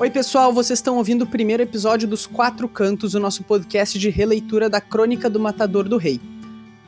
Oi, 0.00 0.08
pessoal, 0.08 0.50
vocês 0.50 0.78
estão 0.78 0.96
ouvindo 0.96 1.24
o 1.24 1.26
primeiro 1.26 1.62
episódio 1.62 2.08
dos 2.08 2.26
Quatro 2.26 2.66
Cantos, 2.66 3.12
o 3.12 3.20
nosso 3.20 3.44
podcast 3.44 3.98
de 3.98 4.08
releitura 4.08 4.70
da 4.70 4.80
Crônica 4.80 5.28
do 5.28 5.38
Matador 5.38 5.86
do 5.86 5.98
Rei. 5.98 6.18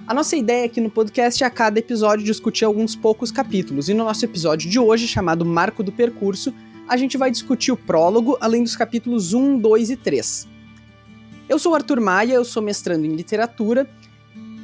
A 0.06 0.14
nossa 0.14 0.34
ideia 0.34 0.64
aqui 0.64 0.80
no 0.80 0.88
podcast 0.88 1.44
é 1.44 1.46
a 1.46 1.50
cada 1.50 1.78
episódio 1.78 2.24
discutir 2.24 2.64
alguns 2.64 2.96
poucos 2.96 3.30
capítulos, 3.30 3.90
e 3.90 3.92
no 3.92 4.04
nosso 4.04 4.24
episódio 4.24 4.70
de 4.70 4.78
hoje, 4.78 5.06
chamado 5.06 5.44
Marco 5.44 5.82
do 5.82 5.92
Percurso, 5.92 6.54
a 6.88 6.96
gente 6.96 7.18
vai 7.18 7.30
discutir 7.30 7.70
o 7.70 7.76
prólogo, 7.76 8.38
além 8.40 8.62
dos 8.62 8.74
capítulos 8.74 9.34
1, 9.34 9.58
2 9.58 9.90
e 9.90 9.96
3. 9.96 10.48
Eu 11.50 11.58
sou 11.58 11.74
Arthur 11.74 12.00
Maia, 12.00 12.32
eu 12.32 12.46
sou 12.46 12.62
mestrando 12.62 13.04
em 13.04 13.14
literatura 13.14 13.86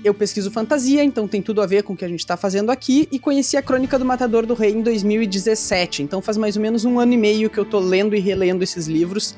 eu 0.05 0.15
pesquiso 0.15 0.51
fantasia, 0.51 1.03
então 1.03 1.27
tem 1.27 1.43
tudo 1.43 1.61
a 1.61 1.67
ver 1.67 1.83
com 1.83 1.93
o 1.93 1.97
que 1.97 2.05
a 2.05 2.09
gente 2.09 2.21
está 2.21 2.37
fazendo 2.37 2.71
aqui, 2.71 3.09
e 3.11 3.19
conheci 3.19 3.57
a 3.57 3.63
Crônica 3.63 3.99
do 3.99 4.05
Matador 4.05 4.47
do 4.47 4.55
Rei 4.55 4.73
em 4.73 4.83
2017, 4.83 6.03
então 6.03 6.23
faz 6.23 6.37
mais 6.37 6.57
ou 6.57 6.63
menos 6.63 6.85
um 6.85 6.99
ano 6.99 7.13
e 7.13 7.17
meio 7.17 7.51
que 7.51 7.59
eu 7.59 7.65
tô 7.65 7.79
lendo 7.79 8.15
e 8.15 8.21
relendo 8.21 8.63
esses 8.63 8.87
livros, 8.87 9.37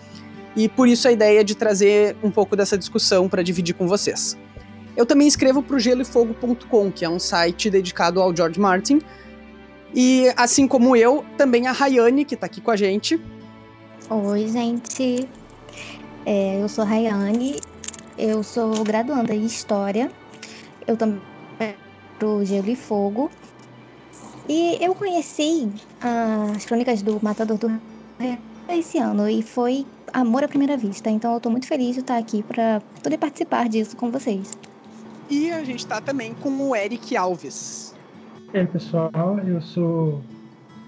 e 0.55 0.69
por 0.69 0.89
isso 0.89 1.09
a 1.09 1.13
ideia 1.13 1.43
de 1.43 1.55
trazer 1.55 2.17
um 2.23 2.31
pouco 2.31 2.57
dessa 2.57 2.77
discussão 2.77 3.29
para 3.29 3.43
dividir 3.43 3.75
com 3.75 3.87
vocês. 3.87 4.37
Eu 4.97 5.07
também 5.07 5.27
escrevo 5.27 5.63
para 5.63 5.77
o 5.77 5.79
geloefogo.com, 5.79 6.91
que 6.91 7.05
é 7.05 7.09
um 7.09 7.19
site 7.19 7.71
dedicado 7.71 8.21
ao 8.21 8.35
George 8.35 8.61
Martin, 8.61 9.01
e 9.95 10.27
assim 10.37 10.69
como 10.69 10.95
eu, 10.95 11.25
também 11.37 11.67
a 11.67 11.73
Rayane, 11.73 12.25
que 12.25 12.35
está 12.35 12.47
aqui 12.47 12.61
com 12.61 12.71
a 12.71 12.77
gente. 12.77 13.21
Oi, 14.09 14.49
gente. 14.49 15.29
É, 16.27 16.61
eu 16.61 16.69
sou 16.69 16.85
Rayane, 16.85 17.61
eu 18.19 18.43
sou 18.43 18.85
graduanda 18.85 19.35
em 19.35 19.47
História 19.47 20.11
eu 20.87 20.97
também 20.97 21.21
pro 22.19 22.45
Gelo 22.45 22.69
e 22.69 22.77
Fogo. 22.77 23.31
E 24.49 24.79
eu 24.85 24.95
conheci 24.95 25.71
as 26.01 26.65
crônicas 26.67 27.03
do 27.03 27.19
Matador 27.23 27.57
do 27.57 27.81
Rei 28.19 28.39
esse 28.69 28.99
ano 28.99 29.29
e 29.29 29.43
foi 29.43 29.85
amor 30.13 30.45
à 30.45 30.49
primeira 30.49 30.77
vista. 30.77 31.11
Então 31.11 31.35
eu 31.35 31.41
tô 31.41 31.51
muito 31.51 31.67
feliz 31.67 31.95
de 31.95 32.01
estar 32.01 32.19
aqui 32.19 32.43
para 32.43 32.81
poder 33.03 33.19
participar 33.19 33.69
disso 33.69 33.97
com 33.97 34.11
vocês. 34.11 34.57
E 35.29 35.51
a 35.51 35.65
gente 35.65 35.87
tá 35.87 36.01
também 36.01 36.35
com 36.35 36.51
o 36.51 36.77
Eric 36.77 37.17
Alves. 37.17 37.95
E 38.53 38.59
aí, 38.59 38.67
pessoal, 38.67 39.39
eu 39.47 39.61
sou 39.61 40.21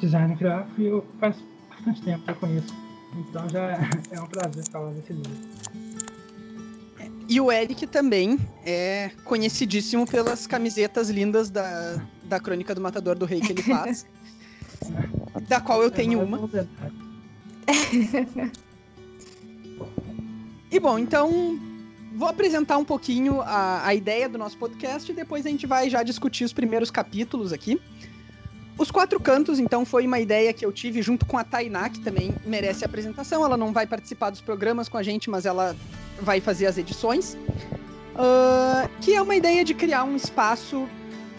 designer 0.00 0.36
gráfico 0.36 0.80
e 0.80 0.86
eu 0.86 1.04
faz 1.20 1.36
bastante 1.70 2.02
tempo 2.02 2.24
que 2.24 2.30
eu 2.30 2.34
conheço. 2.36 2.74
Então 3.16 3.48
já 3.48 3.78
é 4.10 4.20
um 4.20 4.26
prazer 4.26 4.64
falar 4.70 4.90
desse 4.90 5.12
livro. 5.12 5.51
E 7.28 7.40
o 7.40 7.50
Eric 7.50 7.86
também 7.86 8.38
é 8.64 9.10
conhecidíssimo 9.24 10.06
pelas 10.06 10.46
camisetas 10.46 11.08
lindas 11.08 11.50
da, 11.50 12.00
da 12.24 12.40
Crônica 12.40 12.74
do 12.74 12.80
Matador 12.80 13.16
do 13.16 13.24
Rei 13.24 13.40
que 13.40 13.52
ele 13.52 13.62
faz. 13.62 14.06
da 15.48 15.60
qual 15.60 15.82
eu 15.82 15.90
tenho 15.90 16.20
uma. 16.20 16.48
E 20.70 20.80
bom, 20.80 20.98
então 20.98 21.58
vou 22.14 22.28
apresentar 22.28 22.78
um 22.78 22.84
pouquinho 22.84 23.40
a, 23.42 23.86
a 23.86 23.94
ideia 23.94 24.28
do 24.28 24.38
nosso 24.38 24.56
podcast 24.56 25.10
e 25.10 25.14
depois 25.14 25.46
a 25.46 25.48
gente 25.48 25.66
vai 25.66 25.88
já 25.88 26.02
discutir 26.02 26.44
os 26.44 26.52
primeiros 26.52 26.90
capítulos 26.90 27.52
aqui. 27.52 27.80
Os 28.78 28.90
Quatro 28.90 29.20
Cantos, 29.20 29.58
então, 29.58 29.84
foi 29.84 30.06
uma 30.06 30.18
ideia 30.18 30.52
que 30.52 30.64
eu 30.64 30.72
tive 30.72 31.02
junto 31.02 31.26
com 31.26 31.36
a 31.36 31.44
Tainá, 31.44 31.90
que 31.90 32.00
também 32.00 32.34
merece 32.44 32.84
apresentação. 32.84 33.44
Ela 33.44 33.56
não 33.56 33.70
vai 33.70 33.86
participar 33.86 34.30
dos 34.30 34.40
programas 34.40 34.88
com 34.88 34.96
a 34.96 35.02
gente, 35.02 35.28
mas 35.28 35.44
ela 35.44 35.76
vai 36.22 36.40
fazer 36.40 36.66
as 36.66 36.78
edições, 36.78 37.36
uh, 38.14 38.88
que 39.00 39.14
é 39.14 39.20
uma 39.20 39.34
ideia 39.34 39.64
de 39.64 39.74
criar 39.74 40.04
um 40.04 40.16
espaço 40.16 40.88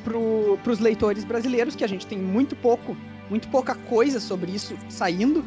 para 0.03 0.71
os 0.71 0.79
leitores 0.79 1.23
brasileiros, 1.23 1.75
que 1.75 1.83
a 1.83 1.88
gente 1.88 2.05
tem 2.05 2.17
muito 2.17 2.55
pouco, 2.55 2.95
muito 3.29 3.47
pouca 3.47 3.73
coisa 3.73 4.19
sobre 4.19 4.51
isso 4.51 4.75
saindo, 4.89 5.44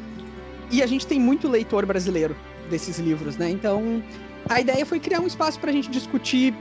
e 0.70 0.82
a 0.82 0.86
gente 0.86 1.06
tem 1.06 1.20
muito 1.20 1.48
leitor 1.48 1.84
brasileiro 1.84 2.34
desses 2.70 2.98
livros, 2.98 3.36
né? 3.36 3.50
Então, 3.50 4.02
a 4.48 4.60
ideia 4.60 4.84
foi 4.84 4.98
criar 4.98 5.20
um 5.20 5.26
espaço 5.26 5.60
para 5.60 5.70
a 5.70 5.72
gente 5.72 5.90
discutir 5.90 6.54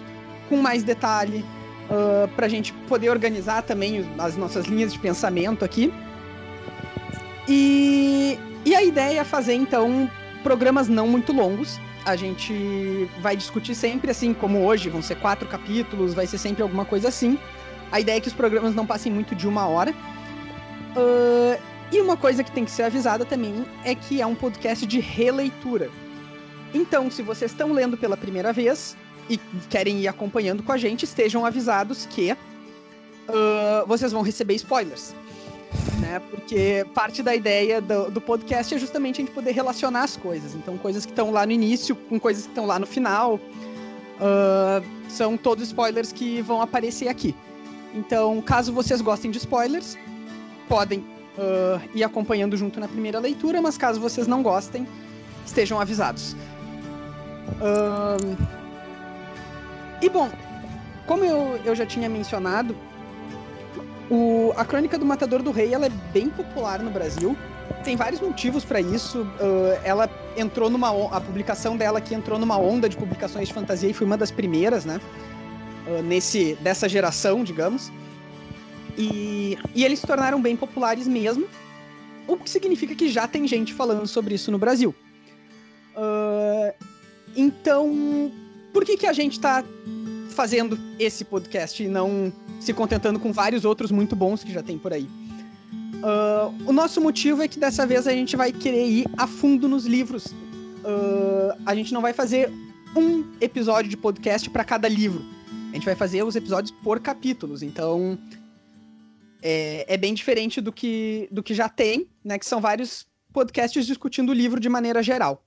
com 0.50 0.58
mais 0.58 0.84
detalhe, 0.84 1.44
uh, 1.90 2.28
para 2.36 2.46
a 2.46 2.50
gente 2.50 2.74
poder 2.88 3.10
organizar 3.10 3.64
também 3.64 4.06
as 4.20 4.36
nossas 4.36 4.66
linhas 4.66 4.94
de 4.94 5.00
pensamento 5.00 5.64
aqui. 5.64 5.92
E, 7.48 8.38
e 8.66 8.76
a 8.76 8.84
ideia 8.84 9.22
é 9.22 9.24
fazer, 9.24 9.54
então, 9.54 10.10
programas 10.44 10.88
não 10.88 11.08
muito 11.08 11.32
longos, 11.32 11.80
a 12.06 12.16
gente 12.16 13.10
vai 13.20 13.36
discutir 13.36 13.74
sempre, 13.74 14.12
assim 14.12 14.34
como 14.34 14.64
hoje, 14.64 14.90
vão 14.90 15.02
ser 15.02 15.16
quatro 15.16 15.48
capítulos, 15.48 16.14
vai 16.14 16.28
ser 16.28 16.38
sempre 16.38 16.62
alguma 16.62 16.86
coisa 16.86 17.08
assim. 17.08 17.38
A 17.92 18.00
ideia 18.00 18.18
é 18.18 18.22
que 18.22 18.28
os 18.28 18.34
programas 18.34 18.76
não 18.76 18.86
passem 18.86 19.12
muito 19.12 19.36
de 19.36 19.48
uma 19.48 19.68
hora. 19.68 19.92
Uh, 20.96 21.60
e 21.92 22.00
uma 22.00 22.16
coisa 22.16 22.44
que 22.44 22.52
tem 22.52 22.64
que 22.64 22.72
ser 22.72 22.84
avisada 22.84 23.26
também 23.26 23.66
é 23.84 23.96
que 23.96 24.22
é 24.22 24.26
um 24.26 24.36
podcast 24.36 24.86
de 24.86 25.00
releitura. 25.00 25.90
Então, 26.74 27.10
se 27.10 27.22
vocês 27.22 27.52
estão 27.52 27.74
lendo 27.74 27.98
pela 27.98 28.16
primeira 28.16 28.54
vez 28.54 28.96
e 29.30 29.38
querem 29.70 30.00
ir 30.02 30.08
acompanhando 30.08 30.62
com 30.62 30.72
a 30.72 30.78
gente, 30.78 31.04
estejam 31.04 31.46
avisados 31.46 32.06
que 32.06 32.32
uh, 32.32 33.88
vocês 33.88 34.12
vão 34.12 34.22
receber 34.22 34.56
spoilers 34.56 35.16
né? 36.00 36.22
Porque 36.30 36.86
parte 36.94 37.22
da 37.24 37.36
ideia 37.36 37.82
do, 37.82 38.12
do, 38.12 38.22
podcast 38.22 38.74
é 38.74 38.78
justamente 38.78 39.22
a 39.22 39.26
gente 39.26 39.34
poder 39.34 39.52
relacionar 39.52 40.04
as 40.04 40.18
coisas. 40.18 40.56
Então, 40.56 40.78
coisas 40.78 41.06
que 41.06 41.12
estão 41.12 41.32
lá 41.32 41.46
no 41.46 41.52
início 41.52 41.96
com 41.96 42.20
coisas 42.20 42.44
que 42.44 42.50
estão 42.50 42.66
lá 42.66 42.80
no 42.80 42.86
final. 42.86 43.36
Uh, 44.16 44.86
são 45.10 45.36
todos 45.36 45.66
spoilers 45.68 46.12
que 46.12 46.42
vão 46.42 46.62
aparecer 46.62 47.08
aqui. 47.08 47.36
Então, 47.94 48.42
caso 48.42 48.74
vocês 48.74 49.02
gostem 49.02 49.32
de 49.32 49.38
spoilers, 49.38 49.98
podem 50.68 51.00
uh, 51.00 51.82
ir 51.94 52.04
acompanhando 52.04 52.58
junto 52.58 52.80
na 52.80 52.88
primeira 52.88 53.20
leitura, 53.20 53.62
mas 53.62 53.78
caso 53.78 54.00
vocês 54.00 54.28
não 54.28 54.44
gostem, 54.44 54.88
estejam 55.46 55.80
avisados. 55.80 56.36
Uh, 57.62 58.38
e 60.02 60.10
bom, 60.10 60.30
como 61.06 61.24
eu, 61.24 61.60
eu 61.64 61.76
já 61.76 61.86
tinha 61.86 62.10
mencionado, 62.10 62.76
o, 64.10 64.54
a 64.56 64.64
Crônica 64.64 64.98
do 64.98 65.06
Matador 65.06 65.42
do 65.42 65.52
Rei 65.52 65.74
ela 65.74 65.88
é 65.88 65.92
bem 66.14 66.30
popular 66.30 66.80
no 66.80 66.92
Brasil. 66.92 67.36
Tem 67.84 67.96
vários 67.96 68.22
motivos 68.22 68.64
para 68.64 68.80
isso. 68.80 69.22
Uh, 69.22 69.80
ela 69.84 70.10
entrou 70.38 70.70
numa 70.70 70.90
a 71.16 71.20
publicação 71.20 71.76
dela 71.76 72.00
que 72.00 72.14
entrou 72.14 72.38
numa 72.38 72.58
onda 72.58 72.88
de 72.88 72.96
publicações 72.96 73.48
de 73.48 73.54
fantasia 73.54 73.90
e 73.90 73.94
foi 73.94 74.06
uma 74.06 74.18
das 74.18 74.32
primeiras, 74.32 74.86
né? 74.86 75.00
Uh, 75.88 76.04
nesse 76.04 76.56
dessa 76.62 76.88
geração, 76.88 77.44
digamos. 77.44 77.92
E, 78.98 79.58
e 79.74 79.84
eles 79.84 80.00
se 80.00 80.08
tornaram 80.08 80.42
bem 80.42 80.56
populares 80.56 81.08
mesmo, 81.08 81.48
o 82.28 82.38
que 82.38 82.50
significa 82.50 82.96
que 82.96 83.10
já 83.10 83.28
tem 83.28 83.48
gente 83.48 83.74
falando 83.74 84.08
sobre 84.08 84.36
isso 84.36 84.52
no 84.52 84.58
Brasil. 84.58 84.96
Uh, 85.96 86.74
então, 87.36 88.32
por 88.72 88.86
que 88.86 88.96
que 88.98 89.08
a 89.08 89.14
gente 89.14 89.34
está 89.34 89.64
fazendo 90.36 90.78
esse 91.00 91.26
podcast 91.26 91.82
e 91.82 91.88
não 91.88 92.32
se 92.60 92.74
contentando 92.74 93.20
com 93.20 93.32
vários 93.32 93.66
outros 93.66 93.92
muito 93.92 94.16
bons 94.16 94.44
que 94.44 94.54
já 94.54 94.62
tem 94.62 94.78
por 94.78 94.94
aí. 94.94 95.10
Uh, 95.96 96.70
o 96.70 96.74
nosso 96.74 97.02
motivo 97.02 97.42
é 97.42 97.48
que 97.48 97.58
dessa 97.58 97.88
vez 97.88 98.06
a 98.06 98.12
gente 98.12 98.36
vai 98.36 98.52
querer 98.52 98.86
ir 98.86 99.08
a 99.18 99.26
fundo 99.26 99.68
nos 99.68 99.86
livros. 99.86 100.28
Uh, 100.28 101.60
a 101.66 101.74
gente 101.74 101.94
não 101.94 102.02
vai 102.02 102.14
fazer 102.14 102.52
um 102.96 103.24
episódio 103.42 103.90
de 103.90 103.98
podcast 103.98 104.50
para 104.50 104.64
cada 104.64 104.88
livro. 104.88 105.24
A 105.72 105.76
gente 105.76 105.86
vai 105.86 105.96
fazer 105.96 106.24
os 106.24 106.36
episódios 106.36 106.72
por 106.84 107.00
capítulos. 107.00 107.64
Então 107.64 108.20
é, 109.42 109.86
é, 109.94 109.98
bem 109.98 110.14
diferente 110.14 110.60
do 110.60 110.72
que, 110.72 111.28
do 111.32 111.44
que 111.44 111.54
já 111.54 111.70
tem, 111.70 112.08
né? 112.24 112.40
Que 112.40 112.46
são 112.46 112.60
vários 112.60 113.06
podcasts 113.32 113.86
discutindo 113.86 114.30
o 114.30 114.34
livro 114.34 114.60
de 114.60 114.68
maneira 114.68 115.04
geral. 115.04 115.45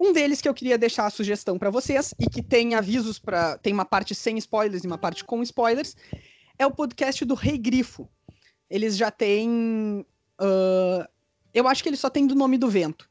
Um 0.00 0.14
deles 0.14 0.40
que 0.40 0.48
eu 0.48 0.54
queria 0.54 0.78
deixar 0.78 1.04
a 1.04 1.10
sugestão 1.10 1.58
para 1.58 1.68
vocês 1.68 2.14
e 2.18 2.26
que 2.26 2.42
tem 2.42 2.74
avisos 2.74 3.18
para 3.18 3.58
tem 3.58 3.70
uma 3.70 3.84
parte 3.84 4.14
sem 4.14 4.38
spoilers 4.38 4.82
e 4.82 4.86
uma 4.86 4.96
parte 4.96 5.22
com 5.22 5.42
spoilers 5.42 5.94
é 6.58 6.66
o 6.66 6.70
podcast 6.70 7.22
do 7.22 7.34
Rei 7.34 7.58
Grifo. 7.58 8.08
Eles 8.70 8.96
já 8.96 9.10
têm. 9.10 10.06
Uh, 10.40 11.06
eu 11.52 11.68
acho 11.68 11.82
que 11.82 11.88
ele 11.90 11.98
só 11.98 12.08
tem 12.08 12.26
do 12.26 12.34
nome 12.34 12.56
do 12.56 12.70
vento. 12.70 13.10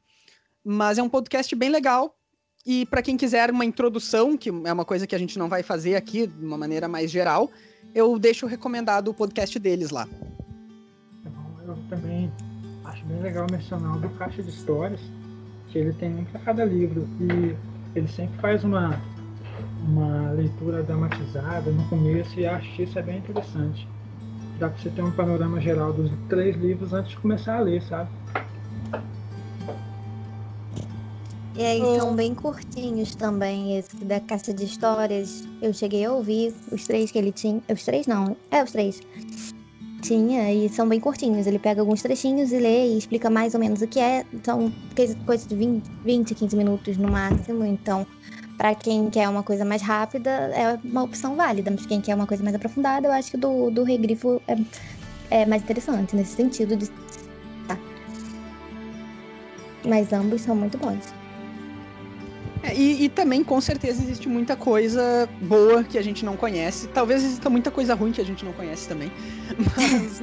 Mas 0.65 0.97
é 0.97 1.03
um 1.03 1.09
podcast 1.09 1.55
bem 1.55 1.69
legal. 1.69 2.17
E 2.65 2.87
para 2.87 3.03
quem 3.03 3.15
quiser 3.15 3.51
uma 3.51 3.65
introdução, 3.65 4.35
que 4.35 4.49
é 4.49 4.73
uma 4.73 4.85
coisa 4.85 5.05
que 5.05 5.15
a 5.15 5.19
gente 5.19 5.37
não 5.37 5.47
vai 5.47 5.61
fazer 5.61 5.95
aqui 5.95 6.25
de 6.25 6.43
uma 6.45 6.57
maneira 6.57 6.87
mais 6.87 7.11
geral, 7.11 7.51
eu 7.93 8.17
deixo 8.17 8.47
recomendado 8.47 9.09
o 9.09 9.13
podcast 9.13 9.57
deles 9.59 9.91
lá. 9.91 10.07
Eu 11.67 11.77
também 11.87 12.31
acho 12.85 13.05
bem 13.05 13.21
legal 13.21 13.45
mencionar 13.49 13.95
o 13.95 13.99
do 13.99 14.09
Caixa 14.11 14.41
de 14.41 14.49
Histórias, 14.49 15.01
que 15.71 15.77
ele 15.77 15.93
tem 15.93 16.15
um 16.15 16.25
para 16.25 16.39
cada 16.41 16.65
livro. 16.65 17.07
E 17.19 17.55
ele 17.97 18.07
sempre 18.07 18.39
faz 18.39 18.63
uma 18.63 18.99
uma 19.83 20.31
leitura 20.31 20.83
dramatizada 20.83 21.71
no 21.71 21.83
começo 21.89 22.39
e 22.39 22.45
acho 22.45 22.75
que 22.75 22.83
isso 22.83 22.97
é 22.99 23.01
bem 23.01 23.17
interessante. 23.17 23.87
Dá 24.57 24.69
para 24.69 24.77
você 24.77 24.89
ter 24.89 25.01
um 25.01 25.11
panorama 25.11 25.59
geral 25.59 25.93
dos 25.93 26.11
três 26.27 26.55
livros 26.57 26.93
antes 26.93 27.11
de 27.11 27.17
começar 27.17 27.57
a 27.57 27.61
ler, 27.61 27.81
sabe? 27.83 28.09
E 31.55 31.61
aí 31.61 31.99
são 31.99 32.15
bem 32.15 32.33
curtinhos 32.33 33.15
também, 33.15 33.77
esse 33.77 33.93
da 34.05 34.19
Caixa 34.19 34.53
de 34.53 34.63
Histórias. 34.63 35.45
Eu 35.61 35.73
cheguei 35.73 36.05
a 36.05 36.11
ouvir 36.11 36.53
os 36.71 36.85
três 36.85 37.11
que 37.11 37.17
ele 37.17 37.31
tinha. 37.31 37.61
Os 37.69 37.83
três 37.83 38.07
não, 38.07 38.35
é 38.49 38.63
os 38.63 38.71
três. 38.71 39.01
Tinha 39.99 40.51
e 40.53 40.69
são 40.69 40.87
bem 40.87 40.99
curtinhos. 40.99 41.47
Ele 41.47 41.59
pega 41.59 41.81
alguns 41.81 42.01
trechinhos 42.01 42.51
e 42.51 42.57
lê 42.57 42.87
e 42.87 42.97
explica 42.97 43.29
mais 43.29 43.53
ou 43.53 43.59
menos 43.59 43.81
o 43.81 43.87
que 43.87 43.99
é. 43.99 44.25
São 44.43 44.71
coisas 45.25 45.47
de 45.47 45.55
20, 45.55 45.83
20, 46.03 46.35
15 46.35 46.55
minutos 46.55 46.97
no 46.97 47.09
máximo. 47.09 47.65
Então, 47.65 48.05
para 48.57 48.73
quem 48.75 49.09
quer 49.09 49.27
uma 49.29 49.43
coisa 49.43 49.63
mais 49.63 49.81
rápida, 49.81 50.29
é 50.29 50.79
uma 50.83 51.03
opção 51.03 51.35
válida. 51.35 51.71
Mas 51.71 51.85
quem 51.85 52.01
quer 52.01 52.15
uma 52.15 52.27
coisa 52.27 52.43
mais 52.43 52.55
aprofundada, 52.55 53.07
eu 53.07 53.11
acho 53.11 53.31
que 53.31 53.37
do, 53.37 53.69
do 53.69 53.83
Regrifo 53.83 54.41
é, 54.47 54.55
é 55.41 55.45
mais 55.45 55.61
interessante 55.61 56.15
nesse 56.15 56.35
sentido 56.35 56.75
de. 56.75 56.89
Mas 59.85 60.11
ambos 60.11 60.41
são 60.41 60.55
muito 60.55 60.77
bons. 60.77 61.18
É, 62.61 62.75
e, 62.75 63.05
e, 63.05 63.09
também, 63.09 63.43
com 63.43 63.61
certeza, 63.61 64.01
existe 64.03 64.27
muita 64.27 64.55
coisa 64.55 65.29
boa 65.41 65.83
que 65.83 65.97
a 65.97 66.01
gente 66.01 66.25
não 66.25 66.35
conhece. 66.35 66.87
Talvez 66.89 67.23
exista 67.23 67.49
muita 67.49 67.71
coisa 67.71 67.95
ruim 67.95 68.11
que 68.11 68.19
a 68.19 68.25
gente 68.25 68.43
não 68.43 68.51
conhece 68.53 68.87
também. 68.87 69.11
Mas. 69.77 70.19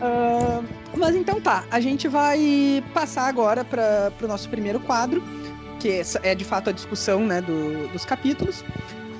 uh, 0.00 0.64
mas 0.96 1.16
então 1.16 1.40
tá, 1.40 1.64
a 1.70 1.80
gente 1.80 2.06
vai 2.06 2.82
passar 2.94 3.26
agora 3.26 3.64
para 3.64 4.12
o 4.22 4.26
no 4.26 4.38
primeiro 4.48 4.78
quadro, 4.80 5.22
que 5.80 5.88
é, 5.88 6.02
é 6.22 6.34
de 6.34 6.44
fato 6.44 6.70
a 6.70 6.72
discussão 6.72 7.26
né, 7.26 7.40
do, 7.40 7.88
dos 7.88 8.04
capítulos. 8.04 8.64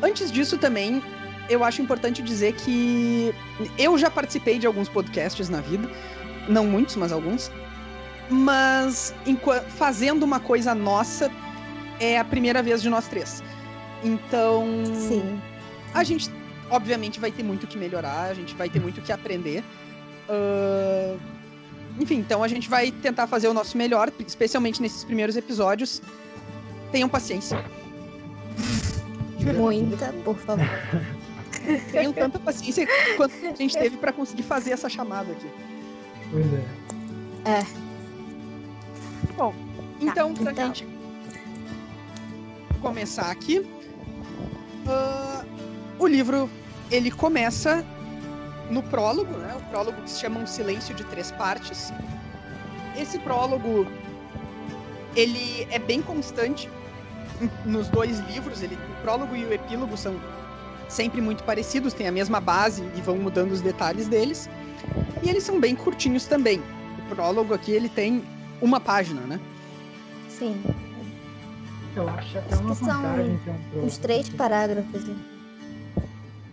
Antes 0.01 0.31
disso, 0.31 0.57
também, 0.59 1.03
eu 1.49 1.65
acho 1.65 1.83
importante 1.83 2.23
dizer 2.23 2.53
que 2.55 3.35
eu 3.77 3.99
já 3.99 4.11
participei 4.11 4.59
de 4.59 4.67
alguns 4.67 4.89
podcasts 4.89 5.49
na 5.49 5.61
vida, 5.61 5.89
não 6.49 6.67
muitos, 6.67 6.95
mas 6.97 7.11
alguns 7.11 7.51
mas 8.31 9.15
fazendo 9.77 10.23
uma 10.23 10.41
coisa 10.41 10.75
nossa 10.75 11.31
é 12.01 12.19
a 12.19 12.25
primeira 12.25 12.63
vez 12.63 12.83
de 12.83 12.89
nós 12.89 13.07
três. 13.09 13.43
Então, 14.03 14.67
Sim. 14.95 15.41
a 15.95 16.03
gente 16.03 16.31
obviamente 16.71 17.21
vai 17.21 17.31
ter 17.31 17.43
muito 17.43 17.67
que 17.67 17.77
melhorar, 17.77 18.31
a 18.31 18.35
gente 18.35 18.55
vai 18.55 18.69
ter 18.69 18.81
muito 18.81 19.01
que 19.01 19.13
aprender. 19.13 19.63
Uh... 20.29 21.19
Enfim, 22.01 22.17
então 22.17 22.43
a 22.43 22.49
gente 22.49 22.71
vai 22.71 22.91
tentar 22.91 23.27
fazer 23.27 23.49
o 23.49 23.55
nosso 23.55 23.77
melhor, 23.77 24.11
especialmente 24.27 24.81
nesses 24.81 25.05
primeiros 25.05 25.37
episódios. 25.37 26.01
Tenham 26.91 27.09
paciência. 27.09 27.63
Muita, 29.55 30.13
por 30.25 30.37
favor. 30.39 30.65
Tenham 31.93 32.13
tanta 32.13 32.39
paciência 32.39 32.89
quanto 33.17 33.35
a 33.47 33.55
gente 33.55 33.77
teve 33.77 33.97
para 33.99 34.13
conseguir 34.13 34.43
fazer 34.43 34.73
essa 34.73 34.89
chamada 34.89 35.31
aqui. 35.33 35.51
Pois 36.31 36.47
é. 36.55 37.61
É. 37.61 37.92
Bom, 39.37 39.55
então, 40.01 40.35
tá, 40.35 40.43
pra 40.43 40.53
então. 40.53 40.67
gente 40.67 40.87
começar 42.81 43.31
aqui, 43.31 43.61
uh, 44.87 45.47
o 45.99 46.07
livro 46.07 46.51
ele 46.91 47.11
começa 47.11 47.85
no 48.71 48.83
prólogo, 48.83 49.33
né? 49.39 49.55
O 49.57 49.71
prólogo 49.71 50.03
que 50.03 50.11
se 50.11 50.21
chama 50.21 50.41
Um 50.41 50.47
Silêncio 50.47 50.95
de 50.95 51.05
Três 51.05 51.31
Partes. 51.33 51.93
Esse 52.97 53.19
prólogo 53.21 53.87
ele 55.15 55.67
é 55.71 55.79
bem 55.79 56.03
constante 56.03 56.69
nos 57.65 57.89
dois 57.89 58.19
livros. 58.21 58.63
Ele, 58.63 58.75
o 58.75 59.03
prólogo 59.03 59.35
e 59.37 59.45
o 59.45 59.53
epílogo 59.53 59.97
são 59.97 60.21
sempre 60.89 61.21
muito 61.21 61.43
parecidos, 61.45 61.95
têm 61.95 62.09
a 62.09 62.13
mesma 62.13 62.41
base 62.41 62.83
e 62.97 63.01
vão 63.01 63.17
mudando 63.17 63.53
os 63.53 63.61
detalhes 63.61 64.09
deles. 64.09 64.49
E 65.23 65.29
eles 65.29 65.43
são 65.43 65.61
bem 65.61 65.75
curtinhos 65.75 66.27
também. 66.27 66.63
O 66.99 67.15
prólogo 67.15 67.55
aqui 67.55 67.73
ele 67.73 67.89
tem 67.89 68.23
uma 68.63 68.81
página, 68.81 69.21
né? 69.23 69.41
Sim. 70.29 70.63
Eu 71.95 72.09
acho 72.09 72.39
até 72.39 72.57
uma 72.57 72.73
vantagem 72.73 73.39
ter 73.45 73.79
um 73.79 73.85
Os 73.85 73.99
três 73.99 74.29
parágrafos. 74.31 75.05
Né? 75.05 75.17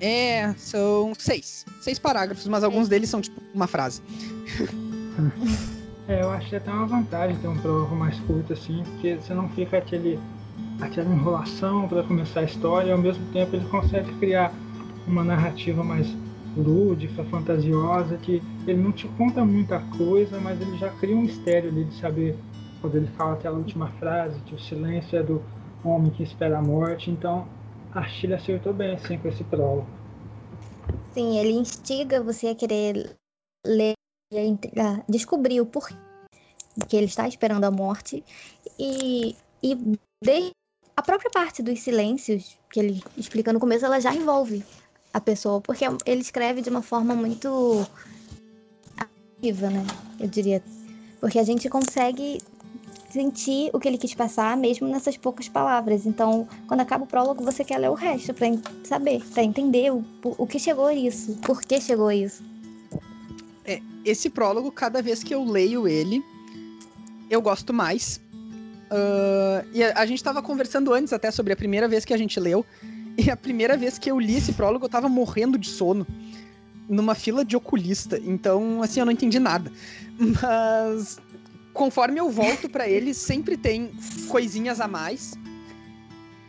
É, 0.02 0.54
são 0.58 1.14
seis. 1.18 1.66
Seis 1.80 2.00
parágrafos, 2.00 2.46
mas 2.48 2.64
alguns 2.64 2.88
é. 2.88 2.90
deles 2.90 3.10
são 3.10 3.22
tipo 3.22 3.42
uma 3.54 3.68
frase. 3.68 4.02
é, 6.08 6.22
eu 6.22 6.32
acho 6.32 6.56
até 6.56 6.72
uma 6.72 6.88
vantagem 6.88 7.38
ter 7.38 7.48
um 7.48 7.58
prólogo 7.58 7.96
mais 7.96 8.20
curto 8.22 8.54
assim, 8.54 8.84
porque 8.84 9.16
você 9.16 9.34
não 9.34 9.48
fica 9.50 9.78
aquele 9.78 10.20
aquela 10.82 11.14
enrolação 11.14 11.88
para 11.88 12.04
começar 12.04 12.40
a 12.40 12.44
história, 12.44 12.90
e 12.90 12.92
ao 12.92 12.98
mesmo 12.98 13.26
tempo 13.34 13.56
ele 13.56 13.66
consegue 13.66 14.12
criar 14.14 14.54
uma 15.06 15.24
narrativa 15.24 15.84
mais 15.84 16.08
lúdica, 16.56 17.24
fantasiosa, 17.26 18.18
que 18.18 18.42
ele 18.68 18.82
não 18.82 18.92
te 18.92 19.08
conta 19.10 19.44
muita 19.46 19.80
coisa, 19.98 20.40
mas 20.40 20.60
ele 20.60 20.78
já 20.78 20.90
cria 20.90 21.16
um 21.16 21.22
mistério 21.22 21.70
ali 21.70 21.86
de 21.86 21.96
saber 21.96 22.38
quando 22.82 22.96
ele 22.96 23.08
fala 23.18 23.34
aquela 23.34 23.58
última 23.58 23.90
frase, 23.94 24.40
que 24.42 24.56
o 24.56 24.60
silêncio 24.60 25.18
é 25.18 25.24
do 25.24 25.42
homem 25.84 26.12
que 26.12 26.24
espera 26.24 26.58
a 26.58 26.62
morte. 26.62 27.12
Então, 27.12 27.48
a 27.94 28.04
Chile 28.08 28.34
acertou 28.34 28.74
bem 28.74 28.94
assim 28.94 29.18
com 29.18 29.28
esse 29.28 29.44
prólogo. 29.44 29.88
Sim, 31.12 31.38
ele 31.38 31.52
instiga 31.52 32.22
você 32.22 32.48
a 32.48 32.56
querer 32.56 33.16
ler, 33.66 33.94
a 34.34 35.04
descobrir 35.10 35.60
o 35.62 35.66
porquê 35.66 35.96
que 36.88 36.96
ele 36.96 37.08
está 37.08 37.28
esperando 37.28 37.66
a 37.66 37.72
morte 37.72 38.24
e, 38.78 39.36
e 39.62 39.76
a 40.96 41.02
própria 41.02 41.30
parte 41.32 41.62
dos 41.62 41.80
silêncios 41.80 42.58
que 42.72 42.80
ele 42.80 43.04
explica 43.18 43.52
no 43.52 43.60
começo, 43.60 43.86
ela 43.86 44.00
já 44.00 44.14
envolve 44.14 44.64
a 45.20 45.22
pessoa, 45.22 45.62
porque 45.62 45.86
ele 46.06 46.22
escreve 46.22 46.62
de 46.62 46.70
uma 46.70 46.82
forma 46.82 47.14
muito 47.14 47.86
ativa, 48.98 49.70
né? 49.70 49.86
Eu 50.20 50.28
diria. 50.28 50.64
Porque 51.22 51.38
a 51.38 51.44
gente 51.44 51.70
consegue 51.70 52.40
sentir 53.12 53.70
o 53.74 53.80
que 53.80 53.88
ele 53.88 53.98
quis 53.98 54.14
passar, 54.14 54.56
mesmo 54.56 54.88
nessas 54.88 55.18
poucas 55.18 55.50
palavras. 55.50 56.06
Então, 56.06 56.48
quando 56.68 56.82
acaba 56.82 57.04
o 57.04 57.08
prólogo, 57.08 57.44
você 57.44 57.64
quer 57.64 57.78
ler 57.78 57.90
o 57.90 57.94
resto 57.94 58.34
para 58.34 58.48
saber, 58.84 59.24
para 59.34 59.44
entender 59.44 59.92
o, 59.92 60.04
o 60.24 60.48
que 60.48 60.60
chegou 60.60 60.86
a 60.86 60.94
isso, 60.94 61.36
por 61.38 61.62
que 61.62 61.82
chegou 61.82 62.08
a 62.08 62.16
isso. 62.16 62.44
É, 63.66 63.82
esse 64.06 64.30
prólogo, 64.30 64.72
cada 64.72 65.02
vez 65.02 65.24
que 65.24 65.34
eu 65.34 65.44
leio 65.44 65.88
ele, 65.88 66.24
eu 67.30 67.42
gosto 67.42 67.74
mais. 67.74 68.22
Uh, 68.92 69.68
e 69.74 69.84
a, 69.84 70.00
a 70.00 70.06
gente 70.06 70.18
estava 70.18 70.42
conversando 70.42 70.94
antes 70.94 71.14
até 71.14 71.30
sobre 71.30 71.54
a 71.54 71.56
primeira 71.56 71.88
vez 71.88 72.06
que 72.06 72.14
a 72.14 72.18
gente 72.18 72.40
leu. 72.40 72.66
E 73.20 73.30
a 73.30 73.36
primeira 73.36 73.76
vez 73.76 74.00
que 74.00 74.10
eu 74.10 74.18
li 74.18 74.38
esse 74.38 74.54
prólogo, 74.54 74.86
eu 74.86 74.90
tava 74.90 75.10
morrendo 75.10 75.58
de 75.58 75.68
sono. 75.68 76.08
Numa 76.88 77.14
fila 77.14 77.44
de 77.44 77.56
oculista. 77.58 78.18
Então, 78.24 78.82
assim, 78.82 79.02
eu 79.02 79.06
não 79.06 79.12
entendi 79.12 79.40
nada. 79.40 79.70
Mas 80.18 81.20
conforme 81.74 82.20
eu 82.20 82.30
volto 82.30 82.70
para 82.70 82.88
ele, 82.88 83.14
sempre 83.14 83.58
tem 83.58 83.92
coisinhas 84.30 84.80
a 84.80 84.88
mais. 84.88 85.34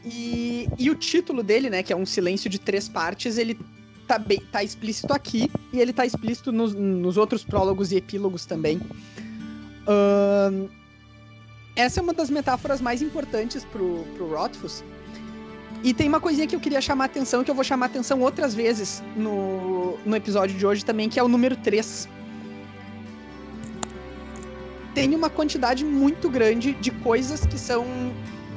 E, 0.05 0.69
e 0.79 0.89
o 0.91 0.95
título 0.95 1.43
dele, 1.43 1.69
né, 1.69 1.83
que 1.83 1.93
é 1.93 1.97
um 1.97 2.07
silêncio 2.07 2.49
de 2.49 2.59
três 2.59 2.89
partes, 2.89 3.37
ele 3.37 3.59
tá, 4.07 4.19
bem, 4.19 4.41
tá 4.53 4.63
explícito 4.63 5.13
aqui 5.13 5.51
e 5.73 5.81
ele 5.81 5.93
tá 5.93 6.07
explícito 6.07 6.53
nos, 6.53 6.73
nos 6.73 7.17
outros 7.17 7.45
prólogos 7.45 7.91
e 7.91 7.97
epílogos 7.97 8.47
também. 8.47 8.79
Uh, 9.87 10.71
essa 11.77 12.01
é 12.01 12.03
uma 12.03 12.15
das 12.15 12.31
metáforas 12.31 12.81
mais 12.81 13.03
importantes 13.03 13.65
pro, 13.65 14.05
pro 14.17 14.29
Rothfuss, 14.29 14.83
e 15.83 15.95
tem 15.95 16.09
uma 16.09 16.21
coisinha 16.21 16.47
que 16.47 16.55
eu 16.55 16.61
queria 16.61 16.81
chamar 16.81 17.05
a 17.05 17.07
atenção, 17.07 17.43
que 17.43 17.51
eu 17.51 17.55
vou 17.55 17.65
chamar 17.65 17.87
a 17.87 17.89
atenção 17.89 18.21
outras 18.21 18.55
vezes 18.55 19.03
no, 19.17 19.99
no 20.05 20.15
episódio 20.15 20.57
de 20.57 20.67
hoje 20.67 20.85
também, 20.85 21.09
que 21.09 21.19
é 21.19 21.23
o 21.23 21.29
número 21.29 21.57
3. 21.57 22.09
Tem 24.95 25.15
uma 25.15 25.31
quantidade 25.31 25.85
muito 25.85 26.29
grande 26.29 26.75
de 26.75 26.91
coisas 26.91 27.47
que 27.47 27.59
são 27.59 27.87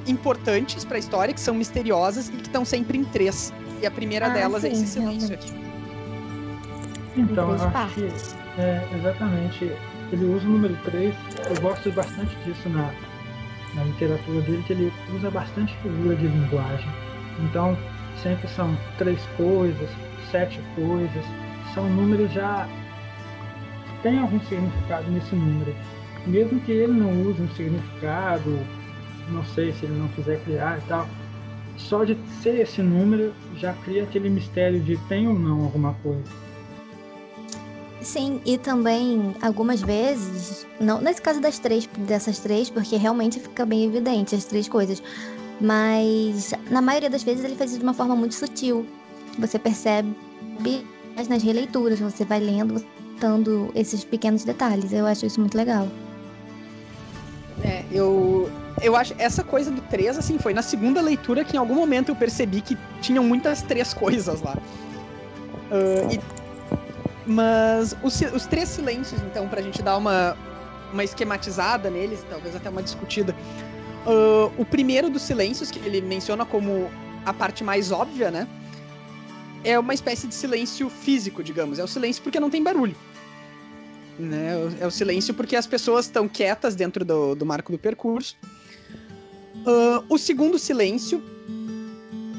importantes 0.06 0.84
para 0.84 0.98
a 0.98 1.00
história, 1.00 1.34
que 1.34 1.40
são 1.40 1.54
misteriosas 1.56 2.28
e 2.28 2.34
que 2.34 2.48
estão 2.48 2.66
sempre 2.66 2.98
em 2.98 3.06
três. 3.06 3.54
E 3.82 3.86
a 3.86 3.92
primeira 3.92 4.28
ah, 4.28 4.30
delas 4.30 4.66
é 4.66 4.70
sim, 4.70 4.76
é 4.76 4.80
esse 4.80 4.88
silêncio 4.88 5.34
aqui. 5.34 5.54
Então, 7.16 7.52
eu 7.52 7.56
acho 7.56 7.94
que, 7.94 8.06
é, 8.58 8.86
exatamente, 8.98 9.72
ele 10.12 10.26
usa 10.26 10.46
o 10.46 10.50
número 10.50 10.76
3, 10.84 11.16
eu 11.50 11.62
gosto 11.62 11.92
bastante 11.92 12.36
disso 12.44 12.68
na, 12.70 12.92
na 13.76 13.84
literatura 13.86 14.42
dele, 14.42 14.64
que 14.66 14.74
ele 14.74 14.92
usa 15.16 15.30
bastante 15.30 15.74
figura 15.78 16.16
de 16.16 16.28
linguagem. 16.28 17.13
Então, 17.40 17.78
sempre 18.22 18.48
são 18.48 18.78
três 18.98 19.20
coisas, 19.38 19.90
sete 20.32 20.60
coisas, 20.76 21.26
são 21.74 21.90
números 21.90 22.32
já 22.32 22.68
que 23.86 24.04
têm 24.04 24.20
algum 24.20 24.40
significado 24.42 25.10
nesse 25.12 25.36
número. 25.36 25.76
Mesmo 26.26 26.60
que 26.62 26.72
ele 26.72 26.94
não 26.94 27.22
use 27.24 27.42
um 27.42 27.50
significado, 27.50 28.60
não 29.30 29.44
sei 29.44 29.72
se 29.74 29.86
ele 29.86 29.98
não 29.98 30.08
quiser 30.10 30.42
criar 30.44 30.80
e 30.80 30.82
tal, 30.88 31.08
só 31.78 32.04
de 32.04 32.18
ser 32.42 32.62
esse 32.62 32.82
número 32.82 33.34
já 33.58 33.74
cria 33.74 34.04
aquele 34.04 34.30
mistério 34.30 34.80
de 34.80 34.98
tem 35.10 35.28
ou 35.28 35.38
não 35.38 35.64
alguma 35.64 35.94
coisa. 36.04 36.44
Sim, 38.04 38.42
e 38.46 38.58
também 38.58 39.34
algumas 39.42 39.82
vezes, 39.82 40.68
não 40.78 41.00
nesse 41.00 41.22
caso 41.22 41.40
das 41.40 41.58
três, 41.58 41.88
dessas 42.00 42.40
três, 42.40 42.70
porque 42.70 42.98
realmente 42.98 43.40
fica 43.40 43.66
bem 43.66 43.86
evidente 43.86 44.36
as 44.36 44.44
três 44.44 44.68
coisas, 44.68 45.02
mas 45.62 46.54
na 46.70 46.82
maioria 46.82 47.10
das 47.10 47.24
vezes 47.24 47.44
ele 47.44 47.56
faz 47.56 47.72
isso 47.72 47.80
de 47.80 47.86
uma 47.86 47.94
forma 47.94 48.16
muito 48.16 48.36
sutil. 48.36 48.86
Você 49.40 49.58
percebe 49.58 50.16
nas 51.28 51.42
releituras, 51.44 52.00
você 52.00 52.26
vai 52.26 52.40
lendo, 52.40 52.84
notando 53.24 53.72
esses 53.74 54.04
pequenos 54.04 54.44
detalhes. 54.44 54.92
Eu 54.92 55.06
acho 55.06 55.26
isso 55.26 55.40
muito 55.40 55.58
legal. 55.58 55.88
É, 57.64 57.84
eu 57.92 58.52
eu 58.82 58.96
acho 58.96 59.14
essa 59.18 59.44
coisa 59.44 59.72
do 59.72 59.82
três 59.84 60.18
assim 60.18 60.38
foi 60.38 60.54
na 60.54 60.62
segunda 60.62 61.02
leitura 61.02 61.44
que 61.46 61.56
em 61.56 61.60
algum 61.60 61.76
momento 61.76 62.10
eu 62.10 62.16
percebi 62.16 62.60
que 62.60 62.78
tinham 63.02 63.24
muitas 63.24 63.62
três 63.62 63.94
coisas 63.94 64.42
lá. 64.42 64.58
Uh, 65.72 66.14
e 66.14 66.20
Mas 67.26 67.96
os, 68.04 68.20
os 68.22 68.46
três 68.46 68.70
silêncios, 68.70 69.22
então, 69.22 69.48
pra 69.48 69.62
gente 69.62 69.82
dar 69.82 69.98
uma, 69.98 70.36
uma 70.92 71.04
esquematizada 71.04 71.90
neles, 71.90 72.26
talvez 72.30 72.56
até 72.56 72.70
uma 72.70 72.84
discutida. 72.84 73.34
Uh, 74.06 74.52
o 74.58 74.66
primeiro 74.66 75.10
dos 75.10 75.22
silêncios, 75.22 75.72
que 75.72 75.80
ele 75.80 76.02
menciona 76.02 76.46
como 76.46 76.90
a 77.26 77.34
parte 77.34 77.64
mais 77.64 77.92
óbvia, 77.92 78.30
né? 78.30 78.48
É 79.64 79.80
uma 79.80 79.94
espécie 79.94 80.28
de 80.28 80.36
silêncio 80.36 80.90
físico, 80.90 81.42
digamos. 81.42 81.80
É 81.80 81.84
o 81.84 81.88
silêncio 81.88 82.22
porque 82.22 82.40
não 82.40 82.50
tem 82.50 82.62
barulho. 82.62 82.96
Né? 84.20 84.52
É 84.80 84.86
o 84.86 84.92
silêncio 84.92 85.34
porque 85.34 85.56
as 85.56 85.66
pessoas 85.66 86.06
estão 86.06 86.28
quietas 86.28 86.76
dentro 86.76 87.06
do, 87.06 87.34
do 87.34 87.46
marco 87.46 87.72
do 87.72 87.80
percurso. 87.80 88.36
Uh, 89.66 90.04
o 90.10 90.18
segundo 90.18 90.60
silêncio 90.60 91.24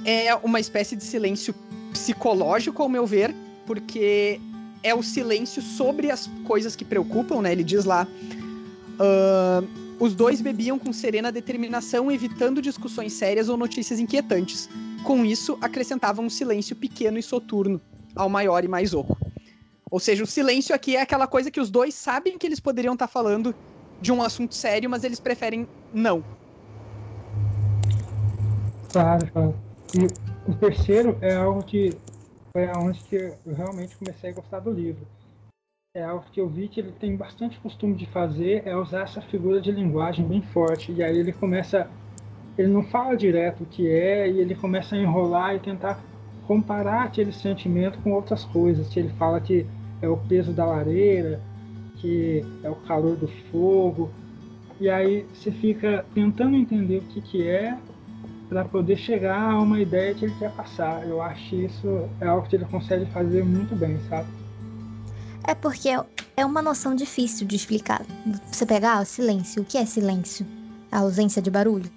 é 0.04 0.34
uma 0.36 0.60
espécie 0.60 0.94
de 0.94 1.02
silêncio 1.02 1.54
psicológico, 1.92 2.82
ao 2.82 2.88
meu 2.88 3.06
ver, 3.06 3.34
porque 3.66 4.38
é 4.82 4.94
o 4.94 5.02
silêncio 5.02 5.62
sobre 5.62 6.10
as 6.10 6.28
coisas 6.44 6.76
que 6.76 6.84
preocupam, 6.84 7.40
né? 7.40 7.52
Ele 7.52 7.64
diz 7.64 7.86
lá. 7.86 8.06
Uh, 9.00 9.83
os 9.98 10.14
dois 10.14 10.40
bebiam 10.40 10.78
com 10.78 10.92
serena 10.92 11.30
determinação, 11.30 12.10
evitando 12.10 12.60
discussões 12.60 13.12
sérias 13.12 13.48
ou 13.48 13.56
notícias 13.56 14.00
inquietantes. 14.00 14.68
Com 15.04 15.24
isso, 15.24 15.58
acrescentavam 15.60 16.24
um 16.24 16.30
silêncio 16.30 16.74
pequeno 16.74 17.18
e 17.18 17.22
soturno 17.22 17.80
ao 18.14 18.28
maior 18.28 18.64
e 18.64 18.68
mais 18.68 18.94
oco. 18.94 19.16
Ou 19.90 20.00
seja, 20.00 20.24
o 20.24 20.26
silêncio 20.26 20.74
aqui 20.74 20.96
é 20.96 21.02
aquela 21.02 21.26
coisa 21.26 21.50
que 21.50 21.60
os 21.60 21.70
dois 21.70 21.94
sabem 21.94 22.36
que 22.38 22.46
eles 22.46 22.58
poderiam 22.58 22.94
estar 22.94 23.06
falando 23.06 23.54
de 24.00 24.10
um 24.10 24.22
assunto 24.22 24.54
sério, 24.54 24.90
mas 24.90 25.04
eles 25.04 25.20
preferem 25.20 25.68
não. 25.92 26.24
Claro, 28.90 29.30
claro. 29.32 29.54
E 29.94 30.50
o 30.50 30.54
terceiro 30.56 31.16
é 31.20 31.34
algo 31.36 31.62
que 31.62 31.96
foi 32.52 32.66
aonde 32.66 33.00
que 33.04 33.16
eu 33.16 33.54
realmente 33.54 33.96
comecei 33.96 34.30
a 34.30 34.32
gostar 34.32 34.60
do 34.60 34.70
livro. 34.70 35.06
É 35.96 36.02
algo 36.02 36.24
que 36.32 36.40
eu 36.40 36.48
vi 36.48 36.66
que 36.66 36.80
ele 36.80 36.90
tem 36.90 37.14
bastante 37.14 37.56
costume 37.60 37.94
de 37.94 38.04
fazer, 38.06 38.64
é 38.66 38.76
usar 38.76 39.02
essa 39.02 39.20
figura 39.20 39.60
de 39.60 39.70
linguagem 39.70 40.26
bem 40.26 40.42
forte. 40.42 40.90
E 40.90 41.00
aí 41.00 41.16
ele 41.16 41.32
começa, 41.32 41.88
ele 42.58 42.66
não 42.66 42.82
fala 42.82 43.16
direto 43.16 43.62
o 43.62 43.66
que 43.66 43.88
é, 43.88 44.28
e 44.28 44.40
ele 44.40 44.56
começa 44.56 44.96
a 44.96 44.98
enrolar 44.98 45.54
e 45.54 45.60
tentar 45.60 46.02
comparar 46.48 47.04
aquele 47.04 47.30
sentimento 47.30 47.96
com 48.00 48.10
outras 48.10 48.44
coisas. 48.44 48.88
Que 48.88 48.98
ele 48.98 49.10
fala 49.10 49.40
que 49.40 49.64
é 50.02 50.08
o 50.08 50.16
peso 50.16 50.52
da 50.52 50.66
lareira, 50.66 51.40
que 51.98 52.44
é 52.64 52.68
o 52.68 52.74
calor 52.74 53.14
do 53.14 53.28
fogo. 53.52 54.10
E 54.80 54.90
aí 54.90 55.24
você 55.32 55.52
fica 55.52 56.04
tentando 56.12 56.56
entender 56.56 56.98
o 56.98 57.02
que, 57.02 57.20
que 57.20 57.46
é 57.46 57.78
para 58.48 58.64
poder 58.64 58.96
chegar 58.96 59.40
a 59.40 59.62
uma 59.62 59.78
ideia 59.78 60.12
que 60.12 60.24
ele 60.24 60.34
quer 60.40 60.50
passar. 60.56 61.06
Eu 61.06 61.22
acho 61.22 61.50
que 61.50 61.66
isso 61.66 62.08
é 62.20 62.26
algo 62.26 62.48
que 62.48 62.56
ele 62.56 62.64
consegue 62.64 63.06
fazer 63.12 63.44
muito 63.44 63.76
bem, 63.76 64.00
sabe? 64.08 64.26
É 65.46 65.54
porque 65.54 65.90
é 66.36 66.44
uma 66.44 66.62
noção 66.62 66.94
difícil 66.94 67.46
de 67.46 67.56
explicar. 67.56 68.04
Você 68.50 68.64
pegar 68.64 68.98
ah, 68.98 69.04
silêncio, 69.04 69.62
o 69.62 69.64
que 69.64 69.76
é 69.76 69.84
silêncio? 69.84 70.46
A 70.90 71.00
ausência 71.00 71.42
de 71.42 71.50
barulho? 71.50 71.90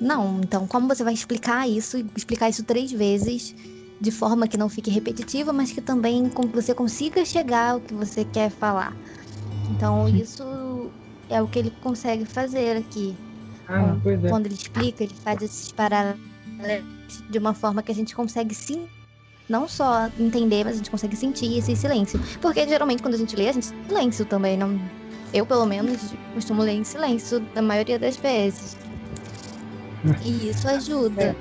Não, 0.00 0.40
então 0.40 0.66
como 0.66 0.88
você 0.88 1.02
vai 1.02 1.14
explicar 1.14 1.68
isso 1.68 2.04
explicar 2.14 2.50
isso 2.50 2.62
três 2.64 2.92
vezes 2.92 3.54
de 3.98 4.10
forma 4.10 4.46
que 4.46 4.58
não 4.58 4.68
fique 4.68 4.90
repetitiva, 4.90 5.52
mas 5.52 5.72
que 5.72 5.80
também 5.80 6.30
você 6.52 6.74
consiga 6.74 7.24
chegar 7.24 7.72
ao 7.72 7.80
que 7.80 7.94
você 7.94 8.24
quer 8.24 8.50
falar? 8.50 8.94
Então 9.70 10.08
isso 10.08 10.90
é 11.30 11.40
o 11.40 11.48
que 11.48 11.58
ele 11.58 11.70
consegue 11.82 12.24
fazer 12.24 12.76
aqui. 12.76 13.16
Ah, 13.68 13.96
quando, 14.02 14.26
é. 14.26 14.28
quando 14.28 14.46
ele 14.46 14.54
explica, 14.54 15.02
ele 15.02 15.14
faz 15.14 15.40
esses 15.40 15.72
paralelos 15.72 16.20
de 17.30 17.38
uma 17.38 17.54
forma 17.54 17.82
que 17.82 17.90
a 17.90 17.94
gente 17.94 18.14
consegue 18.14 18.54
sim 18.54 18.86
não 19.48 19.68
só 19.68 20.10
entender, 20.18 20.64
mas 20.64 20.74
a 20.74 20.76
gente 20.78 20.90
consegue 20.90 21.16
sentir 21.16 21.58
esse 21.58 21.74
silêncio. 21.76 22.20
Porque 22.40 22.66
geralmente 22.66 23.02
quando 23.02 23.14
a 23.14 23.18
gente 23.18 23.36
lê, 23.36 23.48
a 23.48 23.52
gente 23.52 23.66
silêncio 23.66 24.24
também. 24.24 24.56
Não... 24.56 24.80
Eu, 25.32 25.44
pelo 25.44 25.66
menos, 25.66 26.14
costumo 26.34 26.62
ler 26.62 26.74
em 26.74 26.84
silêncio 26.84 27.44
na 27.54 27.62
maioria 27.62 27.98
das 27.98 28.16
vezes. 28.16 28.76
E 30.24 30.50
isso 30.50 30.68
ajuda. 30.68 31.36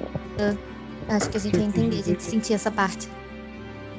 Acho 1.08 1.30
que 1.30 1.38
a 1.38 1.40
gente 1.40 1.58
vai 1.58 1.68
entender, 1.68 2.00
a 2.00 2.04
gente 2.04 2.24
sentir 2.24 2.54
essa 2.54 2.72
parte. 2.72 3.08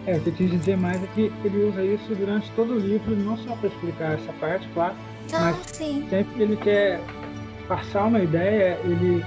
É, 0.07 0.17
o 0.17 0.21
que 0.21 0.29
eu 0.29 0.33
quis 0.35 0.51
dizer 0.51 0.77
mais 0.77 1.03
é 1.03 1.07
que 1.15 1.33
ele 1.45 1.65
usa 1.65 1.83
isso 1.83 2.15
durante 2.15 2.51
todo 2.53 2.75
o 2.75 2.79
livro, 2.79 3.17
não 3.17 3.37
só 3.39 3.57
para 3.57 3.69
explicar 3.69 4.15
essa 4.15 4.33
parte, 4.35 4.69
claro, 4.73 4.95
ah, 5.33 5.41
mas 5.41 5.57
sim. 5.73 6.07
sempre 6.09 6.35
que 6.35 6.43
ele 6.43 6.57
quer 6.57 7.01
passar 7.67 8.07
uma 8.07 8.21
ideia, 8.21 8.79
ele 8.85 9.25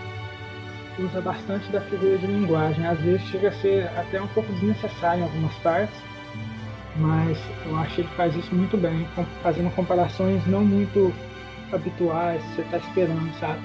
usa 1.06 1.22
bastante 1.22 1.72
da 1.72 1.82
figura 1.82 2.18
de 2.18 2.28
linguagem. 2.28 2.86
Às 2.86 3.00
vezes 3.00 3.22
chega 3.28 3.50
a 3.50 3.52
ser 3.54 3.88
até 3.98 4.22
um 4.22 4.28
pouco 4.28 4.52
desnecessário 4.54 5.22
em 5.22 5.24
algumas 5.24 5.54
partes, 5.56 5.96
mas 6.98 7.38
eu 7.66 7.76
acho 7.78 7.96
que 7.96 8.02
ele 8.02 8.10
faz 8.16 8.36
isso 8.36 8.54
muito 8.54 8.78
bem, 8.78 9.08
fazendo 9.42 9.74
comparações 9.76 10.46
não 10.48 10.64
muito 10.64 11.14
habituais, 11.72 12.44
você 12.56 12.62
está 12.62 12.78
esperando, 12.78 13.32
sabe? 13.40 13.60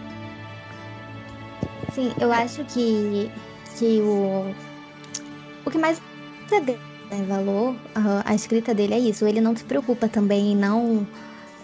Sim, 1.92 2.12
eu 2.20 2.32
acho 2.32 2.64
que, 2.64 3.30
que 3.78 4.00
o, 4.00 4.52
o 5.64 5.70
que 5.70 5.78
mais 5.78 6.00
tem 6.50 7.24
valor, 7.24 7.74
a 8.24 8.34
escrita 8.34 8.74
dele 8.74 8.94
é 8.94 8.98
isso. 8.98 9.26
Ele 9.26 9.40
não 9.40 9.54
se 9.56 9.64
preocupa 9.64 10.08
também 10.08 10.52
em 10.52 10.56
não, 10.56 11.06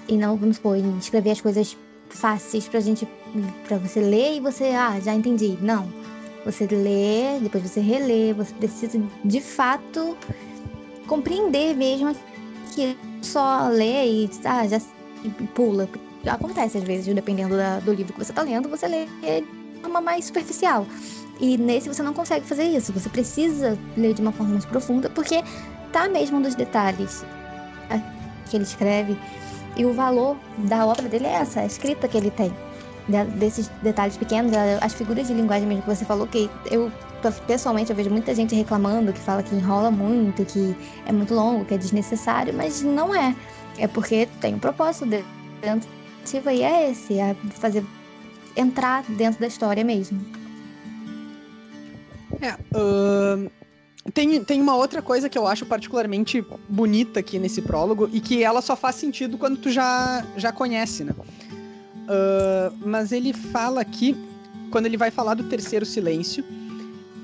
em 0.08 0.18
não 0.18 0.36
vamos 0.36 0.56
supor, 0.56 0.76
em 0.76 0.98
escrever 0.98 1.32
as 1.32 1.40
coisas 1.40 1.76
fáceis 2.10 2.68
pra 2.68 2.80
gente, 2.80 3.08
pra 3.66 3.78
você 3.78 4.00
ler 4.00 4.36
e 4.36 4.40
você, 4.40 4.66
ah, 4.66 4.98
já 5.00 5.14
entendi. 5.14 5.56
Não. 5.60 5.88
Você 6.44 6.66
lê, 6.66 7.38
depois 7.40 7.62
você 7.62 7.80
relê, 7.80 8.32
você 8.32 8.52
precisa 8.54 9.00
de 9.24 9.40
fato 9.40 10.16
compreender 11.06 11.74
mesmo 11.76 12.14
que 12.74 12.96
só 13.20 13.68
lê 13.68 14.06
e 14.06 14.30
ah, 14.44 14.66
já 14.66 14.80
pula. 15.54 15.88
Acontece 16.26 16.78
às 16.78 16.84
vezes, 16.84 17.14
dependendo 17.14 17.56
da, 17.56 17.80
do 17.80 17.92
livro 17.92 18.12
que 18.12 18.18
você 18.18 18.32
está 18.32 18.42
lendo, 18.42 18.68
você 18.68 18.86
lê 18.86 19.06
de 19.06 19.86
uma 19.86 20.00
mais 20.00 20.26
superficial. 20.26 20.86
E 21.40 21.56
nesse 21.56 21.88
você 21.88 22.02
não 22.02 22.12
consegue 22.12 22.46
fazer 22.46 22.64
isso. 22.64 22.92
Você 22.92 23.08
precisa 23.08 23.78
ler 23.96 24.14
de 24.14 24.20
uma 24.20 24.32
forma 24.32 24.52
mais 24.52 24.64
profunda, 24.66 25.08
porque 25.10 25.42
tá 25.92 26.08
mesmo 26.08 26.38
nos 26.38 26.54
detalhes 26.54 27.24
que 28.48 28.56
ele 28.56 28.64
escreve 28.64 29.16
e 29.80 29.84
o 29.86 29.94
valor 29.94 30.36
da 30.58 30.84
obra 30.84 31.08
dele 31.08 31.26
é 31.26 31.32
essa, 31.32 31.60
a 31.60 31.64
escrita 31.64 32.06
que 32.06 32.14
ele 32.18 32.30
tem. 32.30 32.52
Desses 33.38 33.68
detalhes 33.82 34.14
pequenos, 34.18 34.52
as 34.82 34.92
figuras 34.92 35.26
de 35.26 35.32
linguagem 35.32 35.66
mesmo 35.66 35.82
que 35.82 35.88
você 35.88 36.04
falou, 36.04 36.26
que 36.26 36.50
eu 36.70 36.92
pessoalmente 37.46 37.88
eu 37.88 37.96
vejo 37.96 38.10
muita 38.10 38.34
gente 38.34 38.54
reclamando, 38.54 39.10
que 39.10 39.18
fala 39.18 39.42
que 39.42 39.54
enrola 39.54 39.90
muito, 39.90 40.44
que 40.44 40.76
é 41.06 41.12
muito 41.12 41.34
longo, 41.34 41.64
que 41.64 41.72
é 41.72 41.78
desnecessário, 41.78 42.52
mas 42.52 42.82
não 42.82 43.14
é. 43.14 43.34
É 43.78 43.88
porque 43.88 44.28
tem 44.38 44.54
um 44.54 44.58
propósito 44.58 45.06
dentro 45.06 45.88
e 46.52 46.62
é 46.62 46.90
esse, 46.90 47.18
é 47.18 47.34
fazer 47.52 47.82
entrar 48.54 49.02
dentro 49.04 49.40
da 49.40 49.46
história 49.46 49.82
mesmo. 49.82 50.20
É, 52.42 52.52
uh, 52.76 53.50
tem, 54.10 54.42
tem 54.44 54.60
uma 54.60 54.76
outra 54.76 55.02
coisa 55.02 55.28
que 55.28 55.36
eu 55.36 55.46
acho 55.46 55.66
particularmente 55.66 56.44
bonita 56.68 57.20
aqui 57.20 57.38
nesse 57.38 57.60
prólogo 57.60 58.08
e 58.12 58.20
que 58.20 58.42
ela 58.42 58.62
só 58.62 58.76
faz 58.76 58.96
sentido 58.96 59.36
quando 59.36 59.58
tu 59.58 59.70
já, 59.70 60.24
já 60.36 60.52
conhece, 60.52 61.04
né? 61.04 61.12
Uh, 61.12 62.76
mas 62.84 63.12
ele 63.12 63.32
fala 63.32 63.80
aqui, 63.80 64.16
quando 64.70 64.86
ele 64.86 64.96
vai 64.96 65.10
falar 65.10 65.34
do 65.34 65.44
terceiro 65.44 65.84
silêncio, 65.84 66.44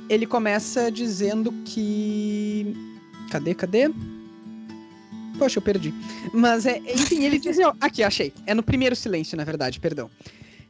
ele 0.08 0.26
começa 0.26 0.90
dizendo 0.90 1.52
que. 1.64 2.74
Cadê, 3.30 3.54
cadê? 3.54 3.90
Poxa, 5.38 5.58
eu 5.58 5.62
perdi. 5.62 5.92
Mas 6.32 6.66
é, 6.66 6.78
enfim, 6.78 7.24
ele 7.24 7.38
diz. 7.38 7.58
Aqui, 7.80 8.02
achei. 8.02 8.32
É 8.46 8.54
no 8.54 8.62
primeiro 8.62 8.94
silêncio, 8.94 9.36
na 9.36 9.44
verdade, 9.44 9.80
perdão. 9.80 10.10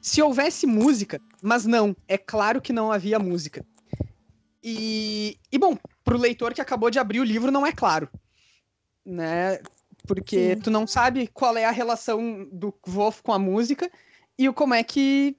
Se 0.00 0.22
houvesse 0.22 0.66
música, 0.66 1.20
mas 1.42 1.66
não, 1.66 1.94
é 2.08 2.16
claro 2.16 2.60
que 2.60 2.72
não 2.72 2.92
havia 2.92 3.18
música. 3.18 3.64
E, 4.62 5.36
e 5.52 5.58
bom, 5.58 5.76
pro 6.06 6.16
leitor 6.16 6.54
que 6.54 6.60
acabou 6.60 6.88
de 6.88 7.00
abrir 7.00 7.18
o 7.18 7.24
livro 7.24 7.50
não 7.50 7.66
é 7.66 7.72
claro, 7.72 8.08
né? 9.04 9.58
Porque 10.06 10.54
Sim. 10.54 10.60
tu 10.60 10.70
não 10.70 10.86
sabe 10.86 11.26
qual 11.26 11.56
é 11.56 11.64
a 11.64 11.72
relação 11.72 12.48
do 12.52 12.72
Wolf 12.86 13.20
com 13.22 13.32
a 13.32 13.38
música 13.40 13.90
e 14.38 14.48
o 14.48 14.54
como 14.54 14.72
é 14.72 14.84
que 14.84 15.36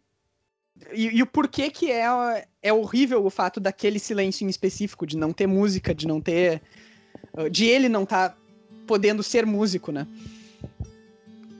e, 0.91 1.17
e, 1.17 1.23
o 1.23 1.25
porquê 1.25 1.71
que 1.71 1.89
é, 1.89 2.05
é 2.61 2.73
horrível 2.73 3.25
o 3.25 3.29
fato 3.29 3.59
daquele 3.59 3.97
silêncio 3.97 4.45
em 4.45 4.49
específico, 4.49 5.07
de 5.07 5.17
não 5.17 5.31
ter 5.31 5.47
música, 5.47 5.95
de 5.95 6.05
não 6.05 6.21
ter. 6.21 6.61
de 7.49 7.65
ele 7.65 7.89
não 7.89 8.03
estar 8.03 8.29
tá 8.29 8.37
podendo 8.85 9.23
ser 9.23 9.45
músico, 9.45 9.91
né? 9.91 10.05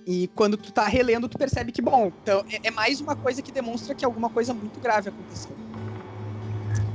E 0.05 0.27
quando 0.35 0.55
tu 0.55 0.71
tá 0.71 0.85
relendo, 0.87 1.27
tu 1.27 1.37
percebe 1.37 1.71
que, 1.71 1.81
bom, 1.81 2.11
então 2.21 2.45
é, 2.51 2.67
é 2.67 2.71
mais 2.71 3.01
uma 3.01 3.15
coisa 3.15 3.41
que 3.41 3.51
demonstra 3.51 3.95
que 3.95 4.05
alguma 4.05 4.29
coisa 4.29 4.53
muito 4.53 4.79
grave 4.79 5.09
aconteceu. 5.09 5.55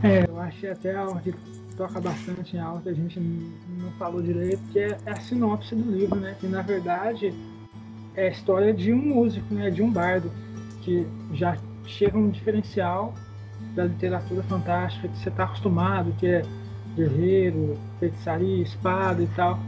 É, 0.05 0.29
eu 0.29 0.39
achei 0.39 0.71
até 0.71 0.95
que 1.23 1.62
toca 1.73 2.01
bastante 2.01 2.57
em 2.57 2.81
que 2.81 2.89
a 2.89 2.95
gente 2.95 3.21
não 3.21 3.91
falou 3.99 4.23
direito, 4.23 4.61
que 4.73 4.79
é, 4.79 4.99
a 5.07 5.17
sinopse 5.17 5.75
do 5.75 5.91
livro, 5.91 6.19
né? 6.19 6.37
Que 6.39 6.47
na 6.47 6.63
verdade 6.63 7.33
é 8.15 8.29
a 8.29 8.31
história 8.31 8.73
de 8.73 8.93
um 8.93 9.01
músico, 9.01 9.53
né? 9.55 9.71
De 9.71 9.83
um 9.83 9.91
bardo, 9.91 10.31
que 10.83 11.07
já 11.33 11.57
chega 11.87 12.17
um 12.17 12.31
diferencial 12.31 13.15
da 13.75 13.85
literatura 13.85 14.43
fantástica 14.45 15.09
que 15.09 15.19
você 15.19 15.29
está 15.29 15.45
acostumado, 15.45 16.13
que 16.19 16.27
é 16.27 16.43
guerreiro, 16.95 17.79
feitiçaria, 17.99 18.63
espada 18.63 19.23
e 19.23 19.27
tal. 19.29 19.59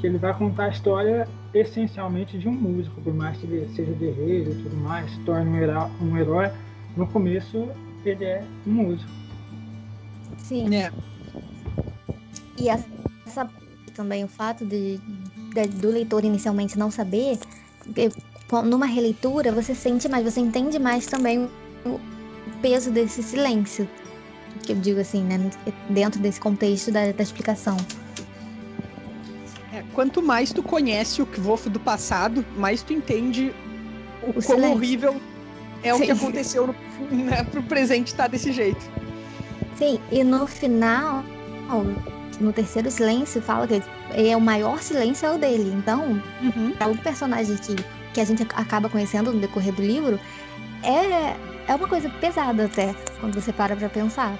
Que 0.00 0.06
ele 0.06 0.18
vai 0.18 0.32
contar 0.36 0.64
a 0.64 0.68
história 0.68 1.28
essencialmente 1.52 2.38
de 2.38 2.48
um 2.48 2.52
músico, 2.52 3.00
por 3.00 3.12
mais 3.12 3.36
que 3.38 3.46
ele 3.46 3.68
seja 3.74 3.92
guerreiro 3.92 4.52
e 4.52 4.62
tudo 4.62 4.76
mais, 4.76 5.10
se 5.10 5.20
torne 5.20 5.50
um 5.50 5.56
herói, 5.56 5.90
um 6.00 6.16
herói 6.16 6.50
no 6.96 7.06
começo 7.06 7.68
ele 8.04 8.24
é 8.24 8.44
um 8.66 8.70
músico. 8.70 9.10
Sim. 10.38 10.74
É. 10.74 10.90
E 12.60 12.68
essa 12.68 13.48
também 13.94 14.24
o 14.24 14.28
fato 14.28 14.64
de, 14.64 14.98
de, 15.54 15.68
do 15.68 15.90
leitor 15.90 16.24
inicialmente 16.24 16.78
não 16.78 16.90
saber, 16.90 17.38
numa 18.64 18.86
releitura 18.86 19.50
você 19.50 19.74
sente 19.74 20.08
mais, 20.08 20.24
você 20.24 20.40
entende 20.40 20.78
mais 20.78 21.06
também 21.06 21.48
o 21.84 22.00
peso 22.60 22.90
desse 22.90 23.22
silêncio. 23.22 23.88
Que 24.62 24.72
eu 24.72 24.76
digo 24.76 25.00
assim, 25.00 25.24
né? 25.24 25.50
Dentro 25.88 26.20
desse 26.20 26.40
contexto 26.40 26.90
da, 26.90 27.12
da 27.12 27.22
explicação. 27.22 27.76
É, 29.72 29.82
quanto 29.94 30.22
mais 30.22 30.52
tu 30.52 30.62
conhece 30.62 31.22
o 31.22 31.26
Kvof 31.26 31.68
do 31.70 31.80
passado, 31.80 32.44
mais 32.56 32.82
tu 32.82 32.92
entende 32.92 33.54
o, 34.22 34.38
o 34.38 34.42
quão 34.42 34.72
horrível 34.72 35.20
é 35.82 35.94
Sim. 35.94 36.02
o 36.02 36.04
que 36.04 36.10
aconteceu 36.10 36.66
no, 36.66 36.74
né, 37.16 37.44
pro 37.44 37.62
presente 37.62 38.08
estar 38.08 38.24
tá 38.24 38.28
desse 38.28 38.52
jeito. 38.52 38.84
Sim, 39.76 39.98
e 40.10 40.22
no 40.24 40.46
final, 40.46 41.24
no 42.40 42.52
terceiro 42.52 42.90
silêncio, 42.90 43.40
fala 43.42 43.66
que 43.66 43.82
é 44.12 44.36
o 44.36 44.40
maior 44.40 44.82
silêncio 44.82 45.26
é 45.26 45.32
o 45.32 45.38
dele. 45.38 45.72
Então, 45.76 46.20
uhum. 46.42 46.74
é 46.80 46.86
o 46.86 46.96
personagem 46.96 47.56
que, 47.56 47.76
que 48.14 48.20
a 48.20 48.24
gente 48.24 48.42
acaba 48.42 48.88
conhecendo 48.88 49.32
no 49.32 49.40
decorrer 49.40 49.72
do 49.74 49.82
livro 49.82 50.18
é, 50.82 51.36
é 51.68 51.74
uma 51.74 51.86
coisa 51.86 52.08
pesada 52.08 52.64
até, 52.64 52.94
quando 53.20 53.34
você 53.34 53.52
para 53.52 53.76
pra 53.76 53.88
pensar. 53.88 54.38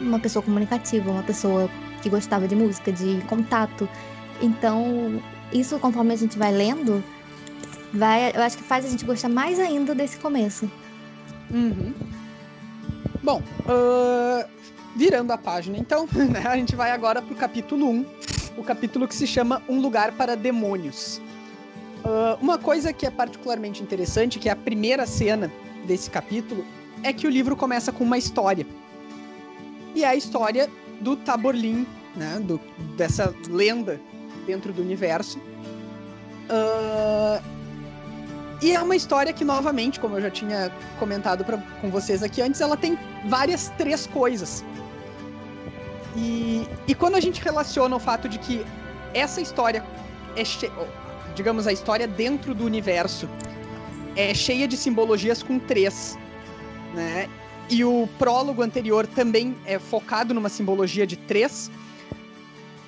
Uma 0.00 0.18
pessoa 0.18 0.42
comunicativa, 0.42 1.10
uma 1.10 1.22
pessoa 1.22 1.70
que 2.02 2.10
gostava 2.10 2.48
de 2.48 2.56
música, 2.56 2.92
de 2.92 3.20
contato. 3.28 3.88
Então, 4.40 5.22
isso 5.52 5.78
conforme 5.78 6.12
a 6.12 6.16
gente 6.16 6.36
vai 6.36 6.52
lendo, 6.52 7.02
vai, 7.92 8.32
eu 8.34 8.42
acho 8.42 8.56
que 8.58 8.64
faz 8.64 8.84
a 8.84 8.88
gente 8.88 9.04
gostar 9.04 9.28
mais 9.28 9.58
ainda 9.60 9.94
desse 9.94 10.18
começo. 10.18 10.68
Uhum. 11.50 11.94
Bom, 13.22 13.40
uh, 13.60 14.61
virando 14.94 15.32
a 15.32 15.38
página, 15.38 15.78
então, 15.78 16.06
né, 16.12 16.42
a 16.46 16.56
gente 16.56 16.76
vai 16.76 16.90
agora 16.90 17.22
pro 17.22 17.34
capítulo 17.34 17.88
1, 17.88 18.06
o 18.56 18.62
capítulo 18.62 19.08
que 19.08 19.14
se 19.14 19.26
chama 19.26 19.62
Um 19.68 19.80
Lugar 19.80 20.12
para 20.12 20.36
Demônios. 20.36 21.20
Uh, 22.04 22.36
uma 22.40 22.58
coisa 22.58 22.92
que 22.92 23.06
é 23.06 23.10
particularmente 23.10 23.82
interessante, 23.82 24.38
que 24.38 24.48
é 24.48 24.52
a 24.52 24.56
primeira 24.56 25.06
cena 25.06 25.50
desse 25.86 26.10
capítulo, 26.10 26.64
é 27.02 27.12
que 27.12 27.26
o 27.26 27.30
livro 27.30 27.56
começa 27.56 27.92
com 27.92 28.04
uma 28.04 28.18
história. 28.18 28.66
E 29.94 30.04
é 30.04 30.08
a 30.08 30.16
história 30.16 30.68
do 31.00 31.16
Taborlin, 31.16 31.86
né, 32.16 32.40
do, 32.40 32.60
dessa 32.96 33.34
lenda 33.48 34.00
dentro 34.46 34.72
do 34.72 34.82
universo. 34.82 35.38
Uh, 36.50 37.61
e 38.62 38.72
é 38.72 38.80
uma 38.80 38.94
história 38.94 39.32
que, 39.32 39.44
novamente, 39.44 39.98
como 39.98 40.16
eu 40.16 40.22
já 40.22 40.30
tinha 40.30 40.70
comentado 40.98 41.44
pra, 41.44 41.58
com 41.80 41.90
vocês 41.90 42.22
aqui 42.22 42.40
antes, 42.40 42.60
ela 42.60 42.76
tem 42.76 42.96
várias 43.26 43.70
três 43.76 44.06
coisas. 44.06 44.64
E, 46.16 46.66
e 46.86 46.94
quando 46.94 47.16
a 47.16 47.20
gente 47.20 47.42
relaciona 47.42 47.96
o 47.96 47.98
fato 47.98 48.28
de 48.28 48.38
que 48.38 48.64
essa 49.14 49.40
história 49.40 49.84
é 50.36 50.44
digamos, 51.34 51.66
a 51.66 51.72
história 51.72 52.06
dentro 52.06 52.54
do 52.54 52.64
universo 52.64 53.28
é 54.14 54.34
cheia 54.34 54.68
de 54.68 54.76
simbologias 54.76 55.42
com 55.42 55.58
três, 55.58 56.18
né? 56.94 57.28
E 57.70 57.84
o 57.84 58.08
prólogo 58.18 58.62
anterior 58.62 59.06
também 59.06 59.56
é 59.64 59.78
focado 59.78 60.34
numa 60.34 60.48
simbologia 60.48 61.06
de 61.06 61.16
três. 61.16 61.70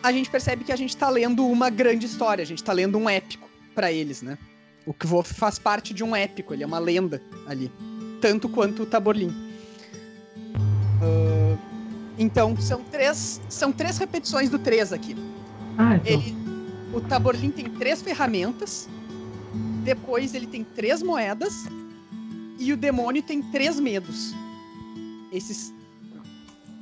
A 0.03 0.13
gente 0.13 0.29
percebe 0.29 0.65
que 0.65 0.73
a 0.73 0.77
gente 0.77 0.91
está 0.91 1.09
lendo 1.09 1.47
uma 1.47 1.71
grande 1.71 2.05
história, 2.05 2.43
a 2.43 2.47
gente 2.47 2.59
está 2.59 2.73
lendo 2.73 2.99
um 2.99 3.09
épico 3.09 3.49
para 3.75 3.91
eles, 3.91 4.21
né? 4.21 4.37
O 4.87 4.93
Kvof 4.93 5.33
faz 5.33 5.59
parte 5.59 5.95
de 5.95 6.05
um 6.05 6.15
épico, 6.15 6.53
ele 6.53 6.63
é 6.63 6.67
uma 6.67 6.79
lenda 6.79 7.21
ali. 7.47 7.71
Tanto 8.21 8.49
quanto 8.49 8.83
o 8.83 8.87
Taborlin. 8.87 9.29
Uh, 11.01 11.59
então, 12.19 12.57
são 12.57 12.83
três, 12.85 13.41
são 13.49 13.73
três 13.73 13.99
repetições 13.99 14.51
do 14.51 14.59
três 14.59 14.93
aqui. 14.93 15.17
Ah, 15.79 15.97
então. 15.97 16.13
ele, 16.13 16.35
o 16.93 17.01
Taborlin 17.01 17.51
tem 17.51 17.65
três 17.65 18.03
ferramentas, 18.03 18.89
depois 19.85 20.35
ele 20.35 20.47
tem 20.47 20.63
três 20.63 21.03
moedas, 21.03 21.67
e 22.59 22.73
o 22.73 22.77
demônio 22.77 23.23
tem 23.23 23.43
três 23.43 23.81
medos. 23.81 24.35
Esses 25.33 25.75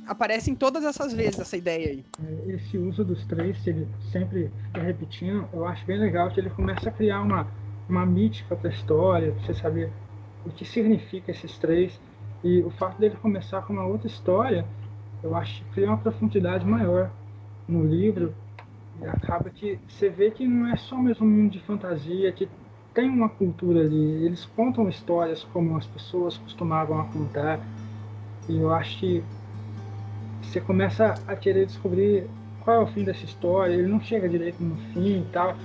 aparecem 0.05 0.53
todas 0.53 0.83
essas 0.83 1.13
vezes 1.13 1.39
essa 1.39 1.57
ideia 1.57 1.89
aí. 1.89 2.05
É, 2.25 2.51
esse 2.53 2.77
uso 2.77 3.03
dos 3.03 3.25
três, 3.25 3.57
que 3.59 3.69
ele 3.69 3.87
sempre 4.11 4.51
fica 4.67 4.81
repetindo, 4.81 5.47
eu 5.53 5.65
acho 5.65 5.85
bem 5.85 5.99
legal 5.99 6.29
que 6.31 6.39
ele 6.39 6.49
começa 6.51 6.89
a 6.89 6.91
criar 6.91 7.21
uma 7.21 7.47
uma 7.87 8.05
mítica 8.05 8.55
para 8.55 8.69
a 8.69 8.73
história, 8.73 9.31
para 9.31 9.41
você 9.45 9.53
saber 9.53 9.91
o 10.45 10.49
que 10.49 10.65
significa 10.65 11.31
esses 11.31 11.57
três. 11.57 11.99
E 12.43 12.61
o 12.61 12.69
fato 12.71 12.99
dele 12.99 13.15
começar 13.21 13.61
com 13.61 13.73
uma 13.73 13.85
outra 13.85 14.07
história, 14.07 14.65
eu 15.21 15.35
acho 15.35 15.63
que 15.63 15.71
cria 15.71 15.87
uma 15.87 15.97
profundidade 15.97 16.65
maior 16.65 17.09
no 17.67 17.85
livro. 17.85 18.33
E 19.01 19.05
acaba 19.05 19.49
que 19.49 19.79
você 19.87 20.09
vê 20.09 20.29
que 20.31 20.47
não 20.47 20.67
é 20.67 20.75
só 20.75 20.97
mesmo 20.97 21.25
um 21.25 21.29
mundo 21.29 21.51
de 21.51 21.59
fantasia, 21.59 22.31
que 22.31 22.47
tem 22.93 23.09
uma 23.09 23.29
cultura 23.29 23.81
ali. 23.81 24.25
Eles 24.25 24.45
contam 24.45 24.87
histórias 24.89 25.43
como 25.45 25.77
as 25.77 25.87
pessoas 25.87 26.37
costumavam 26.37 27.05
contar. 27.09 27.59
E 28.47 28.57
eu 28.57 28.73
acho 28.73 28.99
que 28.99 29.23
você 30.41 30.59
começa 30.59 31.15
a 31.25 31.35
querer 31.35 31.65
descobrir 31.65 32.29
qual 32.61 32.81
é 32.81 32.83
o 32.83 32.87
fim 32.87 33.03
dessa 33.03 33.23
história. 33.23 33.73
Ele 33.73 33.87
não 33.87 34.01
chega 34.01 34.27
direito 34.27 34.61
no 34.61 34.75
fim 34.93 35.21
e 35.21 35.25
tal 35.31 35.55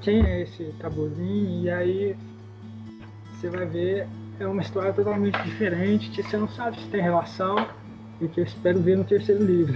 quem 0.00 0.24
é 0.24 0.42
esse 0.42 0.64
tabuzinho, 0.80 1.64
e 1.64 1.70
aí 1.70 2.16
você 3.34 3.48
vai 3.48 3.66
ver, 3.66 4.08
é 4.38 4.46
uma 4.46 4.62
história 4.62 4.92
totalmente 4.92 5.40
diferente, 5.42 6.10
que 6.10 6.22
você 6.22 6.36
não 6.36 6.48
sabe 6.48 6.80
se 6.80 6.86
tem 6.88 7.02
relação, 7.02 7.68
e 8.20 8.28
que 8.28 8.40
eu 8.40 8.44
espero 8.44 8.80
ver 8.80 8.96
no 8.96 9.04
terceiro 9.04 9.44
livro. 9.44 9.74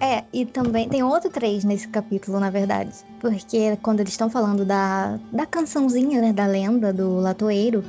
É, 0.00 0.24
e 0.32 0.44
também 0.44 0.88
tem 0.88 1.02
outro 1.02 1.30
três 1.30 1.64
nesse 1.64 1.88
capítulo, 1.88 2.38
na 2.38 2.50
verdade. 2.50 2.92
Porque 3.20 3.76
quando 3.80 4.00
eles 4.00 4.12
estão 4.12 4.28
falando 4.28 4.64
da, 4.64 5.18
da 5.32 5.46
cançãozinha, 5.46 6.20
né, 6.20 6.32
da 6.32 6.46
lenda 6.46 6.92
do 6.92 7.20
latoeiro, 7.20 7.82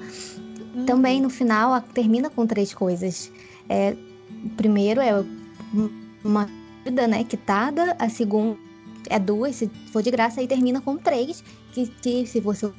uhum. 0.76 0.86
também 0.86 1.22
no 1.22 1.30
final 1.30 1.82
termina 1.82 2.30
com 2.30 2.46
três 2.46 2.74
coisas. 2.74 3.32
É, 3.68 3.98
o 4.46 4.50
primeiro 4.52 5.02
é 5.02 5.24
uma 6.24 6.48
vida, 6.86 7.08
né, 7.08 7.24
quitada, 7.24 7.96
a 8.00 8.08
segunda 8.08 8.58
é 9.10 9.20
duas, 9.20 9.56
se 9.56 9.70
for 9.92 10.02
de 10.02 10.12
graça, 10.12 10.40
aí 10.40 10.48
termina 10.48 10.82
com 10.82 10.98
três, 10.98 11.44
que, 11.72 11.88
que 11.88 12.26
se 12.26 12.40
você, 12.40 12.72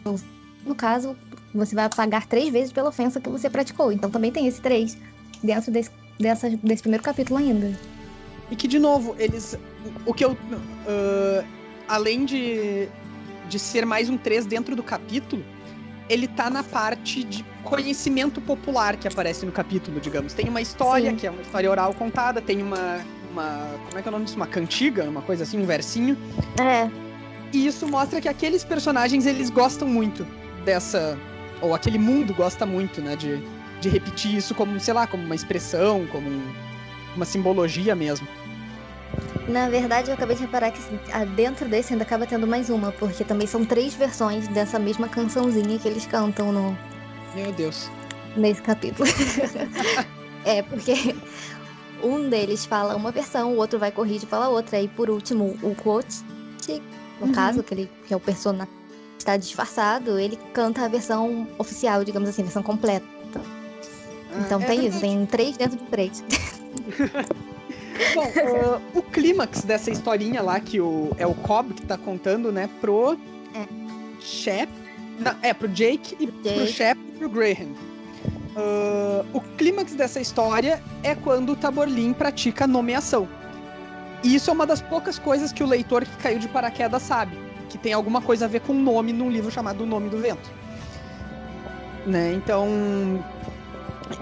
no 0.64 0.74
caso, 0.74 1.16
você 1.54 1.74
vai 1.74 1.88
pagar 1.88 2.26
três 2.26 2.50
vezes 2.52 2.72
pela 2.72 2.88
ofensa 2.88 3.20
que 3.20 3.28
você 3.28 3.48
praticou. 3.48 3.92
Então 3.92 4.10
também 4.10 4.30
tem 4.30 4.46
esse 4.46 4.60
três 4.60 4.96
dentro 5.42 5.70
desse, 5.70 5.90
dessa, 6.18 6.50
desse 6.50 6.82
primeiro 6.82 7.02
capítulo 7.02 7.38
ainda. 7.38 7.78
E 8.50 8.56
que, 8.56 8.68
de 8.68 8.78
novo, 8.78 9.16
eles. 9.18 9.58
O 10.04 10.14
que 10.14 10.24
eu. 10.24 10.32
Uh, 10.32 11.44
além 11.88 12.24
de, 12.24 12.88
de 13.48 13.58
ser 13.58 13.84
mais 13.84 14.08
um 14.08 14.16
três 14.16 14.46
dentro 14.46 14.76
do 14.76 14.82
capítulo, 14.82 15.44
ele 16.08 16.28
tá 16.28 16.48
na 16.48 16.62
parte 16.62 17.24
de 17.24 17.44
conhecimento 17.64 18.40
popular 18.40 18.96
que 18.96 19.08
aparece 19.08 19.44
no 19.44 19.52
capítulo, 19.52 20.00
digamos. 20.00 20.32
Tem 20.32 20.48
uma 20.48 20.60
história, 20.60 21.10
Sim. 21.10 21.16
que 21.16 21.26
é 21.26 21.30
uma 21.30 21.42
história 21.42 21.68
oral 21.68 21.92
contada, 21.94 22.40
tem 22.40 22.62
uma, 22.62 23.00
uma. 23.36 23.78
Como 23.86 23.98
é 23.98 24.02
que 24.02 24.08
é 24.08 24.10
o 24.10 24.12
nome 24.12 24.24
disso? 24.24 24.36
Uma 24.36 24.46
cantiga, 24.46 25.04
uma 25.04 25.22
coisa 25.22 25.44
assim, 25.44 25.60
um 25.60 25.66
versinho. 25.66 26.16
É. 26.60 26.90
E 27.52 27.66
isso 27.66 27.86
mostra 27.86 28.20
que 28.20 28.28
aqueles 28.28 28.64
personagens, 28.64 29.26
eles 29.26 29.50
gostam 29.50 29.86
muito 29.86 30.26
dessa. 30.64 31.18
Ou 31.60 31.74
aquele 31.74 31.98
mundo 31.98 32.34
gosta 32.34 32.66
muito, 32.66 33.00
né? 33.00 33.16
De, 33.16 33.42
de 33.80 33.88
repetir 33.88 34.34
isso 34.34 34.54
como, 34.54 34.78
sei 34.80 34.94
lá, 34.94 35.06
como 35.06 35.22
uma 35.22 35.34
expressão, 35.34 36.06
como 36.06 36.28
um, 36.28 36.52
uma 37.14 37.24
simbologia 37.24 37.94
mesmo. 37.94 38.26
Na 39.48 39.68
verdade, 39.68 40.10
eu 40.10 40.14
acabei 40.14 40.34
de 40.34 40.42
reparar 40.42 40.72
que 40.72 40.80
dentro 41.36 41.68
desse 41.68 41.92
ainda 41.92 42.04
acaba 42.04 42.26
tendo 42.26 42.46
mais 42.46 42.68
uma, 42.68 42.90
porque 42.92 43.22
também 43.22 43.46
são 43.46 43.64
três 43.64 43.94
versões 43.94 44.48
dessa 44.48 44.78
mesma 44.78 45.08
cançãozinha 45.08 45.78
que 45.78 45.86
eles 45.86 46.04
cantam 46.06 46.52
no. 46.52 46.76
Meu 47.34 47.52
Deus. 47.52 47.90
Nesse 48.36 48.60
capítulo. 48.60 49.08
é, 50.44 50.62
porque 50.62 51.14
um 52.02 52.28
deles 52.28 52.64
fala 52.64 52.96
uma 52.96 53.10
versão, 53.10 53.54
o 53.54 53.56
outro 53.56 53.78
vai 53.78 53.90
corrigir 53.90 54.24
e 54.24 54.26
fala 54.26 54.48
outra. 54.48 54.80
E 54.80 54.88
por 54.88 55.10
último, 55.10 55.56
o 55.62 55.74
quote, 55.74 56.24
no 57.20 57.26
uhum. 57.26 57.32
caso, 57.32 57.62
que, 57.62 57.74
ele, 57.74 57.90
que 58.06 58.14
é 58.14 58.16
o 58.16 58.20
personagem 58.20 58.72
está 59.18 59.36
disfarçado, 59.36 60.18
ele 60.18 60.38
canta 60.52 60.84
a 60.84 60.88
versão 60.88 61.48
oficial, 61.58 62.04
digamos 62.04 62.28
assim, 62.28 62.42
a 62.42 62.44
versão 62.44 62.62
completa. 62.62 63.04
Ah, 63.34 64.42
então 64.44 64.60
é 64.60 64.64
tem 64.64 64.80
verdade. 64.80 64.88
isso, 64.88 65.00
tem 65.00 65.26
três 65.26 65.56
dentro 65.56 65.78
de 65.78 65.84
três. 65.84 66.22
Bom, 68.14 68.26
uh, 68.26 68.98
o 68.98 69.02
clímax 69.02 69.62
dessa 69.62 69.90
historinha 69.90 70.42
lá, 70.42 70.60
que 70.60 70.80
o, 70.80 71.10
é 71.16 71.26
o 71.26 71.34
Cobb 71.34 71.74
que 71.74 71.82
tá 71.82 71.96
contando, 71.96 72.52
né, 72.52 72.68
pro 72.80 73.18
é. 73.54 73.66
Shep, 74.20 74.70
não, 75.18 75.34
é, 75.42 75.52
pro 75.54 75.66
Jake 75.68 76.14
e 76.20 76.26
Jake. 76.26 76.54
pro 76.56 76.66
Shep 76.66 77.00
e 77.00 77.18
pro 77.18 77.28
Graham. 77.28 77.74
Uh, 78.56 79.26
o 79.34 79.40
clímax 79.58 79.94
dessa 79.94 80.18
história 80.18 80.82
é 81.02 81.14
quando 81.14 81.52
o 81.52 81.56
Taborlin 81.56 82.14
pratica 82.14 82.66
nomeação. 82.66 83.28
E 84.24 84.34
isso 84.34 84.48
é 84.48 84.52
uma 84.52 84.66
das 84.66 84.80
poucas 84.80 85.18
coisas 85.18 85.52
que 85.52 85.62
o 85.62 85.66
leitor 85.66 86.06
que 86.06 86.16
caiu 86.16 86.38
de 86.38 86.48
paraquedas 86.48 87.02
sabe, 87.02 87.36
que 87.68 87.76
tem 87.76 87.92
alguma 87.92 88.22
coisa 88.22 88.46
a 88.46 88.48
ver 88.48 88.60
com 88.60 88.72
o 88.72 88.78
nome 88.78 89.12
num 89.12 89.30
livro 89.30 89.50
chamado 89.50 89.84
O 89.84 89.86
Nome 89.86 90.08
do 90.08 90.16
Vento. 90.16 90.50
Né? 92.06 92.32
Então, 92.32 93.22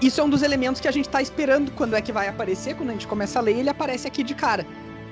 isso 0.01 0.19
é 0.19 0.23
um 0.23 0.29
dos 0.29 0.43
elementos 0.43 0.81
que 0.81 0.87
a 0.89 0.91
gente 0.91 1.05
está 1.05 1.21
esperando 1.21 1.71
quando 1.71 1.95
é 1.95 2.01
que 2.01 2.11
vai 2.11 2.27
aparecer, 2.27 2.75
quando 2.75 2.89
a 2.89 2.93
gente 2.93 3.07
começa 3.07 3.39
a 3.39 3.41
ler, 3.41 3.57
ele 3.57 3.69
aparece 3.69 4.05
aqui 4.05 4.21
de 4.21 4.35
cara. 4.35 4.65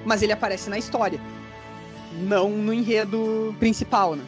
Mas 0.06 0.22
ele 0.22 0.34
aparece 0.34 0.70
na 0.70 0.78
história, 0.78 1.20
não 2.28 2.50
no 2.50 2.74
enredo 2.74 3.56
principal, 3.58 4.18
né? 4.18 4.24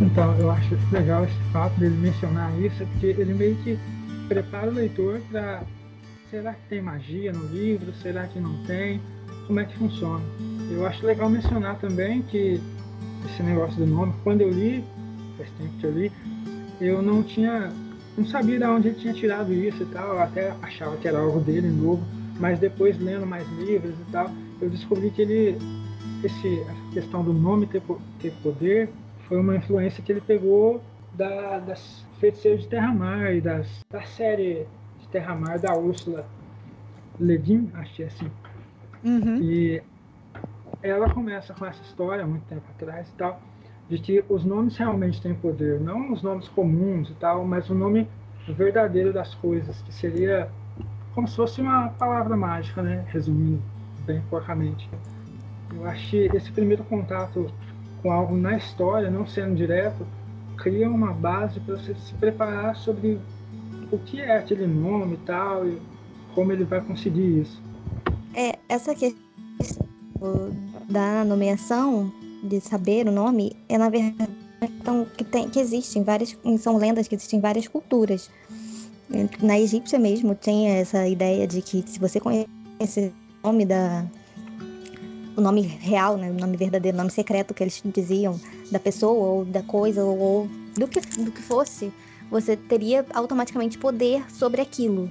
Então, 0.00 0.36
eu 0.38 0.50
acho 0.50 0.76
legal 0.90 1.24
esse 1.24 1.52
fato 1.52 1.78
dele 1.78 1.96
mencionar 1.96 2.52
isso, 2.60 2.84
porque 2.92 3.06
ele 3.06 3.32
meio 3.32 3.56
que 3.56 3.78
prepara 4.28 4.70
o 4.70 4.74
leitor 4.74 5.20
para 5.30 5.62
será 6.30 6.52
que 6.52 6.68
tem 6.68 6.82
magia 6.82 7.32
no 7.32 7.46
livro, 7.46 7.92
será 8.02 8.26
que 8.26 8.38
não 8.38 8.62
tem, 8.64 9.00
como 9.46 9.60
é 9.60 9.64
que 9.64 9.76
funciona. 9.76 10.22
Eu 10.70 10.86
acho 10.86 11.04
legal 11.06 11.30
mencionar 11.30 11.78
também 11.78 12.20
que 12.22 12.60
esse 13.24 13.42
negócio 13.42 13.76
do 13.78 13.86
nome, 13.86 14.12
quando 14.22 14.42
eu 14.42 14.50
li, 14.50 14.84
faz 15.38 15.50
tempo 15.52 15.72
que 15.80 15.84
eu 15.84 15.92
li, 15.92 16.12
eu 16.80 17.00
não 17.00 17.22
tinha, 17.22 17.72
não 18.16 18.26
sabia 18.26 18.58
de 18.58 18.64
onde 18.66 18.88
ele 18.88 18.98
tinha 18.98 19.14
tirado 19.14 19.52
isso 19.54 19.82
e 19.82 19.86
tal, 19.86 20.14
eu 20.14 20.20
até 20.20 20.52
achava 20.62 20.96
que 20.98 21.08
era 21.08 21.18
algo 21.18 21.40
dele 21.40 21.68
novo, 21.68 22.02
mas 22.38 22.58
depois 22.58 22.98
lendo 23.00 23.26
mais 23.26 23.48
livros 23.58 23.94
e 24.06 24.12
tal, 24.12 24.30
eu 24.60 24.68
descobri 24.68 25.10
que 25.10 25.22
ele, 25.22 25.58
esse, 26.22 26.62
a 26.68 26.92
questão 26.92 27.24
do 27.24 27.32
nome 27.32 27.66
ter, 27.66 27.82
ter 28.20 28.32
poder, 28.42 28.90
foi 29.26 29.40
uma 29.40 29.56
influência 29.56 30.02
que 30.02 30.12
ele 30.12 30.20
pegou 30.20 30.82
da, 31.14 31.58
das 31.58 32.04
Feiticeiros 32.18 32.62
de 32.62 32.68
Terra-Mar 32.68 33.34
e 33.34 33.40
das, 33.40 33.84
da 33.90 34.02
série 34.02 34.66
de 35.00 35.08
Terra-Mar 35.08 35.58
da 35.58 35.76
Úrsula 35.76 36.26
Le 37.18 37.38
Guin, 37.38 37.70
acho 37.74 37.94
que 37.94 38.02
é 38.02 38.06
assim. 38.06 38.30
Uhum. 39.04 39.36
E 39.42 39.82
ela 40.82 41.10
começa 41.10 41.54
com 41.54 41.64
essa 41.66 41.82
história, 41.82 42.26
muito 42.26 42.44
tempo 42.46 42.64
atrás 42.76 43.08
e 43.08 43.12
tal, 43.14 43.40
de 43.88 43.98
que 43.98 44.24
os 44.28 44.44
nomes 44.44 44.76
realmente 44.76 45.20
têm 45.20 45.34
poder, 45.34 45.80
não 45.80 46.12
os 46.12 46.22
nomes 46.22 46.48
comuns 46.48 47.08
e 47.10 47.14
tal, 47.14 47.44
mas 47.44 47.70
o 47.70 47.74
nome 47.74 48.06
verdadeiro 48.48 49.12
das 49.12 49.34
coisas, 49.34 49.80
que 49.82 49.92
seria 49.92 50.50
como 51.14 51.26
se 51.26 51.36
fosse 51.36 51.60
uma 51.60 51.88
palavra 51.90 52.36
mágica, 52.36 52.82
né? 52.82 53.04
Resumindo 53.08 53.60
bem 54.04 54.22
porcamente. 54.30 54.88
Eu 55.74 55.92
que 55.92 56.36
esse 56.36 56.50
primeiro 56.50 56.82
contato 56.84 57.52
com 58.00 58.10
algo 58.10 58.36
na 58.36 58.56
história, 58.56 59.10
não 59.10 59.26
sendo 59.26 59.54
direto, 59.54 60.06
cria 60.58 60.88
uma 60.88 61.12
base 61.12 61.60
para 61.60 61.76
você 61.76 61.94
se 61.94 62.14
preparar 62.14 62.76
sobre 62.76 63.18
o 63.90 63.98
que 63.98 64.20
é 64.20 64.38
aquele 64.38 64.66
nome 64.66 65.14
e 65.14 65.18
tal, 65.18 65.66
e 65.66 65.78
como 66.34 66.52
ele 66.52 66.64
vai 66.64 66.80
conseguir 66.80 67.40
isso. 67.40 67.62
É, 68.34 68.58
essa 68.68 68.94
questão 68.94 69.18
da 70.88 71.24
nomeação, 71.24 72.12
de 72.42 72.60
saber 72.60 73.06
o 73.08 73.12
nome, 73.12 73.56
é 73.68 73.78
na 73.78 73.88
verdade 73.88 74.30
então, 74.60 75.06
que, 75.16 75.24
tem, 75.24 75.48
que 75.48 75.60
existem 75.60 76.02
várias, 76.02 76.36
são 76.58 76.76
lendas 76.76 77.06
que 77.06 77.14
existem 77.14 77.40
várias 77.40 77.68
culturas. 77.68 78.30
Na 79.40 79.58
egípcia 79.58 79.98
mesmo 79.98 80.34
tem 80.34 80.68
essa 80.68 81.06
ideia 81.06 81.46
de 81.46 81.62
que 81.62 81.82
se 81.86 81.98
você 81.98 82.20
conhece 82.20 83.12
o 83.42 83.46
nome 83.46 83.64
da, 83.64 84.04
o 85.38 85.40
nome 85.40 85.60
real, 85.60 86.16
né, 86.16 86.32
o 86.32 86.34
nome 86.34 86.56
verdadeiro, 86.56 86.96
o 86.96 86.98
nome 86.98 87.12
secreto 87.12 87.54
que 87.54 87.62
eles 87.62 87.80
diziam 87.84 88.40
da 88.72 88.80
pessoa 88.80 89.12
ou 89.12 89.44
da 89.44 89.62
coisa 89.62 90.02
ou 90.02 90.48
do 90.76 90.88
que, 90.88 91.00
do 91.00 91.30
que 91.30 91.40
fosse, 91.40 91.92
você 92.28 92.56
teria 92.56 93.06
automaticamente 93.14 93.78
poder 93.78 94.28
sobre 94.32 94.60
aquilo 94.60 95.08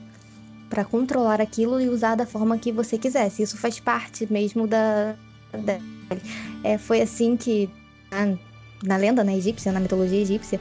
para 0.70 0.84
controlar 0.84 1.40
aquilo 1.40 1.80
e 1.80 1.88
usar 1.88 2.16
da 2.16 2.26
forma 2.26 2.58
que 2.58 2.74
você 2.74 2.98
quisesse. 2.98 3.42
Isso 3.42 3.58
faz 3.58 3.80
parte 3.80 4.28
mesmo 4.30 4.68
da, 4.68 5.16
da 5.54 5.80
é, 6.62 6.78
foi 6.78 7.02
assim 7.02 7.38
que 7.38 7.70
na, 8.12 8.38
na 8.84 8.98
lenda 8.98 9.24
né, 9.24 9.38
egípcia, 9.38 9.72
na 9.72 9.80
mitologia 9.80 10.20
egípcia, 10.20 10.60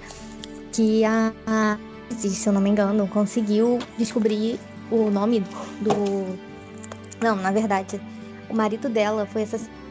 que 0.73 1.05
a, 1.05 1.33
a 1.45 1.77
se 2.17 2.47
eu 2.47 2.53
não 2.53 2.61
me 2.61 2.71
engano, 2.71 3.09
conseguiu 3.09 3.81
descobrir 3.99 4.61
o 4.93 5.11
nome 5.11 5.41
do 5.81 6.39
não, 7.21 7.35
na 7.35 7.51
verdade, 7.51 8.01
o 8.49 8.57
marido 8.57 8.89
dela 8.89 9.27
foi 9.27 9.43
assassinado 9.43 9.87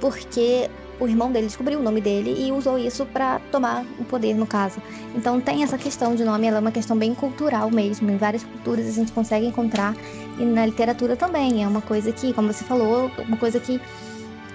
porque 0.00 0.68
o 0.98 1.08
irmão 1.08 1.32
dele 1.32 1.46
descobriu 1.46 1.78
o 1.78 1.82
nome 1.82 2.00
dele 2.00 2.34
e 2.36 2.52
usou 2.52 2.78
isso 2.78 3.06
para 3.06 3.38
tomar 3.50 3.84
o 3.98 4.04
poder, 4.04 4.34
no 4.34 4.46
caso. 4.46 4.82
Então 5.14 5.40
tem 5.40 5.62
essa 5.62 5.78
questão 5.78 6.14
de 6.14 6.24
nome, 6.24 6.46
ela 6.46 6.58
é 6.58 6.60
uma 6.60 6.72
questão 6.72 6.96
bem 6.96 7.14
cultural 7.14 7.70
mesmo. 7.70 8.10
Em 8.10 8.16
várias 8.16 8.44
culturas 8.44 8.86
a 8.86 8.90
gente 8.90 9.12
consegue 9.12 9.46
encontrar 9.46 9.94
e 10.38 10.44
na 10.44 10.66
literatura 10.66 11.16
também. 11.16 11.62
É 11.62 11.68
uma 11.68 11.80
coisa 11.80 12.12
que, 12.12 12.32
como 12.32 12.52
você 12.52 12.64
falou, 12.64 13.10
uma 13.26 13.36
coisa 13.36 13.58
que, 13.60 13.80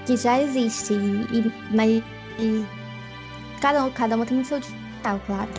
que 0.05 0.17
já 0.17 0.41
existe. 0.41 0.93
E, 0.93 1.51
mas 1.73 2.03
e 2.39 2.65
cada, 3.59 3.89
cada 3.91 4.15
uma 4.15 4.25
tem 4.25 4.39
o 4.39 4.45
seu 4.45 4.59
digital, 4.59 5.19
claro. 5.25 5.49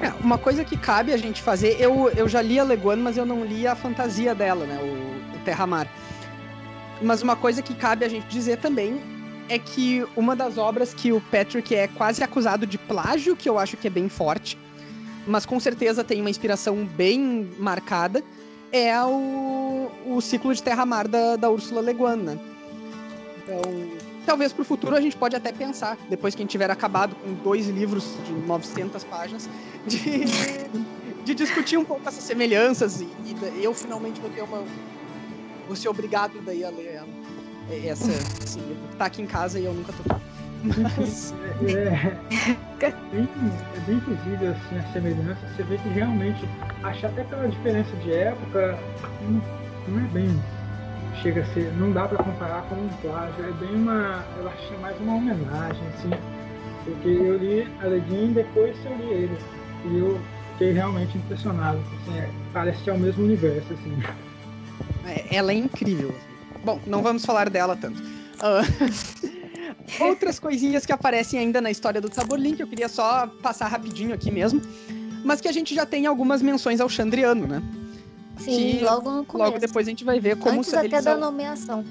É, 0.00 0.08
uma 0.20 0.36
coisa 0.36 0.64
que 0.64 0.76
cabe 0.76 1.12
a 1.12 1.16
gente 1.16 1.40
fazer, 1.40 1.76
eu, 1.78 2.10
eu 2.16 2.28
já 2.28 2.42
li 2.42 2.58
a 2.58 2.64
Leguan, 2.64 2.96
mas 2.96 3.16
eu 3.16 3.24
não 3.24 3.44
li 3.44 3.66
a 3.66 3.74
fantasia 3.76 4.34
dela, 4.34 4.66
né? 4.66 4.78
O, 4.82 5.36
o 5.36 5.38
Terra-Mar. 5.44 5.86
Mas 7.02 7.22
uma 7.22 7.36
coisa 7.36 7.60
que 7.62 7.74
cabe 7.74 8.04
a 8.04 8.08
gente 8.08 8.26
dizer 8.28 8.58
também 8.58 9.00
é 9.48 9.58
que 9.58 10.06
uma 10.16 10.36
das 10.36 10.56
obras 10.56 10.94
que 10.94 11.12
o 11.12 11.20
Patrick 11.20 11.74
é 11.74 11.88
quase 11.88 12.22
acusado 12.22 12.66
de 12.66 12.78
plágio, 12.78 13.36
que 13.36 13.48
eu 13.48 13.58
acho 13.58 13.76
que 13.76 13.86
é 13.86 13.90
bem 13.90 14.08
forte, 14.08 14.56
mas 15.26 15.44
com 15.44 15.58
certeza 15.58 16.04
tem 16.04 16.20
uma 16.20 16.30
inspiração 16.30 16.84
bem 16.84 17.50
marcada, 17.58 18.22
é 18.70 18.98
o, 19.04 19.90
o 20.06 20.20
ciclo 20.20 20.54
de 20.54 20.62
Terra-Mar 20.62 21.06
da, 21.06 21.36
da 21.36 21.50
Ursula 21.50 21.82
Le 21.82 21.92
Guin, 21.92 22.16
né? 22.16 22.38
Então, 23.42 23.60
talvez 24.24 24.52
para 24.52 24.62
o 24.62 24.64
futuro 24.64 24.96
a 24.96 25.00
gente 25.00 25.16
pode 25.16 25.36
até 25.36 25.52
pensar, 25.52 25.98
depois 26.08 26.34
que 26.34 26.40
a 26.40 26.44
gente 26.44 26.52
tiver 26.52 26.70
acabado 26.70 27.14
com 27.16 27.34
dois 27.34 27.68
livros 27.68 28.16
de 28.24 28.32
900 28.32 29.04
páginas, 29.04 29.48
de, 29.86 30.24
de 31.24 31.34
discutir 31.34 31.76
um 31.76 31.84
pouco 31.84 32.08
essas 32.08 32.24
semelhanças 32.24 33.00
e, 33.00 33.08
e 33.58 33.64
eu 33.64 33.74
finalmente 33.74 34.20
vou 34.20 34.30
ter 34.30 34.42
uma 34.42 34.64
vou 35.72 35.76
ser 35.76 35.88
obrigado 35.88 36.38
daí 36.44 36.64
a 36.64 36.70
ler 36.70 36.96
ela. 36.96 37.08
É, 37.70 37.88
essa, 37.88 38.10
assim, 38.44 38.60
tá 38.98 39.06
aqui 39.06 39.22
em 39.22 39.26
casa 39.26 39.58
e 39.58 39.64
eu 39.64 39.72
nunca 39.72 39.92
tô. 39.92 40.14
Mas... 40.62 41.34
É, 41.62 42.84
é, 42.84 42.86
é, 42.86 42.92
bem, 43.12 43.28
é 43.76 43.80
bem 43.86 43.98
visível 44.00 44.50
assim, 44.50 44.78
a 44.78 44.92
semelhança. 44.92 45.40
Você 45.54 45.62
vê 45.62 45.78
que 45.78 45.88
realmente, 45.90 46.44
acho 46.82 47.06
até 47.06 47.22
pela 47.22 47.46
diferença 47.46 47.94
de 47.98 48.12
época, 48.12 48.76
não, 49.22 49.40
não 49.86 50.04
é 50.04 50.08
bem. 50.08 50.42
Chega 51.22 51.42
a 51.42 51.46
ser. 51.54 51.72
Não 51.74 51.92
dá 51.92 52.08
para 52.08 52.18
comparar 52.18 52.62
com 52.62 52.74
um 52.74 52.88
plágio. 53.00 53.44
É 53.44 53.52
bem 53.52 53.76
uma. 53.76 54.24
Eu 54.38 54.48
acho 54.48 54.72
mais 54.80 54.98
uma 54.98 55.14
homenagem, 55.14 55.82
assim. 55.94 56.10
Porque 56.84 57.08
eu 57.08 57.38
li 57.38 57.68
a 57.80 57.86
Leguin 57.86 58.30
e 58.30 58.34
depois 58.34 58.76
eu 58.84 58.96
li 58.96 59.12
ele. 59.12 59.38
E 59.84 59.98
eu 59.98 60.20
fiquei 60.52 60.72
realmente 60.72 61.16
impressionado. 61.16 61.78
Assim, 61.78 62.18
é, 62.18 62.28
parece 62.52 62.82
que 62.82 62.90
é 62.90 62.92
o 62.92 62.98
mesmo 62.98 63.22
universo, 63.22 63.72
assim. 63.72 64.02
É, 65.06 65.36
ela 65.36 65.52
é 65.52 65.56
incrível. 65.56 66.14
Bom, 66.64 66.80
não 66.86 67.02
vamos 67.02 67.24
falar 67.24 67.50
dela 67.50 67.76
tanto. 67.76 68.00
Uh, 68.00 69.32
outras 70.00 70.38
coisinhas 70.38 70.86
que 70.86 70.92
aparecem 70.92 71.38
ainda 71.38 71.60
na 71.60 71.70
história 71.70 72.00
do 72.00 72.12
Saborlin, 72.12 72.54
que 72.54 72.62
eu 72.62 72.68
queria 72.68 72.88
só 72.88 73.26
passar 73.42 73.68
rapidinho 73.68 74.14
aqui 74.14 74.30
mesmo, 74.30 74.60
mas 75.24 75.40
que 75.40 75.48
a 75.48 75.52
gente 75.52 75.74
já 75.74 75.84
tem 75.84 76.06
algumas 76.06 76.42
menções 76.42 76.80
ao 76.80 76.88
Chandriano, 76.88 77.46
né? 77.46 77.62
Sim, 78.38 78.78
que 78.78 78.84
logo 78.84 79.10
no 79.10 79.24
começo. 79.24 79.50
Logo 79.50 79.58
depois 79.58 79.86
a 79.86 79.90
gente 79.90 80.04
vai 80.04 80.18
ver 80.18 80.36
como... 80.36 80.60
Antes 80.60 80.74
até 80.74 81.00
da 81.00 81.16
nomeação. 81.16 81.84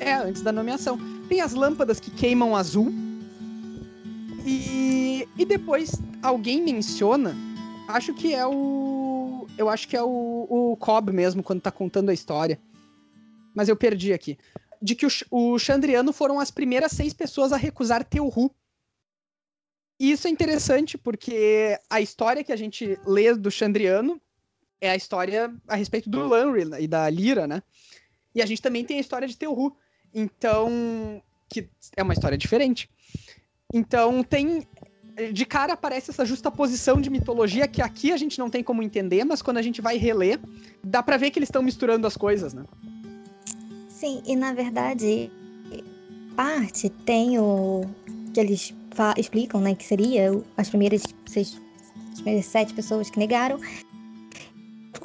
É, 0.00 0.14
antes 0.14 0.42
da 0.42 0.52
nomeação. 0.52 0.98
Tem 1.28 1.40
as 1.40 1.54
lâmpadas 1.54 2.00
que 2.00 2.10
queimam 2.10 2.56
azul. 2.56 2.92
E, 4.46 5.26
e 5.36 5.44
depois 5.44 5.92
alguém 6.22 6.62
menciona, 6.62 7.34
acho 7.88 8.12
que 8.14 8.34
é 8.34 8.46
o... 8.46 9.13
Eu 9.56 9.68
acho 9.68 9.86
que 9.88 9.96
é 9.96 10.02
o, 10.02 10.46
o 10.50 10.76
Cobb 10.76 11.12
mesmo, 11.12 11.42
quando 11.42 11.60
tá 11.60 11.70
contando 11.70 12.10
a 12.10 12.14
história 12.14 12.60
mas 13.54 13.68
eu 13.68 13.76
perdi 13.76 14.12
aqui. 14.12 14.36
De 14.82 14.94
que 14.94 15.06
o, 15.06 15.10
o 15.30 15.58
Chandriano 15.58 16.12
foram 16.12 16.40
as 16.40 16.50
primeiras 16.50 16.92
seis 16.92 17.14
pessoas 17.14 17.52
a 17.52 17.56
recusar 17.56 18.04
Teuhu. 18.04 18.50
E 19.98 20.10
isso 20.10 20.26
é 20.26 20.30
interessante 20.30 20.98
porque 20.98 21.78
a 21.88 22.00
história 22.00 22.42
que 22.42 22.52
a 22.52 22.56
gente 22.56 22.98
lê 23.06 23.32
do 23.34 23.50
Chandriano 23.50 24.20
é 24.80 24.90
a 24.90 24.96
história 24.96 25.54
a 25.68 25.76
respeito 25.76 26.10
do 26.10 26.26
Lanry 26.26 26.68
e 26.80 26.88
da 26.88 27.08
Lyra, 27.08 27.46
né? 27.46 27.62
E 28.34 28.42
a 28.42 28.46
gente 28.46 28.60
também 28.60 28.84
tem 28.84 28.98
a 28.98 29.00
história 29.00 29.28
de 29.28 29.36
Teuhu. 29.36 29.74
Então, 30.12 31.22
que 31.48 31.68
é 31.96 32.02
uma 32.02 32.12
história 32.12 32.36
diferente. 32.36 32.90
Então, 33.72 34.22
tem 34.22 34.66
de 35.32 35.46
cara 35.46 35.74
aparece 35.74 36.10
essa 36.10 36.24
justa 36.24 36.50
posição 36.50 37.00
de 37.00 37.08
mitologia 37.08 37.68
que 37.68 37.80
aqui 37.80 38.12
a 38.12 38.16
gente 38.16 38.38
não 38.38 38.50
tem 38.50 38.62
como 38.62 38.82
entender, 38.82 39.24
mas 39.24 39.42
quando 39.42 39.58
a 39.58 39.62
gente 39.62 39.80
vai 39.80 39.96
reler, 39.96 40.40
dá 40.82 41.02
para 41.02 41.16
ver 41.16 41.30
que 41.30 41.38
eles 41.38 41.48
estão 41.48 41.62
misturando 41.62 42.06
as 42.06 42.16
coisas, 42.16 42.52
né? 42.52 42.64
Sim, 43.88 44.22
e 44.26 44.34
na 44.34 44.52
verdade, 44.52 45.30
parte 46.36 46.88
tem 46.90 47.38
o 47.38 47.84
que 48.32 48.40
eles 48.40 48.74
explicam, 49.16 49.60
né, 49.60 49.74
que 49.74 49.84
seria 49.84 50.30
as 50.56 50.68
primeiras 50.68 51.02
seis 51.26 51.60
as 52.26 52.46
sete 52.46 52.72
pessoas 52.72 53.10
que 53.10 53.18
negaram, 53.18 53.58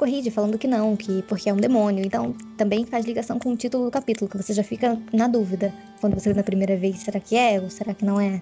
corrige 0.00 0.30
falando 0.30 0.56
que 0.56 0.66
não, 0.66 0.96
que 0.96 1.22
porque 1.22 1.50
é 1.50 1.52
um 1.52 1.58
demônio. 1.58 2.04
Então 2.04 2.34
também 2.56 2.86
faz 2.86 3.04
ligação 3.04 3.38
com 3.38 3.52
o 3.52 3.56
título 3.56 3.84
do 3.84 3.90
capítulo, 3.90 4.30
que 4.30 4.36
você 4.36 4.54
já 4.54 4.64
fica 4.64 4.98
na 5.12 5.28
dúvida 5.28 5.74
quando 6.00 6.14
você 6.14 6.30
lê 6.30 6.34
na 6.36 6.42
primeira 6.42 6.76
vez, 6.76 7.00
será 7.00 7.20
que 7.20 7.36
é 7.36 7.60
ou 7.60 7.68
será 7.68 7.92
que 7.92 8.04
não 8.04 8.18
é? 8.18 8.40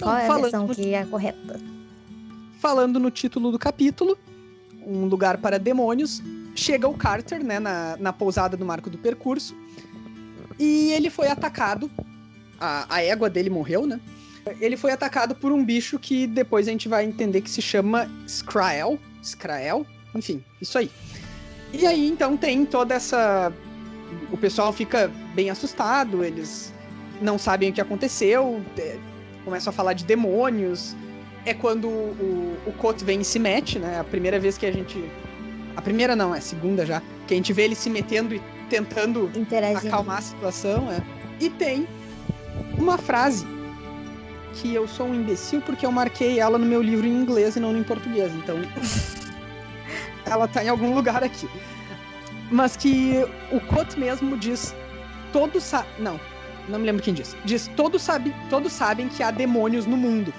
Qual 0.00 0.16
é 0.16 0.28
a 0.28 0.36
versão 0.36 0.66
no... 0.66 0.74
que 0.74 0.94
é 0.94 1.04
correta? 1.04 1.60
Falando 2.58 2.98
no 2.98 3.10
título 3.10 3.50
do 3.50 3.58
capítulo, 3.58 4.18
um 4.84 5.04
lugar 5.04 5.38
para 5.38 5.58
demônios, 5.58 6.22
chega 6.54 6.88
o 6.88 6.94
Carter, 6.94 7.44
né, 7.44 7.58
na, 7.60 7.96
na 7.98 8.12
pousada 8.12 8.56
do 8.56 8.64
Marco 8.64 8.90
do 8.90 8.98
Percurso, 8.98 9.56
e 10.58 10.92
ele 10.92 11.10
foi 11.10 11.28
atacado. 11.28 11.90
A, 12.60 12.96
a 12.96 13.02
égua 13.02 13.30
dele 13.30 13.48
morreu, 13.48 13.86
né? 13.86 14.00
Ele 14.60 14.76
foi 14.76 14.90
atacado 14.90 15.34
por 15.34 15.52
um 15.52 15.64
bicho 15.64 15.98
que 15.98 16.26
depois 16.26 16.66
a 16.66 16.72
gente 16.72 16.88
vai 16.88 17.04
entender 17.04 17.40
que 17.42 17.50
se 17.50 17.62
chama 17.62 18.10
Skrael. 18.26 18.98
Skrael, 19.22 19.86
enfim, 20.14 20.42
isso 20.60 20.78
aí. 20.78 20.90
E 21.72 21.86
aí 21.86 22.08
então 22.08 22.36
tem 22.36 22.64
toda 22.64 22.94
essa. 22.94 23.52
O 24.32 24.36
pessoal 24.36 24.72
fica 24.72 25.08
bem 25.34 25.50
assustado, 25.50 26.24
eles 26.24 26.72
não 27.20 27.38
sabem 27.38 27.70
o 27.70 27.72
que 27.72 27.80
aconteceu, 27.80 28.62
é, 28.78 28.98
começam 29.48 29.70
a 29.70 29.72
falar 29.72 29.94
de 29.94 30.04
demônios. 30.04 30.94
É 31.46 31.54
quando 31.54 31.88
o, 31.88 32.58
o 32.66 32.72
Kot 32.72 33.02
vem 33.02 33.22
e 33.22 33.24
se 33.24 33.38
mete, 33.38 33.78
né? 33.78 33.98
A 33.98 34.04
primeira 34.04 34.38
vez 34.38 34.58
que 34.58 34.66
a 34.66 34.72
gente. 34.72 35.02
A 35.74 35.80
primeira 35.80 36.14
não, 36.14 36.34
é 36.34 36.38
a 36.38 36.40
segunda 36.40 36.84
já. 36.84 37.00
Que 37.26 37.32
a 37.32 37.36
gente 37.36 37.52
vê 37.52 37.62
ele 37.62 37.74
se 37.74 37.88
metendo 37.88 38.34
e 38.34 38.42
tentando 38.68 39.30
acalmar 39.76 40.18
a 40.18 40.22
situação. 40.22 40.90
É. 40.92 41.00
E 41.40 41.48
tem 41.48 41.88
uma 42.76 42.98
frase 42.98 43.46
que 44.54 44.74
eu 44.74 44.86
sou 44.86 45.06
um 45.06 45.14
imbecil 45.14 45.62
porque 45.62 45.86
eu 45.86 45.92
marquei 45.92 46.38
ela 46.38 46.58
no 46.58 46.66
meu 46.66 46.82
livro 46.82 47.06
em 47.06 47.22
inglês 47.22 47.56
e 47.56 47.60
não 47.60 47.74
em 47.76 47.82
português. 47.82 48.30
Então. 48.34 48.56
ela 50.26 50.46
tá 50.46 50.62
em 50.62 50.68
algum 50.68 50.94
lugar 50.94 51.24
aqui. 51.24 51.48
Mas 52.50 52.76
que 52.76 53.24
o 53.50 53.60
Kot 53.60 53.98
mesmo 53.98 54.36
diz. 54.36 54.74
Todos 55.32 55.62
sabem. 55.62 55.90
Não, 55.98 56.20
não 56.68 56.78
me 56.78 56.86
lembro 56.86 57.02
quem 57.02 57.14
diz. 57.14 57.36
Diz: 57.44 57.70
todos, 57.76 58.02
sabe, 58.02 58.34
todos 58.50 58.72
sabem 58.72 59.08
que 59.08 59.22
há 59.22 59.30
demônios 59.30 59.86
no 59.86 59.96
mundo. 59.96 60.32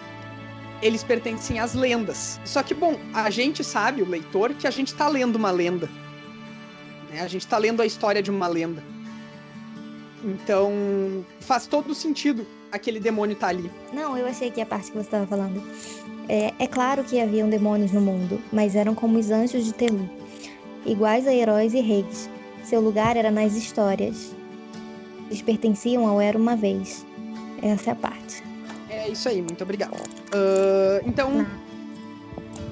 Eles 0.82 1.04
pertencem 1.04 1.60
às 1.60 1.74
lendas. 1.74 2.40
Só 2.46 2.64
que, 2.64 2.74
bom, 2.74 2.98
a 3.14 3.30
gente 3.30 3.64
sabe, 3.64 4.02
o 4.02 4.10
leitor, 4.10 4.54
que 4.54 4.66
a 4.66 4.72
gente 4.72 4.94
tá 4.94 5.08
lendo 5.08 5.36
uma 5.36 5.52
lenda. 5.52 5.90
Né? 7.12 7.22
A 7.22 7.28
gente 7.28 7.46
tá 7.46 7.58
lendo 7.58 7.82
a 7.82 7.86
história 7.86 8.22
de 8.22 8.32
uma 8.32 8.48
lenda. 8.48 8.82
Então, 10.24 11.26
faz 11.42 11.68
todo 11.68 11.94
sentido 11.94 12.46
aquele 12.72 13.00
demônio 13.00 13.36
tá 13.36 13.48
ali. 13.48 13.70
Não, 13.94 14.18
eu 14.18 14.26
achei 14.28 14.52
que 14.52 14.62
a 14.62 14.66
parte 14.66 14.92
que 14.92 14.98
você 14.98 15.08
estava 15.08 15.28
falando. 15.28 15.62
É, 16.28 16.54
é 16.60 16.68
claro 16.68 17.04
que 17.04 17.20
haviam 17.20 17.50
demônios 17.50 17.92
no 17.92 18.02
mundo, 18.02 18.40
mas 18.52 18.76
eram 18.76 18.94
como 18.94 19.18
os 19.18 19.32
anjos 19.32 19.66
de 19.66 19.74
Telu, 19.74 20.08
iguais 20.86 21.28
a 21.28 21.34
heróis 21.34 21.74
e 21.74 21.82
reis. 21.82 22.30
Seu 22.64 22.80
lugar 22.82 23.18
era 23.18 23.32
nas 23.32 23.56
histórias. 23.56 24.36
Eles 25.30 25.42
pertenciam 25.42 26.08
ao 26.08 26.20
Era 26.20 26.38
uma 26.38 26.56
vez. 26.56 27.06
Essa 27.62 27.92
é 27.92 27.94
a 27.94 27.96
parte. 27.96 28.44
É 28.90 29.08
isso 29.08 29.30
aí, 29.30 29.42
muito 29.42 29.64
obrigado. 29.64 29.96
Uh, 29.96 31.06
então, 31.06 31.46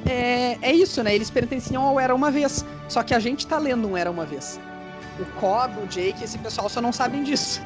é, 0.06 0.58
é 0.62 0.74
isso, 0.74 1.04
né? 1.04 1.14
Eles 1.14 1.30
pertenciam 1.30 1.84
ao 1.84 2.00
Era 2.00 2.16
uma 2.16 2.32
vez. 2.32 2.66
Só 2.90 3.04
que 3.04 3.14
a 3.14 3.20
gente 3.20 3.46
tá 3.46 3.60
lendo 3.60 3.88
um 3.88 3.96
Era 3.96 4.10
uma 4.10 4.26
vez. 4.26 4.60
O 5.20 5.26
Cobb, 5.40 5.80
o 5.84 5.88
Jake, 5.88 6.24
esse 6.24 6.38
pessoal 6.40 6.68
só 6.68 6.82
não 6.82 6.92
sabem 6.92 7.24
disso. 7.24 7.62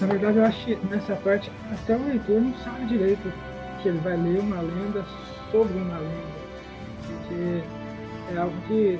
Na 0.00 0.06
verdade, 0.06 0.38
eu 0.38 0.44
acho 0.44 0.64
que 0.64 0.76
nessa 0.86 1.16
parte 1.16 1.50
até 1.72 1.96
o 1.96 2.04
leitor 2.04 2.40
não 2.40 2.54
sabe 2.62 2.86
direito 2.86 3.32
que 3.82 3.88
ele 3.88 3.98
vai 3.98 4.16
ler 4.16 4.38
uma 4.38 4.60
lenda 4.60 5.04
sobre 5.50 5.76
uma 5.76 5.98
lenda. 5.98 6.38
Porque 7.06 7.62
é 8.32 8.38
algo 8.38 8.54
que 8.68 8.98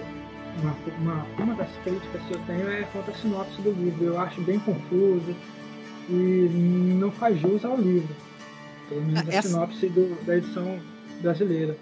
uma, 0.63 0.77
uma, 0.99 1.27
uma 1.39 1.55
das 1.55 1.69
críticas 1.85 2.23
que 2.23 2.35
eu 2.35 2.41
tenho 2.47 2.71
é 2.71 2.83
quanto 2.93 3.11
à 3.11 3.15
sinopse 3.15 3.61
do 3.63 3.73
livro. 3.73 4.05
Eu 4.05 4.21
acho 4.21 4.41
bem 4.43 4.59
confuso 4.61 5.35
e 6.09 6.49
não 7.01 7.11
faz 7.11 7.39
jus 7.41 7.65
ao 7.65 7.77
livro. 7.77 8.15
Pelo 8.89 9.03
menos 9.03 9.29
a 9.29 9.33
essa... 9.33 9.49
sinopse 9.49 9.89
do, 9.89 10.25
da 10.25 10.37
edição 10.37 10.81
brasileira. 11.21 11.77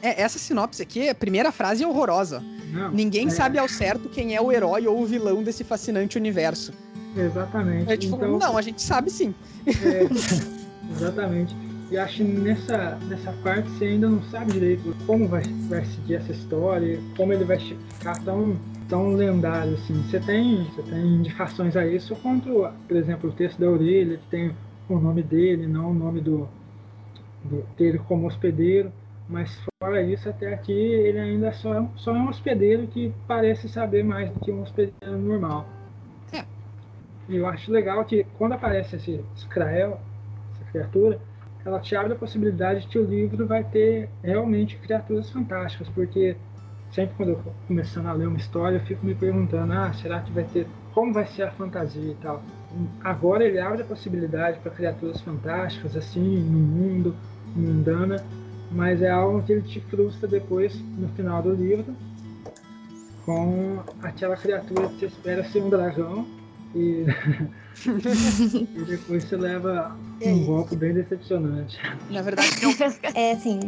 É, 0.00 0.22
essa 0.22 0.38
sinopse 0.38 0.80
aqui, 0.82 1.08
a 1.08 1.14
primeira 1.14 1.50
frase 1.50 1.82
é 1.82 1.86
horrorosa. 1.86 2.42
Não, 2.72 2.90
Ninguém 2.92 3.26
é... 3.26 3.30
sabe 3.30 3.58
ao 3.58 3.68
certo 3.68 4.08
quem 4.08 4.34
é 4.34 4.40
o 4.40 4.52
herói 4.52 4.86
ou 4.86 5.02
o 5.02 5.06
vilão 5.06 5.42
desse 5.42 5.64
fascinante 5.64 6.16
universo. 6.16 6.72
Exatamente. 7.16 7.92
É 7.92 7.96
tipo, 7.96 8.16
então, 8.16 8.38
não, 8.38 8.56
a 8.56 8.62
gente 8.62 8.80
sabe 8.80 9.10
sim. 9.10 9.34
É, 9.66 10.06
exatamente. 10.92 11.54
E 11.90 11.96
acho 11.96 12.18
que 12.18 12.24
nessa, 12.24 12.96
nessa 13.08 13.32
parte 13.42 13.70
você 13.70 13.86
ainda 13.86 14.10
não 14.10 14.22
sabe 14.24 14.52
direito 14.52 14.94
como 15.06 15.26
vai, 15.26 15.42
vai 15.70 15.84
seguir 15.86 16.16
essa 16.16 16.32
história, 16.32 17.00
como 17.16 17.32
ele 17.32 17.44
vai 17.44 17.58
ficar 17.58 18.22
tão, 18.24 18.58
tão 18.88 19.14
lendário 19.14 19.72
assim. 19.72 19.94
Você 20.02 20.20
tem, 20.20 20.64
você 20.64 20.82
tem 20.82 21.06
indicações 21.14 21.76
a 21.76 21.86
isso 21.86 22.14
quanto, 22.16 22.68
por 22.86 22.96
exemplo, 22.96 23.30
o 23.30 23.32
texto 23.32 23.58
da 23.58 23.70
orelha, 23.70 24.18
que 24.18 24.26
tem 24.26 24.54
o 24.86 24.98
nome 24.98 25.22
dele, 25.22 25.66
não 25.66 25.90
o 25.90 25.94
nome 25.94 26.20
do, 26.20 26.46
do 27.42 27.64
dele 27.78 27.98
como 28.06 28.26
hospedeiro. 28.26 28.92
Mas 29.26 29.58
fora 29.80 30.02
isso, 30.02 30.28
até 30.28 30.52
aqui 30.52 30.72
ele 30.72 31.18
ainda 31.18 31.52
só 31.52 31.74
é, 31.74 31.88
só 31.96 32.14
é 32.14 32.18
um 32.18 32.28
hospedeiro 32.28 32.86
que 32.86 33.14
parece 33.26 33.68
saber 33.68 34.02
mais 34.02 34.30
do 34.30 34.40
que 34.40 34.52
um 34.52 34.62
hospedeiro 34.62 35.18
normal. 35.18 35.66
É. 36.34 36.44
E 37.30 37.36
eu 37.36 37.46
acho 37.46 37.72
legal 37.72 38.04
que 38.04 38.26
quando 38.36 38.52
aparece 38.52 38.96
esse 38.96 39.24
Skrael, 39.36 40.00
essa 40.54 40.70
criatura, 40.70 41.20
ela 41.68 41.80
te 41.80 41.94
abre 41.94 42.14
a 42.14 42.16
possibilidade 42.16 42.80
de 42.80 42.88
que 42.88 42.98
o 42.98 43.04
livro 43.04 43.46
vai 43.46 43.62
ter 43.62 44.08
realmente 44.22 44.76
criaturas 44.76 45.30
fantásticas, 45.30 45.88
porque 45.90 46.36
sempre 46.90 47.14
quando 47.16 47.28
eu 47.30 47.42
começando 47.66 48.06
a 48.06 48.12
ler 48.12 48.26
uma 48.26 48.38
história, 48.38 48.76
eu 48.76 48.80
fico 48.80 49.04
me 49.04 49.14
perguntando, 49.14 49.72
ah, 49.72 49.92
será 49.92 50.20
que 50.20 50.32
vai 50.32 50.44
ter, 50.44 50.66
como 50.94 51.12
vai 51.12 51.26
ser 51.26 51.42
a 51.42 51.50
fantasia 51.50 52.12
e 52.12 52.16
tal. 52.16 52.42
Agora 53.04 53.44
ele 53.44 53.60
abre 53.60 53.82
a 53.82 53.84
possibilidade 53.84 54.58
para 54.60 54.72
criaturas 54.72 55.20
fantásticas, 55.20 55.94
assim, 55.94 56.40
no 56.40 56.58
mundo, 56.58 57.14
mundana, 57.54 58.24
mas 58.70 59.02
é 59.02 59.10
algo 59.10 59.42
que 59.42 59.52
ele 59.52 59.62
te 59.62 59.80
frustra 59.80 60.26
depois, 60.26 60.78
no 60.96 61.08
final 61.10 61.42
do 61.42 61.52
livro, 61.52 61.94
com 63.24 63.82
aquela 64.02 64.36
criatura 64.36 64.88
que 64.88 65.00
você 65.00 65.06
espera 65.06 65.44
ser 65.44 65.62
um 65.62 65.68
dragão, 65.68 66.26
e, 66.74 67.04
e 68.76 68.84
depois 68.84 69.24
você 69.24 69.36
leva 69.36 69.96
um 70.24 70.44
golpe 70.44 70.76
bem 70.76 70.94
decepcionante. 70.94 71.78
Na 72.10 72.22
verdade, 72.22 72.50
não. 72.62 72.72
é 73.14 73.32
assim. 73.32 73.60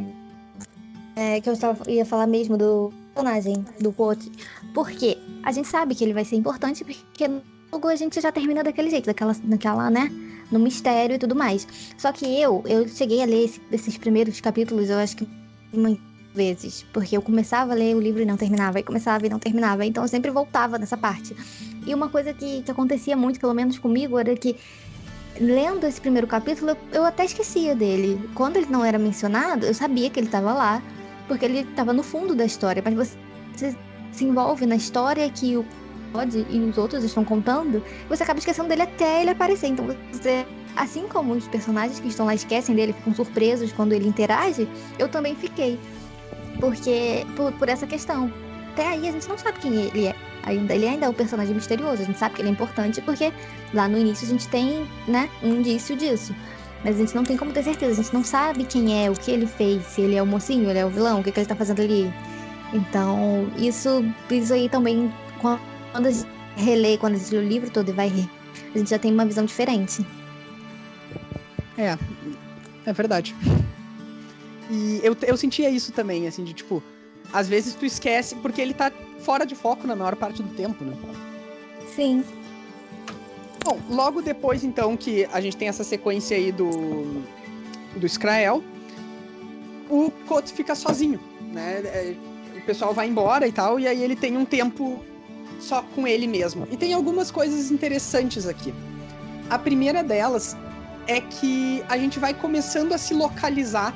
É 1.16 1.40
que 1.40 1.48
eu 1.48 1.52
estava, 1.52 1.90
ia 1.90 2.04
falar 2.04 2.26
mesmo 2.26 2.56
do 2.56 2.92
personagem 3.14 3.64
do 3.80 3.92
Quote. 3.92 4.30
Porque 4.74 5.18
a 5.42 5.52
gente 5.52 5.68
sabe 5.68 5.94
que 5.94 6.04
ele 6.04 6.14
vai 6.14 6.24
ser 6.24 6.36
importante 6.36 6.84
porque 6.84 7.28
logo 7.72 7.88
a 7.88 7.96
gente 7.96 8.20
já 8.20 8.32
termina 8.32 8.62
daquele 8.62 8.90
jeito, 8.90 9.06
daquela, 9.06 9.34
daquela, 9.44 9.90
né? 9.90 10.10
No 10.50 10.58
mistério 10.58 11.14
e 11.16 11.18
tudo 11.18 11.34
mais. 11.34 11.66
Só 11.96 12.12
que 12.12 12.40
eu, 12.40 12.62
eu 12.66 12.88
cheguei 12.88 13.22
a 13.22 13.26
ler 13.26 13.44
esse, 13.44 13.60
esses 13.70 13.96
primeiros 13.98 14.40
capítulos, 14.40 14.90
eu 14.90 14.98
acho 14.98 15.16
que 15.16 15.28
vezes. 16.34 16.84
Porque 16.92 17.16
eu 17.16 17.22
começava 17.22 17.72
a 17.72 17.74
ler 17.74 17.94
o 17.94 18.00
livro 18.00 18.22
e 18.22 18.24
não 18.24 18.36
terminava, 18.36 18.80
e 18.80 18.82
começava 18.82 19.26
e 19.26 19.30
não 19.30 19.38
terminava. 19.38 19.84
Então 19.84 20.04
eu 20.04 20.08
sempre 20.08 20.30
voltava 20.30 20.78
nessa 20.78 20.96
parte. 20.96 21.36
E 21.86 21.94
uma 21.94 22.08
coisa 22.08 22.32
que, 22.32 22.62
que 22.62 22.70
acontecia 22.70 23.16
muito, 23.16 23.40
pelo 23.40 23.54
menos 23.54 23.78
comigo, 23.78 24.18
era 24.18 24.34
que 24.36 24.56
lendo 25.40 25.86
esse 25.86 26.00
primeiro 26.00 26.26
capítulo, 26.26 26.76
eu 26.92 27.04
até 27.04 27.24
esquecia 27.24 27.74
dele. 27.74 28.20
Quando 28.34 28.56
ele 28.56 28.66
não 28.66 28.84
era 28.84 28.98
mencionado, 28.98 29.66
eu 29.66 29.74
sabia 29.74 30.10
que 30.10 30.20
ele 30.20 30.26
estava 30.26 30.52
lá, 30.52 30.82
porque 31.26 31.44
ele 31.44 31.60
estava 31.60 31.92
no 31.92 32.02
fundo 32.02 32.34
da 32.34 32.44
história. 32.44 32.82
Mas 32.84 33.16
você 33.54 33.76
se 34.12 34.24
envolve 34.24 34.66
na 34.66 34.76
história 34.76 35.28
que 35.30 35.56
o 35.56 35.64
Todd 36.12 36.46
e 36.50 36.58
os 36.58 36.76
outros 36.76 37.04
estão 37.04 37.24
contando, 37.24 37.82
você 38.08 38.22
acaba 38.22 38.38
esquecendo 38.38 38.68
dele 38.68 38.82
até 38.82 39.22
ele 39.22 39.30
aparecer. 39.30 39.68
Então 39.68 39.86
você, 40.12 40.46
assim 40.76 41.06
como 41.08 41.32
os 41.32 41.46
personagens 41.48 42.00
que 42.00 42.08
estão 42.08 42.26
lá 42.26 42.34
esquecem 42.34 42.74
dele, 42.74 42.92
ficam 42.92 43.14
surpresos 43.14 43.72
quando 43.72 43.92
ele 43.92 44.08
interage, 44.08 44.68
eu 44.98 45.08
também 45.08 45.34
fiquei. 45.34 45.78
Porque, 46.60 47.26
por, 47.36 47.52
por 47.52 47.68
essa 47.68 47.86
questão. 47.86 48.32
Até 48.72 48.86
aí 48.86 49.08
a 49.08 49.12
gente 49.12 49.28
não 49.28 49.36
sabe 49.36 49.58
quem 49.58 49.74
ele 49.74 50.06
é 50.06 50.14
ainda, 50.44 50.74
ele 50.74 50.86
ainda 50.86 51.06
é 51.06 51.08
um 51.08 51.14
personagem 51.14 51.54
misterioso. 51.54 52.02
A 52.02 52.04
gente 52.04 52.18
sabe 52.18 52.34
que 52.34 52.42
ele 52.42 52.48
é 52.48 52.52
importante 52.52 53.00
porque 53.00 53.32
lá 53.74 53.88
no 53.88 53.98
início 53.98 54.26
a 54.26 54.30
gente 54.30 54.48
tem, 54.48 54.86
né, 55.08 55.28
um 55.42 55.56
indício 55.56 55.96
disso. 55.96 56.34
Mas 56.84 56.96
a 56.96 56.98
gente 56.98 57.14
não 57.14 57.24
tem 57.24 57.36
como 57.36 57.52
ter 57.52 57.62
certeza, 57.62 57.92
a 57.92 58.02
gente 58.02 58.14
não 58.14 58.24
sabe 58.24 58.64
quem 58.64 59.04
é, 59.04 59.10
o 59.10 59.14
que 59.14 59.30
ele 59.30 59.46
fez, 59.46 59.84
se 59.84 60.00
ele 60.00 60.16
é 60.16 60.22
o 60.22 60.26
mocinho, 60.26 60.70
ele 60.70 60.78
é 60.78 60.86
o 60.86 60.88
vilão, 60.88 61.20
o 61.20 61.24
que, 61.24 61.30
que 61.30 61.40
ele 61.40 61.46
tá 61.46 61.54
fazendo 61.54 61.80
ali. 61.82 62.10
Então, 62.72 63.50
isso, 63.58 64.04
isso 64.30 64.54
aí 64.54 64.68
também, 64.68 65.12
quando 65.40 66.06
a 66.06 66.10
gente 66.10 66.26
relê, 66.56 66.96
quando 66.96 67.16
a 67.16 67.18
gente 67.18 67.34
lê 67.34 67.38
o 67.38 67.46
livro 67.46 67.70
todo 67.70 67.90
e 67.90 67.92
vai 67.92 68.08
rir, 68.08 68.30
a 68.74 68.78
gente 68.78 68.88
já 68.88 68.98
tem 68.98 69.12
uma 69.12 69.26
visão 69.26 69.44
diferente. 69.44 70.06
É, 71.76 71.98
é 72.86 72.92
verdade. 72.92 73.34
E 74.70 75.00
eu, 75.02 75.16
eu 75.26 75.36
sentia 75.36 75.68
isso 75.68 75.92
também, 75.92 76.28
assim, 76.28 76.44
de 76.44 76.54
tipo, 76.54 76.82
às 77.32 77.48
vezes 77.48 77.74
tu 77.74 77.84
esquece, 77.84 78.36
porque 78.36 78.60
ele 78.60 78.72
tá 78.72 78.92
fora 79.18 79.44
de 79.44 79.54
foco 79.54 79.86
na 79.86 79.96
maior 79.96 80.14
parte 80.14 80.42
do 80.42 80.54
tempo, 80.54 80.84
né? 80.84 80.96
Sim. 81.94 82.24
Bom, 83.64 83.78
logo 83.90 84.22
depois, 84.22 84.62
então, 84.64 84.96
que 84.96 85.26
a 85.32 85.40
gente 85.40 85.56
tem 85.56 85.68
essa 85.68 85.84
sequência 85.84 86.36
aí 86.36 86.52
do, 86.52 87.22
do 87.96 88.06
Skrael, 88.06 88.62
o 89.90 90.10
Coto 90.26 90.52
fica 90.52 90.74
sozinho, 90.74 91.20
né? 91.52 91.80
É, 91.84 92.14
o 92.56 92.62
pessoal 92.62 92.94
vai 92.94 93.08
embora 93.08 93.46
e 93.48 93.52
tal, 93.52 93.80
e 93.80 93.88
aí 93.88 94.02
ele 94.02 94.14
tem 94.14 94.36
um 94.36 94.44
tempo 94.44 95.04
só 95.58 95.82
com 95.94 96.06
ele 96.06 96.26
mesmo. 96.26 96.66
E 96.70 96.76
tem 96.76 96.94
algumas 96.94 97.30
coisas 97.30 97.70
interessantes 97.70 98.46
aqui. 98.46 98.72
A 99.50 99.58
primeira 99.58 100.02
delas 100.02 100.56
é 101.06 101.20
que 101.20 101.82
a 101.88 101.98
gente 101.98 102.18
vai 102.18 102.32
começando 102.32 102.92
a 102.92 102.98
se 102.98 103.12
localizar 103.12 103.94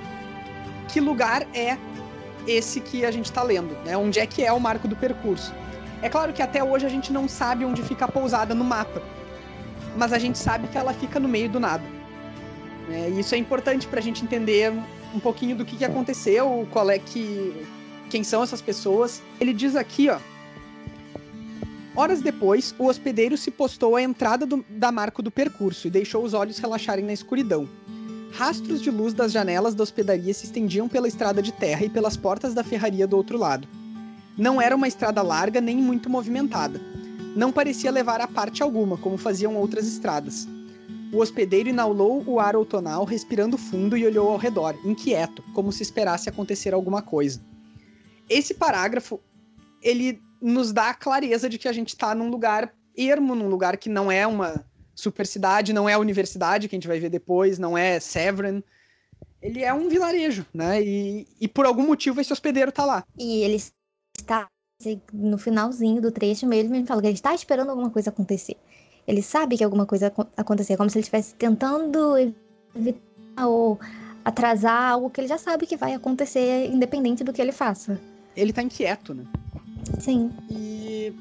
que 0.89 1.01
lugar 1.01 1.47
é 1.55 1.79
esse 2.47 2.81
que 2.81 3.05
a 3.05 3.11
gente 3.11 3.27
está 3.27 3.43
lendo, 3.43 3.75
né? 3.85 3.97
Onde 3.97 4.21
é 4.21 4.27
que 4.27 4.43
é 4.43 4.53
o 4.53 4.61
marco 4.61 4.87
do 4.87 4.97
percurso. 4.97 5.53
É 6.03 6.09
claro 6.09 6.33
que 6.33 6.43
até 6.43 6.63
hoje 6.63 6.85
a 6.85 6.89
gente 6.89 7.13
não 7.13 7.27
sabe 7.27 7.65
onde 7.65 7.83
fica 7.83 8.05
a 8.05 8.09
pousada 8.09 8.55
no 8.55 8.65
mapa, 8.65 9.03
mas 9.97 10.13
a 10.13 10.19
gente 10.19 10.39
sabe 10.39 10.69
que 10.69 10.77
ela 10.77 10.93
fica 10.93 11.19
no 11.19 11.29
meio 11.29 11.49
do 11.49 11.59
nada. 11.59 11.85
É, 12.91 13.09
isso 13.09 13.35
é 13.35 13.39
importante 13.39 13.87
para 13.87 14.01
a 14.01 14.03
gente 14.03 14.23
entender 14.23 14.73
um 15.15 15.21
pouquinho 15.21 15.57
do 15.57 15.65
que, 15.65 15.77
que 15.77 15.85
aconteceu, 15.85 16.69
qual 16.71 16.91
é 16.91 16.99
que, 16.99 17.67
quem 18.11 18.23
são 18.23 18.43
essas 18.43 18.61
pessoas. 18.61 19.23
Ele 19.41 19.53
diz 19.53 19.77
aqui, 19.77 20.11
ó. 20.11 20.19
Horas 21.97 22.21
depois, 22.21 22.75
o 22.79 22.87
hospedeiro 22.87 23.37
se 23.39 23.51
postou 23.51 23.95
à 23.95 24.03
entrada 24.03 24.45
do, 24.45 24.65
da 24.69 24.91
marco 24.91 25.23
do 25.23 25.31
percurso 25.31 25.87
e 25.87 25.91
deixou 25.91 26.25
os 26.25 26.35
olhos 26.35 26.59
relaxarem 26.59 27.05
na 27.05 27.13
escuridão. 27.13 27.69
Rastros 28.37 28.83
de 28.83 28.91
luz 28.91 29.15
das 29.15 29.31
janelas 29.31 29.77
da 29.77 29.85
hospedaria 29.85 30.35
se 30.35 30.47
estendiam 30.47 30.89
pela 30.89 31.07
estrada 31.07 31.41
de 31.41 31.53
terra 31.53 31.85
e 31.85 31.89
pelas 31.89 32.17
portas 32.17 32.53
da 32.53 32.65
ferraria 32.65 33.07
do 33.07 33.17
outro 33.17 33.39
lado. 33.39 33.69
Não 34.37 34.61
era 34.61 34.75
uma 34.75 34.89
estrada 34.89 35.23
larga 35.23 35.61
nem 35.61 35.77
muito 35.77 36.11
movimentada. 36.11 36.81
Não 37.37 37.53
parecia 37.53 37.93
levar 37.93 38.21
a 38.21 38.27
parte 38.27 38.61
alguma, 38.61 38.97
como 38.97 39.17
faziam 39.17 39.55
outras 39.55 39.87
estradas. 39.87 40.49
O 41.13 41.19
hospedeiro 41.19 41.69
inaulou 41.69 42.25
o 42.27 42.41
ar 42.41 42.57
outonal, 42.57 43.05
respirando 43.05 43.57
fundo 43.57 43.97
e 43.97 44.05
olhou 44.05 44.29
ao 44.29 44.37
redor, 44.37 44.75
inquieto, 44.85 45.45
como 45.55 45.71
se 45.71 45.85
esperasse 45.85 46.29
acontecer 46.29 46.75
alguma 46.75 47.01
coisa. 47.01 47.41
Esse 48.29 48.53
parágrafo, 48.53 49.21
ele 49.81 50.21
nos 50.43 50.73
dá 50.73 50.91
a 50.91 50.95
clareza 50.95 51.49
de 51.49 51.57
que 51.57 51.69
a 51.69 51.73
gente 51.73 51.91
está 51.91 52.17
num 52.17 52.31
lugar 52.31 52.75
ermo, 52.97 53.37
num 53.37 53.49
lugar 53.49 53.77
que 53.77 53.89
não 53.89 54.11
é 54.11 54.27
uma 54.27 54.65
super 54.95 55.27
cidade, 55.27 55.73
não 55.73 55.89
é 55.89 55.95
a 55.95 55.99
universidade 55.99 56.69
que 56.69 56.75
a 56.75 56.79
gente 56.79 56.89
vai 56.89 57.01
ver 57.01 57.11
depois, 57.11 57.59
não 57.59 57.77
é 57.77 57.99
Severn. 57.99 58.63
Ele 59.43 59.63
é 59.63 59.73
um 59.75 59.89
vilarejo, 59.89 60.47
né? 60.55 60.83
E, 60.83 61.27
e 61.41 61.49
por 61.49 61.67
algum 61.67 61.87
motivo 61.87 62.21
esse 62.21 62.33
hospedeiro 62.33 62.73
tá 62.73 62.85
lá. 62.85 63.05
E 63.19 63.43
ele 63.43 63.57
está 64.17 64.49
no 65.13 65.39
finalzinho 65.39 66.01
do 66.01 66.11
trecho 66.11 66.47
mesmo, 66.47 66.75
ele 66.75 66.87
fala 66.87 67.01
que 67.01 67.07
ele 67.09 67.15
está 67.15 67.35
esperando 67.35 67.71
alguma 67.71 67.91
coisa 67.91 68.11
acontecer. 68.11 68.57
Ele 69.07 69.23
sabe 69.23 69.57
que 69.57 69.65
alguma 69.65 69.87
coisa 69.87 70.13
acontecer, 70.37 70.77
como 70.77 70.89
se 70.89 70.97
ele 70.97 71.03
estivesse 71.03 71.35
tentando 71.35 72.17
evitar 72.75 73.47
ou 73.47 73.79
atrasar 74.25 74.93
algo 74.93 75.11
que 75.11 75.21
ele 75.21 75.29
já 75.29 75.37
sabe 75.37 75.67
que 75.67 75.77
vai 75.77 75.93
acontecer, 75.93 76.71
independente 76.73 77.23
do 77.23 77.33
que 77.33 77.43
ele 77.43 77.53
faça. 77.53 78.01
Ele 78.35 78.53
tá 78.53 78.63
inquieto, 78.63 79.15
né? 79.15 79.25
Sim. 80.01 80.33
E 80.51 81.13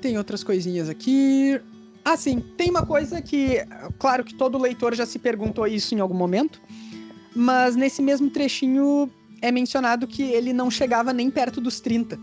tem 0.00 0.16
outras 0.16 0.44
coisinhas 0.44 0.88
aqui. 0.88 1.60
Ah, 2.04 2.16
sim, 2.16 2.40
tem 2.56 2.68
uma 2.68 2.84
coisa 2.84 3.22
que, 3.22 3.58
claro 3.98 4.22
que 4.22 4.34
todo 4.34 4.58
leitor 4.58 4.94
já 4.94 5.06
se 5.06 5.18
perguntou 5.18 5.66
isso 5.66 5.94
em 5.94 6.00
algum 6.00 6.14
momento, 6.14 6.60
mas 7.34 7.74
nesse 7.74 8.02
mesmo 8.02 8.28
trechinho 8.28 9.10
é 9.40 9.50
mencionado 9.50 10.06
que 10.06 10.22
ele 10.22 10.52
não 10.52 10.70
chegava 10.70 11.12
nem 11.12 11.30
perto 11.30 11.60
dos 11.60 11.80
30, 11.80 12.18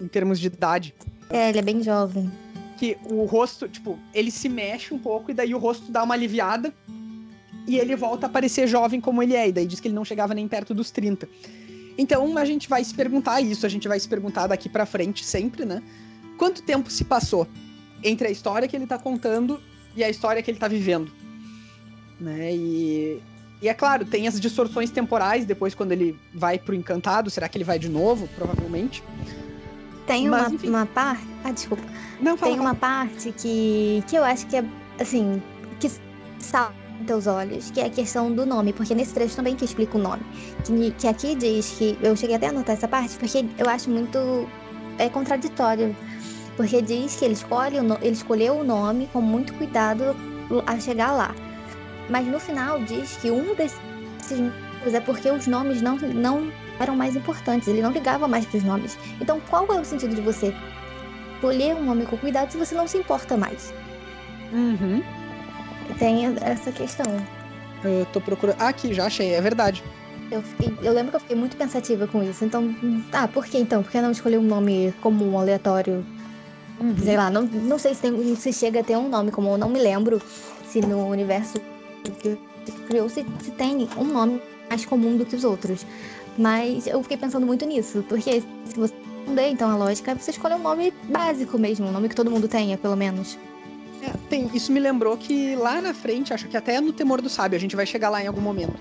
em 0.00 0.06
termos 0.06 0.38
de 0.38 0.46
idade. 0.46 0.94
É, 1.30 1.48
ele 1.48 1.58
é 1.58 1.62
bem 1.62 1.82
jovem 1.82 2.30
que 2.78 2.96
o 3.10 3.24
rosto, 3.24 3.68
tipo, 3.68 3.98
ele 4.14 4.30
se 4.30 4.48
mexe 4.48 4.94
um 4.94 4.98
pouco 4.98 5.32
e 5.32 5.34
daí 5.34 5.52
o 5.52 5.58
rosto 5.58 5.90
dá 5.90 6.04
uma 6.04 6.14
aliviada 6.14 6.72
e 7.66 7.76
ele 7.76 7.96
volta 7.96 8.26
a 8.26 8.28
parecer 8.28 8.68
jovem 8.68 9.00
como 9.00 9.20
ele 9.20 9.34
é. 9.34 9.48
E 9.48 9.52
daí 9.52 9.66
diz 9.66 9.80
que 9.80 9.88
ele 9.88 9.96
não 9.96 10.04
chegava 10.04 10.32
nem 10.32 10.46
perto 10.46 10.72
dos 10.72 10.92
30. 10.92 11.28
Então 11.98 12.38
a 12.38 12.44
gente 12.44 12.68
vai 12.68 12.84
se 12.84 12.94
perguntar 12.94 13.40
isso, 13.40 13.66
a 13.66 13.68
gente 13.68 13.88
vai 13.88 13.98
se 13.98 14.08
perguntar 14.08 14.46
daqui 14.46 14.68
para 14.68 14.86
frente 14.86 15.24
sempre, 15.24 15.64
né? 15.64 15.82
Quanto 16.38 16.62
tempo 16.62 16.88
se 16.88 17.04
passou 17.04 17.48
entre 18.02 18.28
a 18.28 18.30
história 18.30 18.68
que 18.68 18.76
ele 18.76 18.86
tá 18.86 18.98
contando 18.98 19.60
e 19.96 20.04
a 20.04 20.08
história 20.08 20.42
que 20.42 20.50
ele 20.50 20.58
tá 20.58 20.68
vivendo? 20.68 21.10
Né? 22.20 22.54
E, 22.54 23.22
e 23.62 23.68
é 23.68 23.74
claro, 23.74 24.04
tem 24.04 24.26
as 24.26 24.40
distorções 24.40 24.90
temporais 24.90 25.44
depois 25.44 25.74
quando 25.74 25.92
ele 25.92 26.18
vai 26.34 26.58
pro 26.58 26.74
encantado, 26.74 27.30
será 27.30 27.48
que 27.48 27.56
ele 27.56 27.64
vai 27.64 27.78
de 27.78 27.88
novo? 27.88 28.28
Provavelmente. 28.36 29.02
Tem 30.06 30.26
uma, 30.26 30.48
uma 30.48 30.86
parte. 30.86 31.26
Ah, 31.44 31.52
desculpa. 31.52 31.82
Não, 32.20 32.36
fala, 32.36 32.52
Tem 32.52 32.60
uma 32.60 32.74
parte 32.74 33.30
que, 33.32 34.02
que 34.08 34.16
eu 34.16 34.24
acho 34.24 34.46
que 34.46 34.56
é, 34.56 34.64
assim, 34.98 35.42
que 35.78 35.90
salta 36.38 36.88
teus 37.06 37.26
olhos, 37.26 37.70
que 37.70 37.80
é 37.80 37.86
a 37.86 37.90
questão 37.90 38.32
do 38.32 38.44
nome, 38.44 38.72
porque 38.72 38.94
nesse 38.94 39.14
trecho 39.14 39.36
também 39.36 39.54
que 39.54 39.64
explica 39.64 39.96
o 39.96 40.00
nome. 40.00 40.22
Que, 40.64 40.90
que 40.92 41.06
aqui 41.06 41.34
diz 41.34 41.74
que. 41.78 41.98
Eu 42.02 42.16
cheguei 42.16 42.36
até 42.36 42.46
a 42.46 42.50
anotar 42.50 42.76
essa 42.76 42.88
parte, 42.88 43.16
porque 43.18 43.44
eu 43.56 43.68
acho 43.68 43.90
muito. 43.90 44.48
É 44.98 45.08
contraditório. 45.08 45.94
Porque 46.58 46.82
diz 46.82 47.14
que 47.14 47.24
ele, 47.24 47.34
escolhe 47.34 47.76
ele 47.76 48.10
escolheu 48.10 48.58
o 48.58 48.64
nome 48.64 49.08
com 49.12 49.20
muito 49.20 49.54
cuidado 49.54 50.16
a 50.66 50.80
chegar 50.80 51.12
lá. 51.12 51.32
Mas 52.10 52.26
no 52.26 52.40
final 52.40 52.82
diz 52.82 53.16
que 53.18 53.30
um 53.30 53.54
desses 53.54 53.78
é 54.92 54.98
porque 54.98 55.30
os 55.30 55.46
nomes 55.46 55.80
não, 55.80 55.96
não 55.96 56.52
eram 56.80 56.96
mais 56.96 57.14
importantes, 57.14 57.68
ele 57.68 57.80
não 57.80 57.92
ligava 57.92 58.26
mais 58.26 58.44
para 58.44 58.58
os 58.58 58.64
nomes. 58.64 58.98
Então, 59.20 59.40
qual 59.48 59.72
é 59.72 59.80
o 59.80 59.84
sentido 59.84 60.16
de 60.16 60.20
você 60.20 60.52
escolher 61.34 61.76
um 61.76 61.84
nome 61.84 62.04
com 62.06 62.16
cuidado 62.16 62.50
se 62.50 62.58
você 62.58 62.74
não 62.74 62.88
se 62.88 62.98
importa 62.98 63.36
mais? 63.36 63.72
Uhum. 64.52 65.00
Tem 65.96 66.26
essa 66.40 66.72
questão. 66.72 67.06
Eu 67.84 68.04
tô 68.06 68.20
procurando. 68.20 68.56
Ah, 68.58 68.68
aqui, 68.68 68.92
já 68.92 69.06
achei, 69.06 69.32
é 69.32 69.40
verdade. 69.40 69.84
Eu, 70.28 70.42
fiquei, 70.42 70.74
eu 70.82 70.92
lembro 70.92 71.10
que 71.10 71.16
eu 71.16 71.20
fiquei 71.20 71.36
muito 71.36 71.56
pensativa 71.56 72.08
com 72.08 72.20
isso. 72.20 72.44
Então, 72.44 72.74
ah, 73.12 73.28
por 73.28 73.46
que 73.46 73.58
então? 73.58 73.80
Por 73.80 73.92
que 73.92 74.00
não 74.00 74.10
escolher 74.10 74.38
um 74.38 74.42
nome 74.42 74.92
comum, 75.00 75.38
aleatório? 75.38 76.04
Uhum. 76.80 76.96
Sei 77.02 77.16
lá, 77.16 77.30
não, 77.30 77.42
não 77.42 77.78
sei 77.78 77.94
se, 77.94 78.02
tem, 78.02 78.36
se 78.36 78.52
chega 78.52 78.80
a 78.80 78.84
ter 78.84 78.96
um 78.96 79.08
nome 79.08 79.30
comum, 79.30 79.52
eu 79.52 79.58
não 79.58 79.68
me 79.68 79.80
lembro 79.80 80.22
se 80.68 80.80
no 80.80 81.08
universo 81.08 81.58
que 82.20 82.38
criou 82.86 83.08
se, 83.08 83.24
se 83.42 83.50
tem 83.52 83.88
um 83.96 84.04
nome 84.04 84.40
mais 84.68 84.84
comum 84.84 85.16
do 85.16 85.24
que 85.24 85.34
os 85.34 85.44
outros. 85.44 85.84
Mas 86.36 86.86
eu 86.86 87.02
fiquei 87.02 87.16
pensando 87.16 87.44
muito 87.44 87.64
nisso, 87.66 88.04
porque 88.08 88.42
se 88.64 88.76
você 88.76 88.94
entender 89.26 89.48
então 89.48 89.70
a 89.70 89.76
lógica, 89.76 90.14
você 90.14 90.30
escolhe 90.30 90.54
um 90.54 90.62
nome 90.62 90.92
básico 91.04 91.58
mesmo, 91.58 91.86
um 91.86 91.92
nome 91.92 92.08
que 92.08 92.14
todo 92.14 92.30
mundo 92.30 92.46
tenha, 92.46 92.78
pelo 92.78 92.96
menos. 92.96 93.36
É, 94.02 94.12
tem, 94.30 94.48
isso 94.54 94.70
me 94.70 94.78
lembrou 94.78 95.16
que 95.16 95.56
lá 95.56 95.80
na 95.80 95.92
frente, 95.92 96.32
acho 96.32 96.46
que 96.46 96.56
até 96.56 96.80
no 96.80 96.92
Temor 96.92 97.20
do 97.20 97.28
Sábio, 97.28 97.56
a 97.56 97.60
gente 97.60 97.74
vai 97.74 97.84
chegar 97.84 98.08
lá 98.08 98.22
em 98.22 98.28
algum 98.28 98.40
momento. 98.40 98.74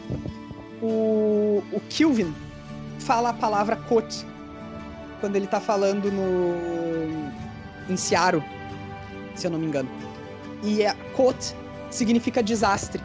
O, 0.82 1.64
o 1.72 1.80
Kilvin 1.90 2.34
fala 3.00 3.30
a 3.30 3.34
palavra 3.34 3.76
Kot 3.76 4.26
quando 5.20 5.36
ele 5.36 5.48
tá 5.48 5.60
falando 5.60 6.12
no. 6.12 7.32
Em 7.90 7.96
Ciaro, 7.96 8.44
se 9.36 9.48
eu 9.48 9.52
não 9.52 9.60
me 9.60 9.68
engano. 9.68 9.90
E 10.64 10.86
a 10.86 10.96
Kot 11.16 11.56
significa 11.90 12.42
desastre. 12.44 13.02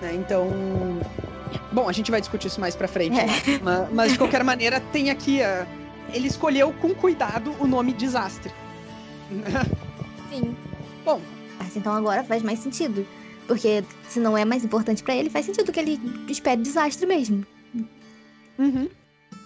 Né? 0.00 0.14
Então, 0.14 0.48
Bom, 1.72 1.88
a 1.88 1.92
gente 1.92 2.10
vai 2.10 2.20
discutir 2.20 2.48
isso 2.48 2.60
mais 2.60 2.74
pra 2.74 2.88
frente. 2.88 3.18
É. 3.18 3.26
Né? 3.26 3.60
Mas, 3.62 3.92
mas, 3.92 4.12
de 4.12 4.18
qualquer 4.18 4.42
maneira, 4.44 4.80
tem 4.80 5.10
aqui. 5.10 5.40
Uh, 5.40 5.66
ele 6.12 6.26
escolheu 6.26 6.72
com 6.74 6.94
cuidado 6.94 7.54
o 7.58 7.66
nome 7.66 7.92
desastre. 7.92 8.52
Sim. 10.30 10.56
Bom. 11.04 11.20
Então 11.76 11.92
agora 11.92 12.24
faz 12.24 12.42
mais 12.42 12.58
sentido. 12.58 13.06
Porque 13.46 13.84
se 14.08 14.18
não 14.18 14.36
é 14.36 14.44
mais 14.44 14.64
importante 14.64 15.02
para 15.02 15.14
ele, 15.14 15.30
faz 15.30 15.46
sentido 15.46 15.72
que 15.72 15.80
ele 15.80 16.00
espere 16.28 16.60
desastre 16.60 17.06
mesmo. 17.06 17.46
Uhum. 18.58 18.88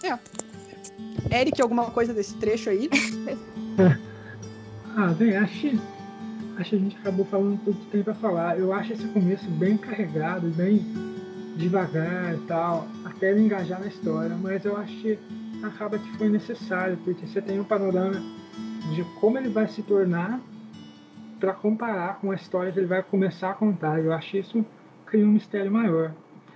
É. 0.03 1.39
Eric, 1.39 1.61
alguma 1.61 1.85
coisa 1.91 2.13
desse 2.13 2.35
trecho 2.35 2.69
aí? 2.69 2.89
ah, 4.95 5.07
bem, 5.07 5.35
acho, 5.35 5.67
acho 6.57 6.69
que 6.69 6.75
a 6.75 6.79
gente 6.79 6.97
acabou 6.97 7.25
falando 7.25 7.59
tudo 7.63 7.79
que 7.79 7.91
tem 7.91 8.03
pra 8.03 8.13
falar. 8.13 8.59
Eu 8.59 8.71
acho 8.71 8.93
esse 8.93 9.07
começo 9.07 9.49
bem 9.49 9.75
carregado, 9.75 10.47
bem 10.49 10.85
devagar 11.57 12.35
e 12.35 12.39
tal, 12.47 12.87
até 13.05 13.31
ele 13.31 13.41
engajar 13.41 13.79
na 13.79 13.87
história, 13.87 14.35
mas 14.35 14.65
eu 14.65 14.77
acho 14.77 14.93
que 15.01 15.19
acaba 15.63 15.97
que 15.97 16.17
foi 16.17 16.29
necessário, 16.29 16.97
porque 17.03 17.25
você 17.25 17.41
tem 17.41 17.59
um 17.59 17.63
panorama 17.63 18.21
de 18.93 19.03
como 19.19 19.37
ele 19.37 19.49
vai 19.49 19.67
se 19.67 19.81
tornar 19.81 20.39
para 21.39 21.53
comparar 21.53 22.19
com 22.19 22.31
a 22.31 22.35
história 22.35 22.71
que 22.71 22.79
ele 22.79 22.87
vai 22.87 23.01
começar 23.01 23.51
a 23.51 23.53
contar. 23.53 23.99
Eu 23.99 24.13
acho 24.13 24.37
isso 24.37 24.65
cria 25.05 25.25
um 25.25 25.31
mistério 25.31 25.71
maior. 25.71 26.11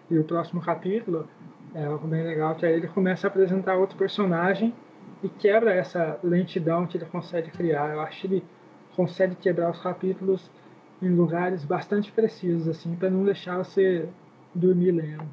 E 0.09 0.17
o 0.17 0.23
próximo 0.23 0.61
capítulo 0.61 1.27
é 1.73 1.85
algo 1.85 2.07
bem 2.07 2.23
legal, 2.23 2.55
que 2.55 2.65
aí 2.65 2.73
ele 2.73 2.87
começa 2.87 3.27
a 3.27 3.29
apresentar 3.29 3.75
outro 3.75 3.97
personagem 3.97 4.73
e 5.23 5.29
quebra 5.29 5.73
essa 5.73 6.19
lentidão 6.23 6.85
que 6.85 6.97
ele 6.97 7.05
consegue 7.05 7.49
criar. 7.51 7.93
Eu 7.93 8.01
acho 8.01 8.21
que 8.21 8.27
ele 8.27 8.43
consegue 8.95 9.35
quebrar 9.35 9.71
os 9.71 9.79
capítulos 9.79 10.49
em 11.01 11.09
lugares 11.09 11.63
bastante 11.63 12.11
precisos, 12.11 12.67
assim, 12.67 12.95
para 12.95 13.09
não 13.09 13.23
deixar 13.23 13.57
você 13.57 14.07
dormir 14.53 14.91
lendo. 14.91 15.27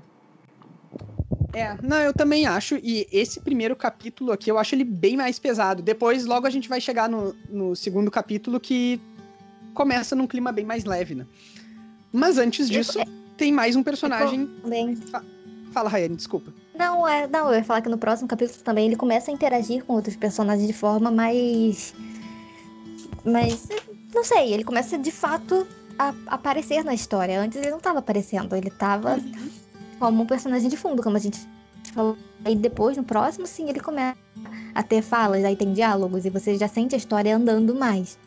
É, 1.52 1.76
não, 1.82 1.98
eu 1.98 2.12
também 2.12 2.46
acho, 2.46 2.76
e 2.82 3.06
esse 3.12 3.40
primeiro 3.40 3.76
capítulo 3.76 4.32
aqui, 4.32 4.50
eu 4.50 4.58
acho 4.58 4.74
ele 4.74 4.84
bem 4.84 5.16
mais 5.16 5.38
pesado. 5.38 5.82
Depois, 5.82 6.26
logo 6.26 6.46
a 6.46 6.50
gente 6.50 6.68
vai 6.68 6.80
chegar 6.80 7.08
no, 7.08 7.34
no 7.48 7.76
segundo 7.76 8.10
capítulo, 8.10 8.58
que 8.58 9.00
começa 9.72 10.16
num 10.16 10.26
clima 10.26 10.50
bem 10.50 10.64
mais 10.64 10.84
leve, 10.84 11.14
né? 11.14 11.26
Mas 12.12 12.38
antes 12.38 12.68
disso, 12.68 12.98
é... 13.00 13.04
tem 13.36 13.52
mais 13.52 13.76
um 13.76 13.82
personagem. 13.82 14.50
Bem. 14.66 14.96
Fala, 15.72 15.88
Rayane, 15.88 16.16
desculpa. 16.16 16.52
Não, 16.74 17.06
é, 17.06 17.28
não, 17.28 17.48
eu 17.48 17.54
ia 17.54 17.64
falar 17.64 17.80
que 17.82 17.88
no 17.88 17.98
próximo 17.98 18.28
capítulo 18.28 18.62
também 18.64 18.86
ele 18.86 18.96
começa 18.96 19.30
a 19.30 19.34
interagir 19.34 19.84
com 19.84 19.94
outros 19.94 20.16
personagens 20.16 20.66
de 20.66 20.72
forma 20.72 21.10
mais. 21.10 21.94
Mas. 23.24 23.68
Não 24.12 24.24
sei, 24.24 24.52
ele 24.52 24.64
começa 24.64 24.98
de 24.98 25.10
fato 25.10 25.66
a 25.98 26.14
aparecer 26.26 26.84
na 26.84 26.94
história. 26.94 27.40
Antes 27.40 27.58
ele 27.58 27.70
não 27.70 27.78
estava 27.78 27.98
aparecendo, 28.00 28.54
ele 28.54 28.68
estava 28.68 29.16
uhum. 29.16 29.50
como 29.98 30.22
um 30.22 30.26
personagem 30.26 30.68
de 30.68 30.76
fundo, 30.76 31.02
como 31.02 31.16
a 31.16 31.20
gente 31.20 31.38
falou. 31.92 32.16
E 32.46 32.54
depois, 32.54 32.96
no 32.96 33.04
próximo, 33.04 33.46
sim, 33.46 33.68
ele 33.68 33.80
começa 33.80 34.16
a 34.74 34.82
ter 34.82 35.02
falas, 35.02 35.44
aí 35.44 35.56
tem 35.56 35.72
diálogos, 35.72 36.24
e 36.24 36.30
você 36.30 36.56
já 36.56 36.68
sente 36.68 36.94
a 36.94 36.98
história 36.98 37.36
andando 37.36 37.74
mais. 37.74 38.18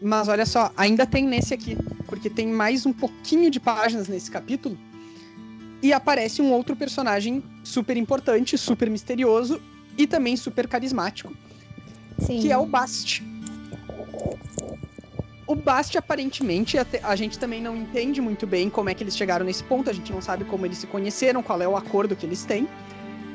Mas 0.00 0.28
olha 0.28 0.44
só, 0.44 0.70
ainda 0.76 1.06
tem 1.06 1.26
nesse 1.26 1.54
aqui, 1.54 1.76
porque 2.06 2.28
tem 2.28 2.46
mais 2.46 2.84
um 2.84 2.92
pouquinho 2.92 3.50
de 3.50 3.58
páginas 3.58 4.08
nesse 4.08 4.30
capítulo 4.30 4.76
e 5.82 5.92
aparece 5.92 6.40
um 6.40 6.52
outro 6.52 6.74
personagem 6.74 7.42
super 7.62 7.96
importante, 7.96 8.56
super 8.56 8.88
misterioso 8.90 9.60
e 9.96 10.06
também 10.06 10.36
super 10.36 10.66
carismático, 10.66 11.32
Sim. 12.18 12.40
que 12.40 12.50
é 12.50 12.58
o 12.58 12.66
Bast. 12.66 13.24
O 15.46 15.54
Bast, 15.54 15.96
aparentemente, 15.96 16.76
a 17.02 17.14
gente 17.14 17.38
também 17.38 17.62
não 17.62 17.76
entende 17.76 18.20
muito 18.20 18.46
bem 18.46 18.68
como 18.68 18.90
é 18.90 18.94
que 18.94 19.04
eles 19.04 19.16
chegaram 19.16 19.46
nesse 19.46 19.62
ponto, 19.62 19.88
a 19.88 19.92
gente 19.92 20.12
não 20.12 20.20
sabe 20.20 20.44
como 20.44 20.66
eles 20.66 20.78
se 20.78 20.86
conheceram, 20.88 21.42
qual 21.42 21.62
é 21.62 21.68
o 21.68 21.76
acordo 21.76 22.16
que 22.16 22.26
eles 22.26 22.44
têm, 22.44 22.68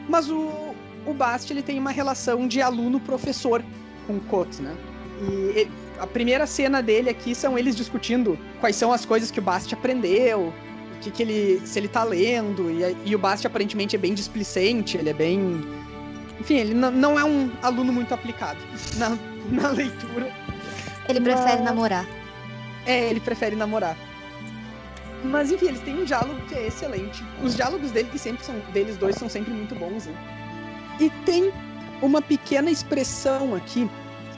mas 0.10 0.30
o, 0.30 0.76
o 1.06 1.14
Bast 1.14 1.52
ele 1.52 1.62
tem 1.62 1.80
uma 1.80 1.92
relação 1.92 2.48
de 2.48 2.62
aluno-professor 2.62 3.64
com 4.06 4.18
o 4.18 4.22
Kot, 4.22 4.62
né? 4.62 4.76
E 5.22 5.60
ele, 5.60 5.72
a 6.00 6.08
primeira 6.08 6.46
cena 6.46 6.82
dele 6.82 7.10
aqui 7.10 7.34
são 7.34 7.58
eles 7.58 7.76
discutindo 7.76 8.38
quais 8.60 8.76
são 8.76 8.92
as 8.92 9.06
coisas 9.06 9.32
que 9.32 9.40
o 9.40 9.42
Bast 9.42 9.74
aprendeu, 9.74 10.54
que, 11.02 11.12
que 11.12 11.24
ele. 11.24 11.62
se 11.66 11.80
ele 11.80 11.88
tá 11.88 12.04
lendo, 12.04 12.70
e, 12.72 12.96
e 13.06 13.16
o 13.16 13.20
Basti 13.20 13.48
aparentemente 13.48 13.96
é 13.96 14.00
bem 14.00 14.14
displicente, 14.14 14.98
ele 14.98 15.10
é 15.10 15.14
bem. 15.14 15.62
Enfim, 16.40 16.56
ele 16.56 16.74
não 16.74 17.20
é 17.20 17.24
um 17.24 17.52
aluno 17.62 17.92
muito 17.92 18.14
aplicado 18.14 18.60
na, 18.98 19.10
na 19.52 19.70
leitura. 19.70 20.32
Ele 21.10 21.20
prefere 21.20 21.58
Mas... 21.58 21.66
namorar. 21.66 22.08
É, 22.86 23.10
ele 23.10 23.20
prefere 23.20 23.56
namorar. 23.56 23.98
Mas 25.24 25.52
enfim, 25.52 25.68
eles 25.68 25.82
têm 25.82 26.00
um 26.00 26.06
diálogo 26.06 26.40
que 26.48 26.56
é 26.56 26.68
excelente. 26.68 27.24
Os 27.44 27.56
diálogos 27.56 27.92
dele, 27.92 28.10
que 28.12 28.18
sempre 28.18 28.44
são 28.44 28.56
deles 28.74 28.98
dois, 28.98 29.16
são 29.16 29.30
sempre 29.30 29.54
muito 29.54 29.76
bons. 29.76 30.08
Né? 30.08 30.14
E 31.00 31.10
tem 31.26 31.52
uma 32.02 32.22
pequena 32.24 32.72
expressão 32.72 33.54
aqui 33.54 33.88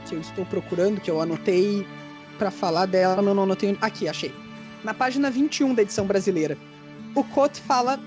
que 0.06 0.16
eu 0.16 0.20
estou 0.20 0.46
procurando, 0.46 1.00
que 1.00 1.10
eu 1.10 1.22
anotei 1.22 1.88
para 2.38 2.52
falar 2.52 2.86
dela, 2.86 3.22
mas 3.22 3.34
não 3.34 3.44
anotei. 3.44 3.78
Aqui, 3.80 4.10
achei 4.10 4.34
na 4.84 4.94
página 4.94 5.30
21 5.30 5.74
da 5.74 5.82
edição 5.82 6.06
brasileira. 6.06 6.58
O 7.16 7.24
Cote 7.24 7.62
fala, 7.62 8.00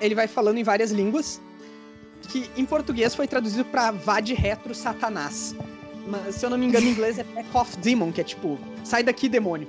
ele 0.00 0.14
vai 0.14 0.26
falando 0.26 0.58
em 0.58 0.64
várias 0.64 0.90
línguas, 0.90 1.40
que 2.28 2.50
em 2.56 2.64
português 2.64 3.14
foi 3.14 3.26
traduzido 3.26 3.64
para 3.64 3.90
vá 3.90 4.20
de 4.20 4.34
retro 4.34 4.74
satanás. 4.74 5.54
Mas, 6.06 6.36
se 6.36 6.46
eu 6.46 6.50
não 6.50 6.58
me 6.58 6.66
engano, 6.66 6.86
em 6.86 6.90
inglês 6.90 7.18
é 7.18 7.24
back 7.24 7.48
off 7.54 7.76
demon, 7.78 8.12
que 8.12 8.20
é 8.20 8.24
tipo, 8.24 8.58
sai 8.84 9.02
daqui 9.02 9.28
demônio. 9.28 9.68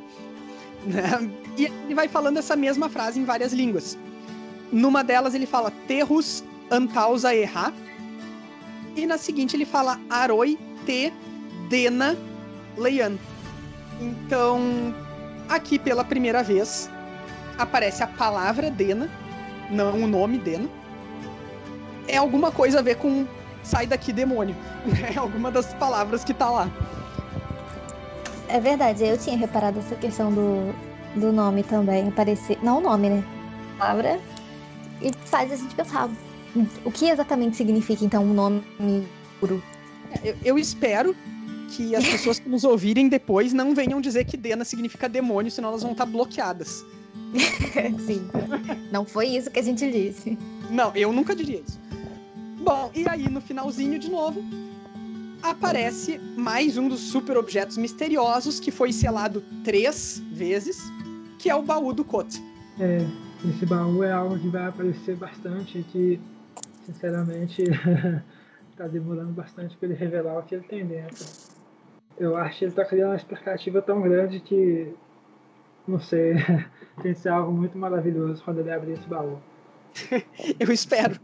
Né? 0.86 1.32
E 1.58 1.66
ele 1.66 1.96
vai 1.96 2.08
falando 2.08 2.38
essa 2.38 2.56
mesma 2.56 2.88
frase 2.88 3.20
em 3.20 3.26
várias 3.26 3.52
línguas. 3.52 3.98
Numa 4.72 5.04
delas 5.04 5.34
ele 5.34 5.48
fala 5.48 5.72
terrus 5.88 6.44
antausa 6.70 7.34
erra. 7.34 7.74
E 8.96 9.08
na 9.08 9.18
seguinte 9.18 9.56
ele 9.56 9.66
fala 9.66 10.00
aroi 10.08 10.56
te 10.86 11.12
dena 11.68 12.16
leian. 12.78 13.18
Então, 14.00 14.94
Aqui, 15.50 15.80
pela 15.80 16.04
primeira 16.04 16.43
vez, 16.43 16.89
aparece 17.58 18.04
a 18.04 18.08
palavra 18.08 18.70
Dena, 18.70 19.10
não 19.70 20.04
o 20.04 20.08
nome 20.08 20.38
Dena. 20.38 20.68
É 22.08 22.18
alguma 22.18 22.52
coisa 22.52 22.80
a 22.80 22.82
ver 22.82 22.95
com 22.95 23.26
sai 23.64 23.86
daqui 23.86 24.14
demônio. 24.14 24.56
É 25.14 25.18
alguma 25.18 25.52
das 25.52 25.74
palavras 25.74 26.24
que 26.24 26.34
tá 26.34 26.50
lá. 26.50 26.70
É 28.48 28.60
verdade, 28.60 29.06
eu 29.06 29.18
tinha 29.18 29.38
reparado 29.38 29.80
essa 29.80 29.95
questão 29.95 30.32
do, 30.32 30.74
do 31.16 31.32
nome 31.34 31.64
também. 31.64 32.08
Aparecer. 32.08 32.58
Não 32.64 32.78
o 32.78 32.82
nome, 32.82 33.10
né? 33.10 33.24
A 33.76 33.80
palavra. 33.80 34.20
E 35.02 35.12
faz 35.26 35.52
a 35.52 35.56
gente 35.56 35.76
pensar. 35.76 36.10
O 36.86 36.91
que 36.91 37.10
exatamente 37.10 37.58
significa, 37.58 38.04
então, 38.04 38.24
o 38.24 38.28
um 38.28 38.34
nome 38.34 38.64
puro? 39.39 39.62
Eu, 40.24 40.36
eu 40.43 40.58
espero 40.58 41.16
que 41.68 41.95
as 41.95 42.07
pessoas 42.07 42.39
que 42.39 42.49
nos 42.49 42.63
ouvirem 42.63 43.09
depois 43.09 43.53
não 43.53 43.76
venham 43.76 43.99
dizer 43.99 44.26
que 44.26 44.38
Dena 44.38 44.63
significa 44.63 45.09
demônio, 45.09 45.51
senão 45.51 45.70
elas 45.70 45.84
vão 45.84 45.91
estar 45.91 46.05
bloqueadas. 46.05 46.86
Sim. 48.05 48.28
Não 48.91 49.05
foi 49.05 49.28
isso 49.28 49.51
que 49.51 49.59
a 49.59 49.63
gente 49.63 49.89
disse. 49.91 50.38
Não, 50.70 50.95
eu 50.95 51.11
nunca 51.11 51.36
diria 51.36 51.61
isso. 51.68 51.80
Bom, 52.63 52.91
e 52.95 53.07
aí 53.07 53.30
no 53.30 53.41
finalzinho 53.41 53.99
de 53.99 54.09
novo 54.09 54.43
aparece 55.41 56.20
mais 56.36 56.78
um 56.78 56.88
dos 56.89 56.99
super 56.99 57.38
objetos 57.38 57.78
misteriosos 57.78 58.59
que 58.59 58.72
foi 58.72 58.91
selado 58.91 59.43
três 59.63 60.22
vezes, 60.32 60.82
que 61.38 61.49
é 61.49 61.55
o 61.55 61.61
baú 61.61 61.93
do 61.93 62.03
Kote. 62.03 62.41
É, 62.80 63.05
esse 63.47 63.65
baú 63.65 64.03
é 64.03 64.11
algo 64.11 64.38
que 64.39 64.47
vai 64.49 64.68
aparecer 64.68 65.15
bastante 65.15 65.80
e 65.80 65.84
que, 65.84 66.20
sinceramente, 66.86 67.63
tá 68.76 68.88
demorando 68.88 69.32
bastante 69.32 69.78
para 69.78 69.89
ele 69.89 69.97
revelar 69.97 70.39
o 70.39 70.43
que 70.43 70.55
ele 70.55 70.63
tem 70.63 70.86
dentro 70.86 71.26
eu 72.20 72.36
acho 72.36 72.59
que 72.59 72.65
ele 72.65 72.72
está 72.72 72.86
criando 72.86 73.11
uma 73.11 73.15
expectativa 73.15 73.82
tão 73.82 74.01
grande 74.01 74.39
que, 74.39 74.93
não 75.88 75.99
sei, 75.99 76.34
tem 77.01 77.13
que 77.13 77.20
ser 77.20 77.30
algo 77.30 77.51
muito 77.51 77.78
maravilhoso 77.78 78.43
quando 78.43 78.59
ele 78.59 78.72
abrir 78.72 78.93
esse 78.93 79.07
baú. 79.07 79.39
eu 80.59 80.72
espero. 80.72 81.20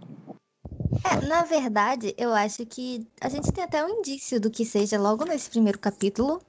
É, 1.06 1.26
na 1.26 1.44
verdade, 1.44 2.14
eu 2.18 2.34
acho 2.34 2.66
que 2.66 3.08
a 3.20 3.30
gente 3.30 3.52
tem 3.52 3.64
até 3.64 3.84
um 3.84 3.90
indício 3.90 4.40
do 4.40 4.50
que 4.50 4.66
seja 4.66 5.00
logo 5.00 5.26
nesse 5.26 5.50
primeiro 5.50 5.80
capítulo, 5.80 6.42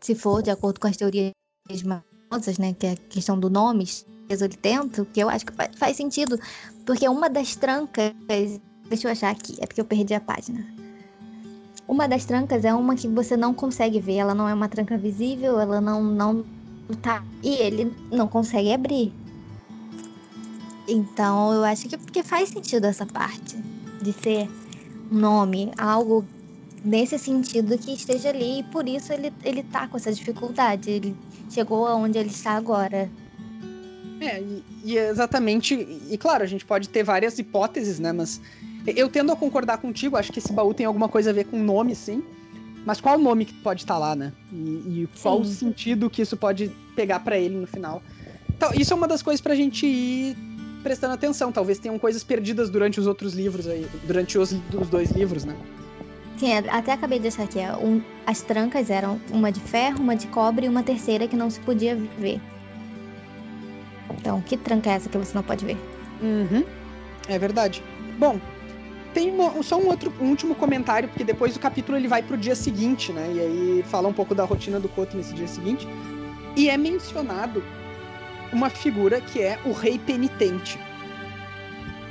se 0.00 0.14
for 0.14 0.42
de 0.42 0.50
acordo 0.50 0.78
com 0.78 0.86
as 0.86 0.96
teorias 0.96 1.32
famosas, 1.68 2.58
né, 2.58 2.74
que 2.74 2.86
é 2.86 2.92
a 2.92 2.96
questão 2.96 3.38
do 3.38 3.50
nome, 3.50 3.84
exolitento, 4.28 5.04
que 5.06 5.20
eu 5.20 5.28
acho 5.28 5.44
que 5.46 5.52
faz 5.76 5.96
sentido, 5.96 6.38
porque 6.86 7.08
uma 7.08 7.28
das 7.28 7.56
trancas, 7.56 8.12
deixa 8.88 9.08
eu 9.08 9.12
achar 9.12 9.30
aqui, 9.30 9.56
é 9.60 9.66
porque 9.66 9.80
eu 9.80 9.84
perdi 9.84 10.14
a 10.14 10.20
página. 10.20 10.79
Uma 11.90 12.06
das 12.06 12.24
trancas 12.24 12.64
é 12.64 12.72
uma 12.72 12.94
que 12.94 13.08
você 13.08 13.36
não 13.36 13.52
consegue 13.52 13.98
ver, 13.98 14.18
ela 14.18 14.32
não 14.32 14.48
é 14.48 14.54
uma 14.54 14.68
tranca 14.68 14.96
visível, 14.96 15.58
ela 15.58 15.80
não 15.80 16.00
não 16.00 16.44
tá 17.02 17.20
e 17.42 17.56
ele 17.56 17.92
não 18.12 18.28
consegue 18.28 18.72
abrir. 18.72 19.12
Então, 20.86 21.52
eu 21.52 21.64
acho 21.64 21.88
que 21.88 21.98
porque 21.98 22.22
faz 22.22 22.50
sentido 22.50 22.84
essa 22.84 23.04
parte 23.04 23.56
de 24.00 24.12
ser 24.12 24.48
um 25.10 25.18
nome, 25.18 25.72
algo 25.76 26.24
nesse 26.84 27.18
sentido 27.18 27.76
que 27.76 27.92
esteja 27.92 28.28
ali 28.28 28.60
e 28.60 28.62
por 28.62 28.88
isso 28.88 29.12
ele 29.12 29.32
ele 29.42 29.64
tá 29.64 29.88
com 29.88 29.96
essa 29.96 30.12
dificuldade, 30.12 30.88
ele 30.90 31.16
chegou 31.50 31.88
aonde 31.88 32.18
ele 32.18 32.30
está 32.30 32.52
agora. 32.52 33.10
É, 34.20 34.40
e, 34.40 34.64
e 34.84 34.96
exatamente, 34.96 35.74
e 36.08 36.16
claro, 36.16 36.44
a 36.44 36.46
gente 36.46 36.64
pode 36.64 36.88
ter 36.88 37.02
várias 37.02 37.36
hipóteses, 37.36 37.98
né, 37.98 38.12
mas 38.12 38.40
eu 38.86 39.08
tendo 39.08 39.32
a 39.32 39.36
concordar 39.36 39.78
contigo, 39.78 40.16
acho 40.16 40.32
que 40.32 40.38
esse 40.38 40.52
baú 40.52 40.72
tem 40.72 40.86
alguma 40.86 41.08
coisa 41.08 41.30
a 41.30 41.32
ver 41.32 41.44
com 41.44 41.58
o 41.60 41.62
nome, 41.62 41.94
sim. 41.94 42.22
Mas 42.84 43.00
qual 43.00 43.18
o 43.18 43.22
nome 43.22 43.44
que 43.44 43.52
pode 43.54 43.82
estar 43.82 43.94
tá 43.94 44.00
lá, 44.00 44.16
né? 44.16 44.32
E, 44.52 45.02
e 45.02 45.08
qual 45.22 45.36
sim. 45.36 45.50
o 45.50 45.54
sentido 45.54 46.08
que 46.08 46.22
isso 46.22 46.36
pode 46.36 46.70
pegar 46.96 47.20
para 47.20 47.38
ele 47.38 47.56
no 47.56 47.66
final. 47.66 48.02
Então, 48.56 48.72
isso 48.74 48.92
é 48.92 48.96
uma 48.96 49.06
das 49.06 49.22
coisas 49.22 49.40
pra 49.40 49.54
gente 49.54 49.86
ir 49.86 50.36
prestando 50.82 51.14
atenção. 51.14 51.52
Talvez 51.52 51.78
tenham 51.78 51.98
coisas 51.98 52.24
perdidas 52.24 52.70
durante 52.70 52.98
os 52.98 53.06
outros 53.06 53.34
livros 53.34 53.66
aí, 53.66 53.86
durante 54.04 54.38
os, 54.38 54.52
os 54.52 54.88
dois 54.88 55.10
livros, 55.10 55.44
né? 55.44 55.54
Sim, 56.38 56.54
até 56.54 56.92
acabei 56.92 57.18
de 57.18 57.28
achar 57.28 57.42
aqui. 57.42 57.58
Um, 57.82 58.00
as 58.26 58.40
trancas 58.40 58.88
eram 58.88 59.20
uma 59.30 59.52
de 59.52 59.60
ferro, 59.60 60.00
uma 60.00 60.16
de 60.16 60.26
cobre 60.28 60.66
e 60.66 60.68
uma 60.68 60.82
terceira 60.82 61.28
que 61.28 61.36
não 61.36 61.50
se 61.50 61.60
podia 61.60 61.94
ver. 61.94 62.40
Então, 64.18 64.40
que 64.40 64.56
tranca 64.56 64.90
é 64.90 64.94
essa 64.94 65.08
que 65.08 65.18
você 65.18 65.34
não 65.34 65.42
pode 65.42 65.64
ver? 65.64 65.76
Uhum. 66.22 66.64
É 67.28 67.38
verdade. 67.38 67.82
Bom, 68.18 68.40
tem 69.12 69.30
uma, 69.30 69.62
só 69.62 69.78
um 69.78 69.86
outro 69.86 70.12
um 70.20 70.28
último 70.28 70.54
comentário, 70.54 71.08
porque 71.08 71.24
depois 71.24 71.56
o 71.56 71.60
capítulo 71.60 71.96
ele 71.98 72.08
vai 72.08 72.22
pro 72.22 72.36
dia 72.36 72.54
seguinte, 72.54 73.12
né? 73.12 73.30
E 73.34 73.40
aí 73.40 73.84
fala 73.88 74.08
um 74.08 74.12
pouco 74.12 74.34
da 74.34 74.44
rotina 74.44 74.78
do 74.78 74.88
Koto 74.88 75.16
nesse 75.16 75.34
dia 75.34 75.48
seguinte. 75.48 75.86
E 76.56 76.68
é 76.68 76.76
mencionado 76.76 77.62
uma 78.52 78.68
figura 78.68 79.20
que 79.20 79.40
é 79.40 79.58
o 79.64 79.72
Rei 79.72 79.98
Penitente. 79.98 80.78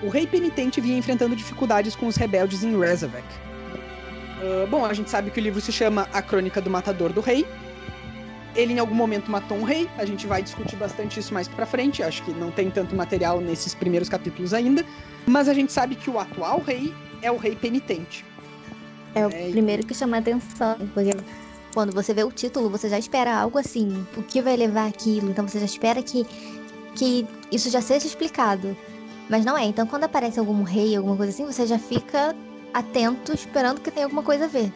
O 0.01 0.09
Rei 0.09 0.25
Penitente 0.25 0.79
vinha 0.79 0.97
enfrentando 0.97 1.35
dificuldades 1.35 1.95
com 1.95 2.07
os 2.07 2.15
rebeldes 2.15 2.63
em 2.63 2.77
Rezavac. 2.79 3.25
Uh, 4.41 4.67
bom, 4.67 4.85
a 4.85 4.93
gente 4.93 5.09
sabe 5.09 5.29
que 5.29 5.39
o 5.39 5.43
livro 5.43 5.59
se 5.59 5.71
chama 5.71 6.07
A 6.13 6.21
Crônica 6.21 6.61
do 6.61 6.69
Matador 6.69 7.11
do 7.11 7.19
Rei. 7.19 7.45
Ele 8.59 8.73
em 8.73 8.79
algum 8.79 8.93
momento 8.93 9.31
matou 9.31 9.57
um 9.57 9.63
rei, 9.63 9.89
a 9.97 10.05
gente 10.05 10.27
vai 10.27 10.43
discutir 10.43 10.75
bastante 10.75 11.17
isso 11.17 11.33
mais 11.33 11.47
pra 11.47 11.65
frente, 11.65 12.03
acho 12.03 12.21
que 12.23 12.31
não 12.31 12.51
tem 12.51 12.69
tanto 12.69 12.93
material 12.93 13.39
nesses 13.39 13.73
primeiros 13.73 14.09
capítulos 14.09 14.53
ainda. 14.53 14.85
Mas 15.25 15.47
a 15.47 15.53
gente 15.53 15.71
sabe 15.71 15.95
que 15.95 16.09
o 16.09 16.19
atual 16.19 16.59
rei 16.59 16.93
é 17.21 17.31
o 17.31 17.37
rei 17.37 17.55
penitente. 17.55 18.25
É 19.15 19.25
o 19.25 19.29
é, 19.29 19.49
primeiro 19.49 19.85
que 19.85 19.93
chama 19.93 20.17
a 20.17 20.19
atenção, 20.19 20.77
porque 20.93 21.11
quando 21.73 21.93
você 21.93 22.13
vê 22.13 22.23
o 22.23 22.31
título, 22.31 22.69
você 22.69 22.89
já 22.89 22.99
espera 22.99 23.33
algo 23.33 23.57
assim, 23.57 24.05
o 24.17 24.23
que 24.23 24.41
vai 24.41 24.57
levar 24.57 24.87
aquilo, 24.87 25.29
então 25.29 25.47
você 25.47 25.59
já 25.59 25.65
espera 25.65 26.03
que, 26.03 26.25
que 26.95 27.25
isso 27.49 27.69
já 27.69 27.79
seja 27.79 28.07
explicado. 28.07 28.75
Mas 29.29 29.45
não 29.45 29.57
é. 29.57 29.63
Então, 29.63 29.87
quando 29.87 30.03
aparece 30.03 30.37
algum 30.37 30.63
rei, 30.63 30.97
alguma 30.97 31.15
coisa 31.15 31.31
assim, 31.31 31.45
você 31.45 31.65
já 31.65 31.79
fica 31.79 32.35
atento, 32.73 33.31
esperando 33.33 33.79
que 33.79 33.89
tenha 33.89 34.05
alguma 34.05 34.23
coisa 34.23 34.45
a 34.45 34.47
ver. 34.47 34.73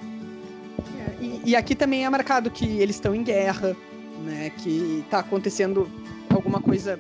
E, 1.44 1.56
aqui 1.56 1.76
também 1.76 2.06
é 2.06 2.10
marcado 2.10 2.50
que 2.50 2.66
eles 2.80 2.96
estão 2.96 3.14
em 3.14 3.24
guerra, 3.24 3.76
né? 4.24 4.52
Que 4.58 5.04
tá 5.10 5.20
acontecendo 5.20 5.90
alguma 6.30 6.62
coisa. 6.62 7.00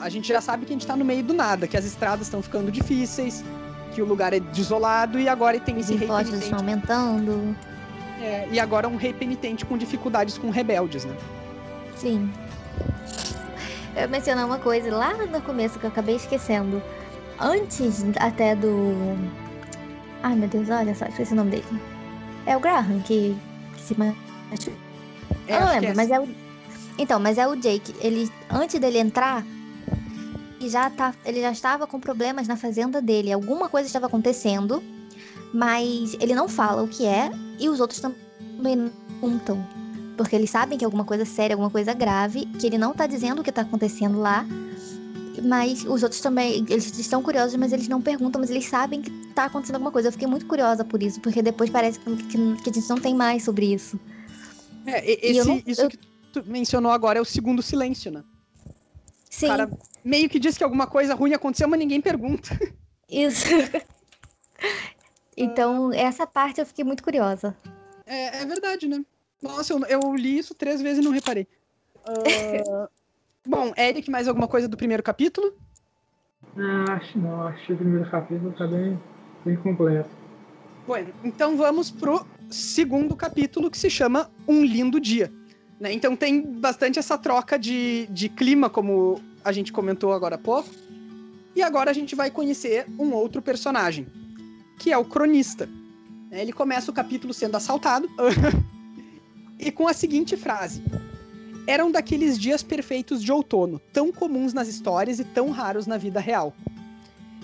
A 0.00 0.08
gente 0.08 0.28
já 0.28 0.40
sabe 0.40 0.66
que 0.66 0.72
a 0.72 0.74
gente 0.74 0.86
tá 0.86 0.96
no 0.96 1.04
meio 1.04 1.22
do 1.22 1.32
nada, 1.32 1.66
que 1.68 1.76
as 1.76 1.84
estradas 1.84 2.26
estão 2.26 2.42
ficando 2.42 2.70
difíceis, 2.70 3.44
que 3.94 4.02
o 4.02 4.04
lugar 4.04 4.32
é 4.32 4.40
desolado 4.40 5.18
e 5.20 5.28
agora 5.28 5.58
tem 5.60 5.78
esse 5.78 5.92
Os 5.92 5.98
rei 5.98 6.08
impostos 6.08 6.30
penitente. 6.30 6.44
estão 6.44 6.58
aumentando. 6.58 7.56
É, 8.20 8.48
e 8.50 8.58
agora 8.58 8.88
um 8.88 8.96
rei 8.96 9.12
penitente 9.12 9.64
com 9.64 9.78
dificuldades 9.78 10.36
com 10.36 10.50
rebeldes, 10.50 11.04
né? 11.04 11.14
Sim. 11.96 12.30
Eu 13.96 14.08
mencionar 14.08 14.44
uma 14.46 14.58
coisa 14.58 14.94
lá 14.94 15.14
no 15.26 15.40
começo 15.42 15.78
que 15.78 15.86
eu 15.86 15.90
acabei 15.90 16.16
esquecendo. 16.16 16.82
Antes 17.38 18.04
até 18.18 18.56
do. 18.56 19.16
Ai 20.22 20.34
meu 20.34 20.48
Deus, 20.48 20.68
olha 20.70 20.94
só, 20.94 21.06
esqueci 21.06 21.32
o 21.32 21.36
nome 21.36 21.52
dele. 21.52 21.93
É 22.46 22.56
o 22.56 22.60
Graham 22.60 23.00
que, 23.00 23.36
que 23.74 23.82
se 23.82 23.94
machucou. 23.98 24.74
É, 25.46 25.56
eu 25.56 25.60
não 25.60 25.68
lembro, 25.68 25.90
é 25.90 25.94
mas 25.94 26.10
é 26.10 26.20
o. 26.20 26.28
Então, 26.98 27.18
mas 27.18 27.38
é 27.38 27.46
o 27.46 27.56
Jake. 27.56 27.94
Ele, 28.00 28.30
antes 28.50 28.78
dele 28.78 28.98
entrar, 28.98 29.44
ele 30.60 30.68
já, 30.68 30.88
tá, 30.90 31.14
ele 31.24 31.40
já 31.40 31.50
estava 31.50 31.86
com 31.86 31.98
problemas 31.98 32.46
na 32.46 32.56
fazenda 32.56 33.02
dele. 33.02 33.32
Alguma 33.32 33.68
coisa 33.68 33.86
estava 33.86 34.06
acontecendo, 34.06 34.82
mas 35.52 36.14
ele 36.20 36.34
não 36.34 36.48
fala 36.48 36.82
o 36.82 36.88
que 36.88 37.04
é 37.04 37.30
e 37.58 37.68
os 37.68 37.80
outros 37.80 38.00
também 38.00 38.76
não 38.76 38.90
perguntam. 39.20 39.66
Porque 40.16 40.36
eles 40.36 40.50
sabem 40.50 40.78
que 40.78 40.84
é 40.84 40.86
alguma 40.86 41.04
coisa 41.04 41.24
séria, 41.24 41.54
alguma 41.54 41.70
coisa 41.70 41.92
grave, 41.92 42.46
que 42.58 42.66
ele 42.66 42.78
não 42.78 42.92
tá 42.92 43.06
dizendo 43.06 43.40
o 43.40 43.44
que 43.44 43.50
tá 43.50 43.62
acontecendo 43.62 44.20
lá. 44.20 44.46
Mas 45.42 45.84
os 45.84 46.02
outros 46.02 46.20
também, 46.20 46.64
eles 46.68 46.96
estão 46.98 47.22
curiosos, 47.22 47.56
mas 47.56 47.72
eles 47.72 47.88
não 47.88 48.00
perguntam, 48.00 48.40
mas 48.40 48.50
eles 48.50 48.66
sabem 48.66 49.02
que 49.02 49.10
tá 49.34 49.46
acontecendo 49.46 49.76
alguma 49.76 49.90
coisa. 49.90 50.08
Eu 50.08 50.12
fiquei 50.12 50.28
muito 50.28 50.46
curiosa 50.46 50.84
por 50.84 51.02
isso, 51.02 51.20
porque 51.20 51.42
depois 51.42 51.70
parece 51.70 51.98
que, 51.98 52.16
que, 52.16 52.36
que 52.62 52.70
a 52.70 52.72
gente 52.72 52.88
não 52.88 53.00
tem 53.00 53.14
mais 53.14 53.42
sobre 53.44 53.72
isso. 53.72 53.98
É, 54.86 55.28
esse, 55.28 55.44
não- 55.48 55.62
isso 55.66 55.82
eu- 55.82 55.88
que 55.90 55.98
tu 56.32 56.44
mencionou 56.46 56.92
agora 56.92 57.18
é 57.18 57.22
o 57.22 57.24
segundo 57.24 57.62
silêncio, 57.62 58.10
né? 58.12 58.22
Sim, 59.28 59.46
O 59.46 59.50
cara 59.50 59.70
meio 60.04 60.28
que 60.28 60.38
diz 60.38 60.56
que 60.56 60.62
alguma 60.64 60.86
coisa 60.86 61.14
ruim 61.14 61.34
aconteceu, 61.34 61.66
mas 61.68 61.78
ninguém 61.80 62.00
pergunta. 62.00 62.48
isso. 63.10 63.46
então, 65.36 65.92
essa 65.92 66.26
parte 66.26 66.60
eu 66.60 66.66
fiquei 66.66 66.84
muito 66.84 67.02
curiosa. 67.02 67.56
É, 68.06 68.42
é 68.42 68.44
verdade, 68.46 68.86
né? 68.86 69.04
Nossa, 69.42 69.72
eu, 69.72 69.80
eu 69.86 70.14
li 70.14 70.38
isso 70.38 70.54
três 70.54 70.80
vezes 70.80 70.98
e 71.00 71.04
não 71.04 71.10
reparei. 71.12 71.46
Ah, 72.06 72.88
bom, 73.46 73.72
Eric, 73.76 74.10
mais 74.10 74.28
alguma 74.28 74.48
coisa 74.48 74.68
do 74.68 74.76
primeiro 74.76 75.02
capítulo? 75.02 75.54
Ah, 76.56 76.94
acho 76.94 77.18
não, 77.18 77.46
acho 77.48 77.66
que 77.66 77.72
o 77.72 77.76
primeiro 77.76 78.08
capítulo 78.10 78.52
tá 78.52 78.66
bem, 78.66 78.98
bem 79.44 79.56
completo. 79.56 80.08
Bueno, 80.86 81.12
então 81.24 81.56
vamos 81.56 81.90
pro 81.90 82.26
segundo 82.50 83.16
capítulo 83.16 83.70
que 83.70 83.78
se 83.78 83.88
chama 83.90 84.30
Um 84.46 84.64
Lindo 84.64 85.00
Dia. 85.00 85.32
né? 85.80 85.92
Então 85.92 86.14
tem 86.14 86.42
bastante 86.60 86.98
essa 86.98 87.16
troca 87.16 87.58
de, 87.58 88.06
de 88.10 88.28
clima, 88.28 88.68
como 88.68 89.20
a 89.44 89.50
gente 89.50 89.72
comentou 89.72 90.12
agora 90.12 90.34
há 90.36 90.38
pouco. 90.38 90.68
E 91.56 91.62
agora 91.62 91.90
a 91.90 91.94
gente 91.94 92.14
vai 92.14 92.30
conhecer 92.30 92.86
um 92.98 93.12
outro 93.12 93.40
personagem, 93.40 94.06
que 94.78 94.92
é 94.92 94.98
o 94.98 95.04
cronista. 95.04 95.66
né? 96.30 96.42
Ele 96.42 96.52
começa 96.52 96.90
o 96.90 96.94
capítulo 96.94 97.32
sendo 97.32 97.56
assaltado 97.56 98.08
e 99.58 99.70
com 99.70 99.88
a 99.88 99.92
seguinte 99.92 100.36
frase: 100.36 100.82
Eram 101.66 101.90
daqueles 101.90 102.38
dias 102.38 102.62
perfeitos 102.62 103.22
de 103.22 103.32
outono, 103.32 103.78
tão 103.92 104.12
comuns 104.12 104.52
nas 104.52 104.68
histórias 104.68 105.18
e 105.18 105.24
tão 105.24 105.50
raros 105.50 105.86
na 105.86 105.96
vida 105.96 106.20
real. 106.20 106.54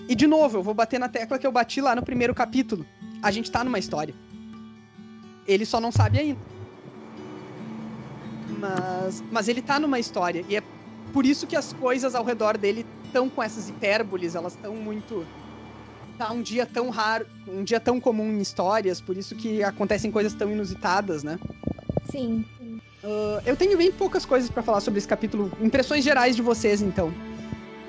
E 0.07 0.15
de 0.15 0.27
novo, 0.27 0.57
eu 0.59 0.63
vou 0.63 0.73
bater 0.73 0.99
na 0.99 1.09
tecla 1.09 1.39
que 1.39 1.47
eu 1.47 1.51
bati 1.51 1.81
lá 1.81 1.95
no 1.95 2.03
primeiro 2.03 2.33
capítulo. 2.33 2.85
A 3.21 3.31
gente 3.31 3.49
tá 3.49 3.63
numa 3.63 3.79
história. 3.79 4.13
Ele 5.47 5.65
só 5.65 5.79
não 5.79 5.91
sabe 5.91 6.19
ainda. 6.19 6.39
Mas, 8.59 9.23
mas 9.31 9.47
ele 9.47 9.61
tá 9.61 9.79
numa 9.79 9.99
história. 9.99 10.45
E 10.47 10.55
é 10.55 10.63
por 11.13 11.25
isso 11.25 11.47
que 11.47 11.55
as 11.55 11.73
coisas 11.73 12.13
ao 12.13 12.23
redor 12.23 12.57
dele 12.57 12.85
estão 13.05 13.29
com 13.29 13.41
essas 13.41 13.69
hipérboles, 13.69 14.35
elas 14.35 14.53
estão 14.53 14.75
muito. 14.75 15.25
Tá 16.17 16.31
um 16.31 16.41
dia 16.41 16.65
tão 16.65 16.89
raro, 16.89 17.25
um 17.47 17.63
dia 17.63 17.79
tão 17.79 17.99
comum 17.99 18.31
em 18.31 18.39
histórias, 18.39 19.01
por 19.01 19.17
isso 19.17 19.35
que 19.35 19.63
acontecem 19.63 20.11
coisas 20.11 20.33
tão 20.33 20.51
inusitadas, 20.51 21.23
né? 21.23 21.39
Sim. 22.11 22.45
Ah, 23.03 23.41
eu 23.45 23.55
tenho 23.55 23.77
bem 23.77 23.91
poucas 23.91 24.25
coisas 24.25 24.49
pra 24.49 24.61
falar 24.63 24.79
sobre 24.81 24.97
esse 24.99 25.07
capítulo. 25.07 25.51
Impressões 25.61 26.03
gerais 26.03 26.35
de 26.35 26.41
vocês, 26.41 26.81
então. 26.81 27.11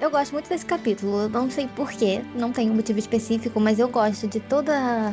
Eu 0.01 0.11
gosto 0.11 0.33
muito 0.33 0.49
desse 0.49 0.67
capítulo. 0.67 1.29
Não 1.29 1.51
sei 1.51 1.69
porquê, 1.77 2.23
não 2.35 2.51
tem 2.51 2.71
um 2.71 2.75
motivo 2.75 2.99
específico, 2.99 3.61
mas 3.61 3.79
eu 3.79 3.89
gosto 3.89 4.27
de 4.27 4.41
toda 4.41 5.13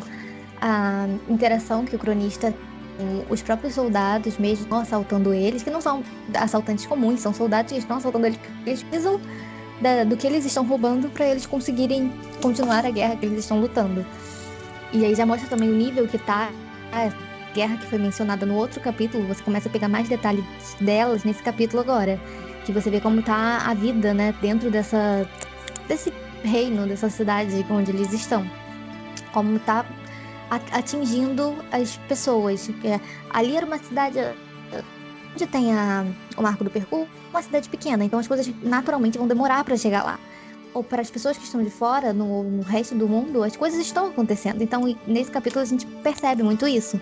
a 0.62 1.08
interação 1.30 1.86
que 1.86 1.96
o 1.96 2.00
cronista 2.00 2.52
tem, 2.52 3.26
os 3.30 3.42
próprios 3.42 3.76
soldados 3.76 4.38
mesmo 4.38 4.76
assaltando 4.76 5.34
eles, 5.34 5.64
que 5.64 5.70
não 5.70 5.80
são 5.80 6.04
assaltantes 6.34 6.86
comuns, 6.86 7.22
são 7.22 7.34
soldados 7.34 7.72
que 7.72 7.80
estão 7.80 7.96
assaltando 7.96 8.26
eles 8.26 8.38
porque 8.38 8.70
eles 8.70 8.84
precisam 8.84 9.22
da- 9.80 10.04
do 10.04 10.18
que 10.18 10.28
eles 10.28 10.44
estão 10.44 10.66
roubando 10.66 11.10
para 11.10 11.26
eles 11.26 11.46
conseguirem 11.46 12.12
continuar 12.42 12.86
a 12.86 12.90
guerra 12.90 13.16
que 13.16 13.26
eles 13.26 13.40
estão 13.40 13.62
lutando. 13.62 14.06
E 14.92 15.06
aí 15.06 15.16
já 15.16 15.26
mostra 15.26 15.48
também 15.48 15.70
o 15.70 15.76
nível 15.76 16.08
que 16.10 16.18
tá 16.18 16.50
guerra 17.54 17.78
que 17.78 17.86
foi 17.86 18.00
mencionada 18.00 18.46
no 18.46 18.56
outro 18.56 18.80
capítulo, 18.80 19.28
você 19.28 19.44
começa 19.44 19.70
a 19.70 19.72
pegar 19.72 19.88
mais 19.88 20.08
detalhes 20.08 20.44
delas 20.80 21.24
nesse 21.24 21.42
capítulo 21.44 21.82
agora 21.82 22.20
que 22.66 22.72
você 22.72 22.90
vê 22.90 23.02
como 23.02 23.22
tá 23.24 23.64
a 23.66 23.74
vida, 23.74 24.14
né, 24.14 24.34
dentro 24.42 24.70
dessa 24.70 25.28
desse 25.88 26.14
reino, 26.44 26.86
dessa 26.88 27.10
cidade 27.10 27.66
onde 27.70 27.92
eles 27.92 28.14
estão. 28.14 28.46
Como 29.34 29.58
tá 29.60 29.84
atingindo 30.72 31.56
as 31.72 31.98
pessoas. 32.08 32.68
Porque 32.68 33.00
ali 33.32 33.56
era 33.56 33.66
uma 33.66 33.80
cidade 33.80 34.20
onde 35.34 35.48
tem 35.48 35.74
a, 35.74 36.06
o 36.38 36.42
marco 36.44 36.64
do 36.64 36.70
percurso, 36.70 37.10
uma 37.32 37.42
cidade 37.42 37.70
pequena, 37.70 38.04
então 38.04 38.20
as 38.20 38.28
coisas 38.28 38.52
naturalmente 38.62 39.18
vão 39.18 39.28
demorar 39.28 39.64
para 39.64 39.76
chegar 39.76 40.04
lá. 40.04 40.20
Ou 40.72 40.84
para 40.84 41.02
as 41.02 41.10
pessoas 41.10 41.38
que 41.38 41.44
estão 41.44 41.64
de 41.64 41.72
fora, 41.72 42.14
no, 42.14 42.44
no 42.44 42.62
resto 42.62 42.94
do 42.94 43.08
mundo, 43.08 43.44
as 43.44 43.58
coisas 43.58 43.80
estão 43.80 44.08
acontecendo. 44.08 44.62
Então, 44.62 44.84
nesse 45.08 45.32
capítulo 45.32 45.64
a 45.64 45.66
gente 45.66 45.88
percebe 46.04 46.44
muito 46.44 46.68
isso. 46.68 47.02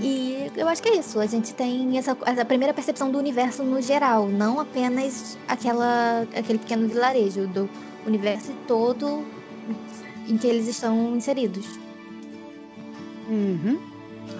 E 0.00 0.50
eu 0.56 0.68
acho 0.68 0.82
que 0.82 0.88
é 0.88 0.96
isso. 0.96 1.20
A 1.20 1.26
gente 1.26 1.54
tem 1.54 1.98
essa, 1.98 2.16
essa 2.26 2.44
primeira 2.44 2.72
percepção 2.72 3.10
do 3.10 3.18
universo 3.18 3.62
no 3.62 3.80
geral, 3.80 4.28
não 4.28 4.60
apenas 4.60 5.38
aquela, 5.46 6.22
aquele 6.34 6.58
pequeno 6.58 6.88
vilarejo, 6.88 7.46
do 7.46 7.68
universo 8.06 8.52
todo 8.66 9.24
em 10.28 10.36
que 10.36 10.46
eles 10.46 10.68
estão 10.68 11.16
inseridos. 11.16 11.66
Uhum. 13.28 13.78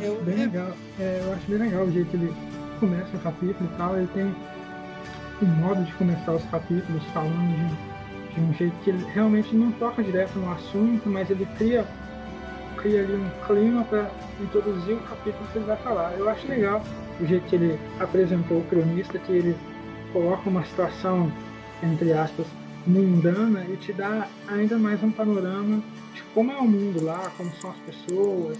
Eu, 0.00 0.22
Bem 0.22 0.36
legal. 0.36 0.72
É, 0.98 1.22
eu 1.24 1.32
acho 1.32 1.46
bem 1.46 1.58
legal 1.58 1.84
o 1.84 1.92
jeito 1.92 2.10
que 2.10 2.16
ele 2.16 2.32
começa 2.78 3.16
o 3.16 3.20
capítulo 3.20 3.70
e 3.72 3.76
tal. 3.76 3.96
Ele 3.96 4.08
tem 4.08 4.34
um 5.42 5.46
modo 5.46 5.82
de 5.82 5.92
começar 5.94 6.32
os 6.32 6.44
capítulos 6.46 7.02
falando 7.12 7.56
de, 7.56 8.34
de 8.34 8.40
um 8.40 8.54
jeito 8.54 8.74
que 8.82 8.90
ele 8.90 9.04
realmente 9.12 9.54
não 9.54 9.72
toca 9.72 10.02
direto 10.02 10.38
no 10.38 10.50
assunto, 10.52 11.08
mas 11.08 11.30
ele 11.30 11.46
cria, 11.56 11.86
cria 12.80 13.02
ali 13.02 13.14
um 13.14 13.46
clima 13.46 13.84
para 13.84 14.10
introduzir 14.40 14.94
o 14.94 15.00
capítulo 15.00 15.46
que 15.52 15.58
ele 15.58 15.66
vai 15.66 15.76
falar. 15.78 16.14
Eu 16.18 16.28
acho 16.28 16.46
legal 16.48 16.82
o 17.20 17.26
jeito 17.26 17.46
que 17.46 17.56
ele 17.56 17.78
apresentou 17.98 18.58
o 18.58 18.64
cronista, 18.64 19.18
que 19.18 19.32
ele 19.32 19.56
coloca 20.12 20.48
uma 20.48 20.64
situação, 20.64 21.30
entre 21.82 22.12
aspas, 22.12 22.46
mundana 22.86 23.64
e 23.64 23.76
te 23.76 23.92
dá 23.92 24.26
ainda 24.48 24.78
mais 24.78 25.02
um 25.02 25.10
panorama 25.10 25.82
de 26.14 26.22
como 26.34 26.50
é 26.50 26.56
o 26.56 26.64
mundo 26.64 27.04
lá, 27.04 27.30
como 27.36 27.50
são 27.60 27.70
as 27.70 27.78
pessoas, 27.78 28.58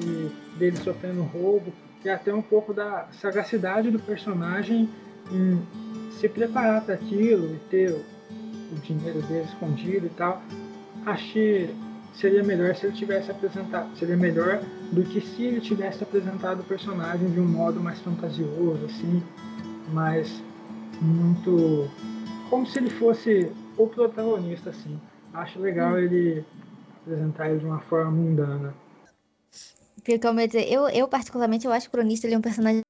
e 0.00 0.30
dele 0.58 0.76
sofrendo 0.78 1.22
roubo, 1.22 1.72
e 2.04 2.10
até 2.10 2.34
um 2.34 2.42
pouco 2.42 2.74
da 2.74 3.06
sagacidade 3.12 3.90
do 3.90 3.98
personagem 3.98 4.88
em 5.30 5.62
se 6.18 6.28
preparar 6.28 6.82
para 6.82 6.94
aquilo 6.94 7.54
e 7.54 7.58
ter 7.70 7.92
o, 7.92 8.02
dinheiro 8.82 9.22
dele 9.22 9.44
escondido 9.44 10.06
e 10.06 10.10
tal. 10.10 10.42
Achei 11.06 11.74
seria 12.14 12.42
melhor 12.42 12.74
se 12.74 12.86
ele 12.86 12.96
tivesse 12.96 13.30
apresentado, 13.30 13.96
seria 13.96 14.16
melhor 14.16 14.60
do 14.92 15.02
que 15.02 15.20
se 15.20 15.44
ele 15.44 15.60
tivesse 15.60 16.02
apresentado 16.02 16.60
o 16.60 16.64
personagem 16.64 17.30
de 17.30 17.40
um 17.40 17.46
modo 17.46 17.80
mais 17.80 18.00
fantasioso, 18.00 18.84
assim, 18.84 19.22
mais 19.92 20.42
muito 21.00 21.88
como 22.48 22.66
se 22.66 22.78
ele 22.78 22.90
fosse 22.90 23.50
o 23.76 23.86
protagonista, 23.86 24.70
assim. 24.70 25.00
Acho 25.32 25.58
legal 25.58 25.98
ele 25.98 26.44
apresentar 27.00 27.48
ele 27.48 27.60
de 27.60 27.64
uma 27.64 27.80
forma 27.80 28.10
mundana. 28.10 28.74
Como 30.20 30.40
eu 30.40 30.88
eu, 30.88 31.08
particularmente 31.08 31.66
eu 31.66 31.72
acho 31.72 31.88
que 31.88 31.96
o 31.96 31.98
cronista 31.98 32.26
ele 32.26 32.34
é 32.34 32.38
um 32.38 32.42
personagem 32.42 32.82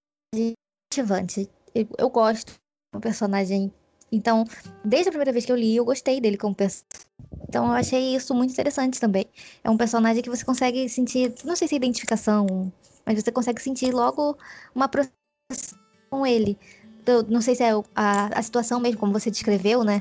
cativante. 0.90 1.48
Eu, 1.74 1.86
eu 1.98 2.10
gosto 2.10 2.52
de 2.52 2.98
um 2.98 3.00
personagem. 3.00 3.72
Então, 4.10 4.44
desde 4.84 5.08
a 5.08 5.12
primeira 5.12 5.32
vez 5.32 5.44
que 5.46 5.52
eu 5.52 5.56
li, 5.56 5.76
eu 5.76 5.84
gostei 5.84 6.20
dele 6.20 6.36
como 6.36 6.54
personagem. 6.54 7.08
Então, 7.53 7.66
eu 7.66 7.72
achei 7.72 8.16
isso 8.16 8.34
muito 8.34 8.50
interessante 8.50 8.98
também. 8.98 9.26
É 9.62 9.68
um 9.68 9.76
personagem 9.76 10.22
que 10.22 10.30
você 10.30 10.42
consegue 10.42 10.88
sentir, 10.88 11.34
não 11.44 11.55
sei 11.55 11.68
se 11.68 11.74
é 11.74 11.76
identificação, 11.76 12.72
mas 13.05 13.22
você 13.22 13.30
consegue 13.30 13.61
sentir 13.61 13.92
logo 13.92 14.38
uma 14.74 14.86
aproximação 14.86 15.78
com 16.09 16.26
ele. 16.26 16.57
Eu 17.05 17.22
não 17.24 17.42
sei 17.42 17.55
se 17.55 17.62
é 17.62 17.72
a, 17.94 18.38
a 18.38 18.42
situação 18.42 18.80
mesmo, 18.80 18.98
como 18.98 19.12
você 19.12 19.30
descreveu, 19.30 19.84
né? 19.84 20.00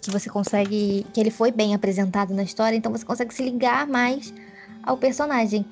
que 0.00 0.08
você 0.08 0.30
consegue. 0.30 1.04
que 1.12 1.18
ele 1.18 1.32
foi 1.32 1.50
bem 1.50 1.74
apresentado 1.74 2.32
na 2.32 2.44
história, 2.44 2.76
então 2.76 2.92
você 2.92 3.04
consegue 3.04 3.34
se 3.34 3.42
ligar 3.42 3.88
mais 3.88 4.32
ao 4.84 4.96
personagem. 4.96 5.66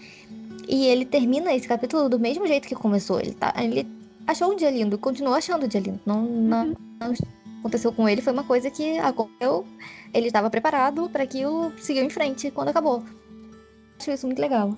E 0.66 0.86
ele 0.86 1.04
termina 1.04 1.54
esse 1.54 1.68
capítulo 1.68 2.08
do 2.08 2.18
mesmo 2.18 2.48
jeito 2.48 2.66
que 2.66 2.74
começou. 2.74 3.20
Ele, 3.20 3.34
tá, 3.34 3.54
ele 3.58 3.86
achou 4.26 4.52
um 4.52 4.56
dia 4.56 4.72
lindo, 4.72 4.98
continuou 4.98 5.36
achando 5.36 5.66
o 5.66 5.68
dia 5.68 5.80
lindo. 5.80 6.00
Não, 6.04 6.22
não, 6.22 6.66
uhum. 6.66 6.74
não 6.98 7.14
aconteceu 7.62 7.92
com 7.92 8.08
ele, 8.08 8.20
foi 8.20 8.32
uma 8.32 8.42
coisa 8.42 8.70
que 8.70 8.98
aconteceu. 8.98 9.64
Ele 10.12 10.26
estava 10.26 10.50
preparado 10.50 11.08
para 11.08 11.22
aquilo, 11.22 11.72
seguiu 11.78 12.02
em 12.02 12.10
frente 12.10 12.50
quando 12.50 12.68
acabou. 12.68 13.04
Acho 13.98 14.10
isso 14.10 14.26
muito 14.26 14.40
legal. 14.40 14.76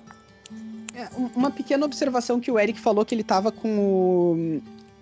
É, 0.93 1.09
uma 1.35 1.49
pequena 1.49 1.83
observação 1.83 2.39
que 2.39 2.51
o 2.51 2.59
Eric 2.59 2.79
falou 2.79 3.03
que 3.03 3.13
ele 3.13 3.21
estava 3.21 3.51
com 3.51 3.79
o. 3.79 4.61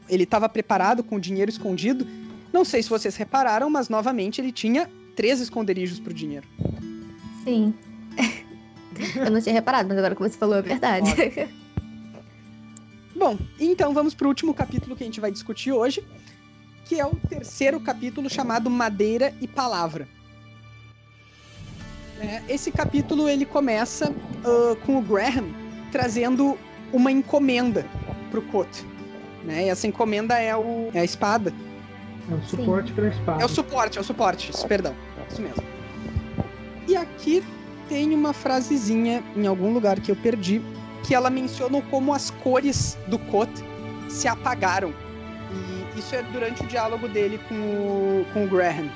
Ele 0.09 0.23
estava 0.23 0.47
preparado 0.49 1.03
com 1.03 1.17
o 1.17 1.19
dinheiro 1.19 1.51
escondido. 1.51 2.07
Não 2.51 2.63
sei 2.63 2.81
se 2.81 2.89
vocês 2.89 3.15
repararam, 3.15 3.69
mas 3.69 3.89
novamente 3.89 4.39
ele 4.39 4.51
tinha 4.51 4.89
três 5.15 5.39
esconderijos 5.41 5.99
pro 5.99 6.13
dinheiro. 6.13 6.47
Sim. 7.43 7.73
Eu 9.15 9.29
não 9.29 9.41
tinha 9.41 9.53
reparado, 9.53 9.89
mas 9.89 9.97
agora 9.97 10.15
que 10.15 10.21
você 10.21 10.37
falou 10.37 10.55
é 10.55 10.61
verdade. 10.61 11.11
Bom, 13.15 13.37
então 13.59 13.93
vamos 13.93 14.13
pro 14.13 14.27
último 14.27 14.53
capítulo 14.53 14.95
que 14.95 15.03
a 15.03 15.05
gente 15.05 15.19
vai 15.19 15.31
discutir 15.31 15.71
hoje, 15.71 16.03
que 16.85 16.99
é 16.99 17.05
o 17.05 17.15
terceiro 17.15 17.79
capítulo 17.79 18.29
chamado 18.29 18.69
Madeira 18.69 19.33
e 19.41 19.47
Palavra. 19.47 20.07
É, 22.19 22.41
esse 22.47 22.71
capítulo 22.71 23.27
ele 23.27 23.45
começa 23.45 24.11
uh, 24.11 24.75
com 24.85 24.97
o 24.97 25.01
Graham 25.01 25.53
trazendo 25.91 26.57
uma 26.91 27.11
encomenda 27.11 27.85
pro 28.31 28.41
Cote. 28.41 28.85
Né? 29.43 29.65
E 29.65 29.69
essa 29.69 29.87
encomenda 29.87 30.37
é, 30.37 30.55
o, 30.55 30.89
é 30.93 31.01
a 31.01 31.03
espada. 31.03 31.53
É 32.31 32.33
o 32.33 32.43
suporte 32.43 32.93
para 32.93 33.05
a 33.05 33.09
espada. 33.09 33.41
É 33.41 33.45
o 33.45 33.49
suporte, 33.49 33.97
é 33.97 34.01
o 34.01 34.03
suporte, 34.03 34.51
perdão. 34.67 34.95
Isso 35.29 35.41
mesmo. 35.41 35.63
E 36.87 36.95
aqui 36.95 37.43
tem 37.89 38.13
uma 38.13 38.33
frasezinha 38.33 39.23
em 39.35 39.45
algum 39.45 39.73
lugar 39.73 39.99
que 39.99 40.11
eu 40.11 40.15
perdi, 40.15 40.61
que 41.03 41.13
ela 41.13 41.29
menciona 41.29 41.81
como 41.83 42.13
as 42.13 42.29
cores 42.29 42.97
do 43.07 43.19
Kot 43.19 43.49
se 44.09 44.27
apagaram. 44.27 44.93
E 45.51 45.99
isso 45.99 46.15
é 46.15 46.23
durante 46.23 46.63
o 46.63 46.67
diálogo 46.67 47.07
dele 47.07 47.39
com 47.47 47.55
o, 47.55 48.25
com 48.33 48.45
o 48.45 48.47
Graham. 48.47 48.89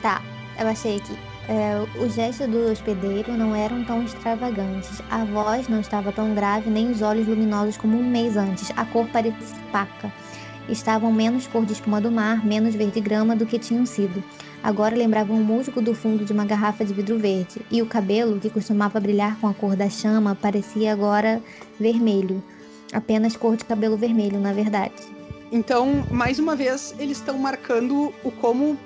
Tá, 0.00 0.22
eu 0.58 0.66
achei 0.68 0.96
aqui. 0.96 1.18
É, 1.48 1.84
os 1.98 2.14
gestos 2.14 2.46
do 2.46 2.70
hospedeiro 2.70 3.32
não 3.32 3.54
eram 3.54 3.84
tão 3.84 4.02
extravagantes. 4.02 5.02
A 5.10 5.24
voz 5.24 5.68
não 5.68 5.80
estava 5.80 6.12
tão 6.12 6.34
grave, 6.34 6.70
nem 6.70 6.90
os 6.90 7.02
olhos 7.02 7.26
luminosos 7.26 7.76
como 7.76 7.98
um 7.98 8.08
mês 8.08 8.36
antes. 8.36 8.70
A 8.76 8.84
cor 8.84 9.06
parecia 9.08 9.56
paca. 9.72 10.12
Estavam 10.68 11.12
menos 11.12 11.48
cor 11.48 11.64
de 11.64 11.72
espuma 11.72 12.00
do 12.00 12.12
mar, 12.12 12.46
menos 12.46 12.76
verde 12.76 13.00
grama 13.00 13.34
do 13.34 13.44
que 13.44 13.58
tinham 13.58 13.84
sido. 13.84 14.22
Agora 14.62 14.94
lembravam 14.94 15.36
um 15.36 15.42
musgo 15.42 15.80
do 15.82 15.94
fundo 15.94 16.24
de 16.24 16.32
uma 16.32 16.44
garrafa 16.44 16.84
de 16.84 16.92
vidro 16.92 17.18
verde, 17.18 17.62
e 17.70 17.80
o 17.82 17.86
cabelo, 17.86 18.38
que 18.38 18.50
costumava 18.50 19.00
brilhar 19.00 19.36
com 19.40 19.48
a 19.48 19.54
cor 19.54 19.74
da 19.74 19.88
chama, 19.88 20.34
parecia 20.34 20.92
agora 20.92 21.42
vermelho. 21.80 22.42
Apenas 22.92 23.36
cor 23.36 23.56
de 23.56 23.64
cabelo 23.64 23.96
vermelho, 23.96 24.40
na 24.40 24.52
verdade. 24.52 24.94
Então, 25.52 26.04
mais 26.10 26.38
uma 26.38 26.54
vez, 26.54 26.94
eles 26.98 27.18
estão 27.18 27.38
marcando 27.38 28.12
o 28.24 28.30
como 28.30 28.78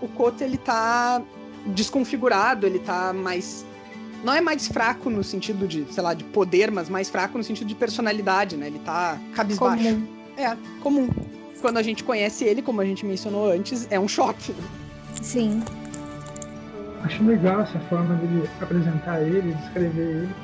o 0.00 0.08
Koto 0.08 0.42
ele 0.42 0.56
tá 0.56 1.20
desconfigurado, 1.66 2.66
ele 2.66 2.78
tá 2.78 3.12
mais 3.12 3.66
não 4.24 4.32
é 4.32 4.40
mais 4.40 4.66
fraco 4.66 5.10
no 5.10 5.22
sentido 5.22 5.66
de, 5.66 5.86
sei 5.92 6.02
lá, 6.02 6.12
de 6.12 6.24
poder, 6.24 6.70
mas 6.70 6.88
mais 6.88 7.08
fraco 7.08 7.38
no 7.38 7.44
sentido 7.44 7.68
de 7.68 7.74
personalidade, 7.74 8.56
né? 8.56 8.66
Ele 8.66 8.80
tá 8.80 9.18
cabisbaixo. 9.34 9.84
Comum. 9.84 10.06
É, 10.36 10.56
comum. 10.82 11.08
Quando 11.60 11.78
a 11.78 11.82
gente 11.82 12.04
conhece 12.04 12.44
ele, 12.44 12.62
como 12.62 12.80
a 12.80 12.84
gente 12.84 13.04
mencionou 13.04 13.50
antes, 13.50 13.86
é 13.90 13.98
um 13.98 14.08
choque. 14.08 14.54
Sim. 15.22 15.62
Acho 17.02 17.22
legal 17.24 17.60
essa 17.60 17.78
forma 17.80 18.14
dele 18.16 18.48
apresentar 18.60 19.22
ele, 19.22 19.52
descrever 19.54 20.02
ele. 20.02 20.34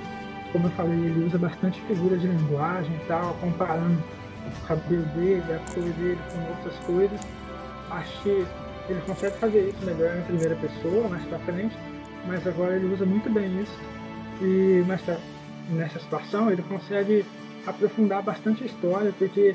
Como 0.54 0.68
eu 0.68 0.70
falei, 0.70 0.96
ele 0.96 1.26
usa 1.26 1.36
bastante 1.36 1.82
figura 1.82 2.16
de 2.16 2.26
linguagem 2.26 2.94
e 2.94 3.06
tal, 3.06 3.34
comparando 3.34 4.02
o 4.46 4.66
cabelo 4.66 5.04
dele, 5.16 5.42
a 5.52 5.58
cor 5.74 5.82
dele 5.82 6.18
com 6.32 6.48
outras 6.48 6.78
coisas. 6.86 7.20
Que 8.22 8.46
ele 8.88 9.00
consegue 9.06 9.36
fazer 9.36 9.68
isso 9.68 9.84
melhor 9.84 10.16
em 10.16 10.22
primeira 10.22 10.56
pessoa, 10.56 11.08
mais 11.08 11.22
pra 11.26 11.38
frente, 11.40 11.76
mas 12.26 12.46
agora 12.46 12.76
ele 12.76 12.92
usa 12.92 13.04
muito 13.04 13.28
bem 13.30 13.60
isso. 13.60 13.78
E 14.40 14.82
nessa, 14.86 15.20
nessa 15.70 15.98
situação 15.98 16.50
ele 16.50 16.62
consegue 16.62 17.26
aprofundar 17.66 18.22
bastante 18.22 18.62
a 18.62 18.66
história, 18.66 19.12
porque 19.18 19.54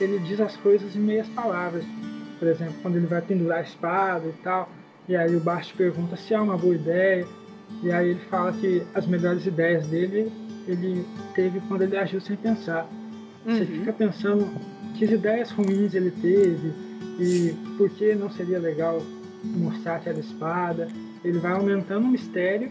ele 0.00 0.18
diz 0.20 0.40
as 0.40 0.56
coisas 0.56 0.94
em 0.94 1.00
meias 1.00 1.28
palavras 1.30 1.84
por 2.38 2.48
exemplo, 2.48 2.74
quando 2.82 2.96
ele 2.96 3.06
vai 3.06 3.22
pendurar 3.22 3.58
a 3.58 3.62
espada 3.62 4.26
e 4.26 4.32
tal, 4.42 4.68
e 5.08 5.16
aí 5.16 5.34
o 5.34 5.40
Bast 5.40 5.74
pergunta 5.74 6.16
se 6.16 6.34
é 6.34 6.40
uma 6.40 6.56
boa 6.56 6.74
ideia, 6.74 7.26
e 7.82 7.90
aí 7.90 8.10
ele 8.10 8.20
fala 8.30 8.52
que 8.52 8.82
as 8.94 9.06
melhores 9.06 9.46
ideias 9.46 9.86
dele 9.86 10.32
ele 10.66 11.06
teve 11.34 11.60
quando 11.68 11.82
ele 11.82 11.96
agiu 11.96 12.20
sem 12.20 12.36
pensar. 12.36 12.88
Uhum. 13.44 13.56
Você 13.58 13.66
fica 13.66 13.92
pensando 13.92 14.48
que 14.96 15.04
ideias 15.04 15.50
ruins 15.50 15.94
ele 15.94 16.10
teve 16.10 16.72
e 17.20 17.54
por 17.76 17.88
que 17.90 18.14
não 18.14 18.30
seria 18.30 18.58
legal 18.58 19.00
mostrar 19.44 19.96
aquela 19.96 20.18
espada. 20.18 20.88
Ele 21.24 21.38
vai 21.38 21.52
aumentando 21.52 22.04
o 22.06 22.08
mistério 22.08 22.70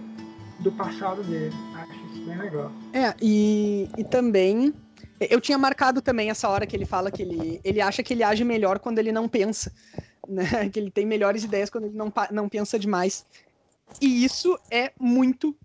do 0.60 0.72
passado 0.72 1.24
dele. 1.24 1.54
Acho 1.76 2.06
isso 2.14 2.26
bem 2.26 2.38
legal. 2.38 2.72
É, 2.94 3.14
e, 3.22 3.90
e 3.98 4.04
também 4.04 4.74
eu 5.20 5.40
tinha 5.40 5.58
marcado 5.58 6.02
também 6.02 6.30
essa 6.30 6.50
hora 6.50 6.66
que 6.66 6.76
ele 6.76 6.86
fala 6.86 7.10
que 7.10 7.22
ele, 7.22 7.62
ele 7.64 7.82
acha 7.82 8.04
que 8.04 8.14
ele 8.14 8.24
age 8.24 8.44
melhor 8.44 8.80
quando 8.80 9.00
ele 9.00 9.12
não 9.12 9.28
pensa, 9.28 9.72
né? 10.28 10.70
Que 10.70 10.80
ele 10.80 10.92
tem 10.92 11.06
melhores 11.06 11.44
ideias 11.44 11.70
quando 11.70 11.86
ele 11.86 11.98
não, 11.98 12.12
não 12.32 12.50
pensa 12.50 12.78
demais. 12.78 13.26
E 14.02 14.24
isso 14.24 14.58
é 14.70 14.92
muito 15.00 15.56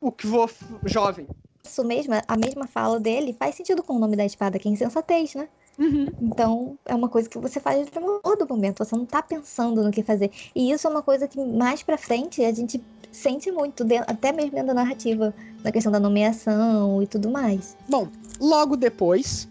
o 0.00 0.10
que 0.10 0.26
vou 0.26 0.48
jovem. 0.84 1.26
Isso 1.64 1.84
mesmo, 1.84 2.14
a 2.26 2.36
mesma 2.36 2.66
fala 2.66 3.00
dele 3.00 3.32
faz 3.32 3.56
sentido 3.56 3.82
com 3.82 3.94
o 3.94 3.98
nome 3.98 4.16
da 4.16 4.24
espada, 4.24 4.58
que 4.58 4.68
é 4.68 4.70
insensatez, 4.70 5.34
né? 5.34 5.48
Uhum. 5.78 6.08
Então, 6.22 6.78
é 6.86 6.94
uma 6.94 7.08
coisa 7.08 7.28
que 7.28 7.38
você 7.38 7.60
faz 7.60 7.86
no 8.00 8.20
todo 8.20 8.48
momento, 8.48 8.84
você 8.84 8.96
não 8.96 9.04
tá 9.04 9.20
pensando 9.20 9.82
no 9.82 9.90
que 9.90 10.02
fazer. 10.02 10.30
E 10.54 10.70
isso 10.70 10.86
é 10.86 10.90
uma 10.90 11.02
coisa 11.02 11.28
que 11.28 11.38
mais 11.44 11.82
pra 11.82 11.98
frente 11.98 12.42
a 12.44 12.52
gente 12.52 12.82
sente 13.12 13.50
muito, 13.50 13.84
até 14.06 14.32
mesmo 14.32 14.52
dentro 14.52 14.68
da 14.68 14.74
narrativa, 14.74 15.34
na 15.62 15.72
questão 15.72 15.90
da 15.90 16.00
nomeação 16.00 17.02
e 17.02 17.06
tudo 17.06 17.30
mais. 17.30 17.76
Bom, 17.88 18.08
logo 18.40 18.76
depois 18.76 19.48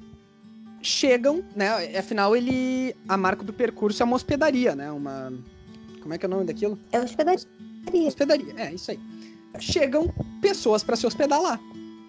chegam, 0.81 1.43
né? 1.55 1.97
Afinal, 1.97 2.35
ele. 2.35 2.95
A 3.07 3.17
marca 3.17 3.43
do 3.43 3.51
percurso 3.51 4.01
é 4.01 4.05
uma 4.05 4.15
hospedaria, 4.15 4.75
né? 4.75 4.91
Uma. 4.91 5.33
Como 6.01 6.13
é 6.13 6.17
que 6.17 6.25
é 6.25 6.27
o 6.27 6.31
nome 6.31 6.45
daquilo? 6.45 6.79
É 6.91 6.99
hospedaria. 6.99 7.45
Hospedaria, 7.93 8.53
é, 8.57 8.73
isso 8.73 8.91
aí. 8.91 8.99
Chegam 9.59 10.13
pessoas 10.41 10.83
para 10.83 10.95
se 10.95 11.05
hospedar 11.05 11.41
lá, 11.41 11.59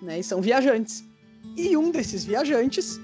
né? 0.02 0.18
E 0.18 0.24
são 0.24 0.40
viajantes. 0.40 1.04
E 1.56 1.76
um 1.76 1.90
desses 1.90 2.24
viajantes 2.24 2.98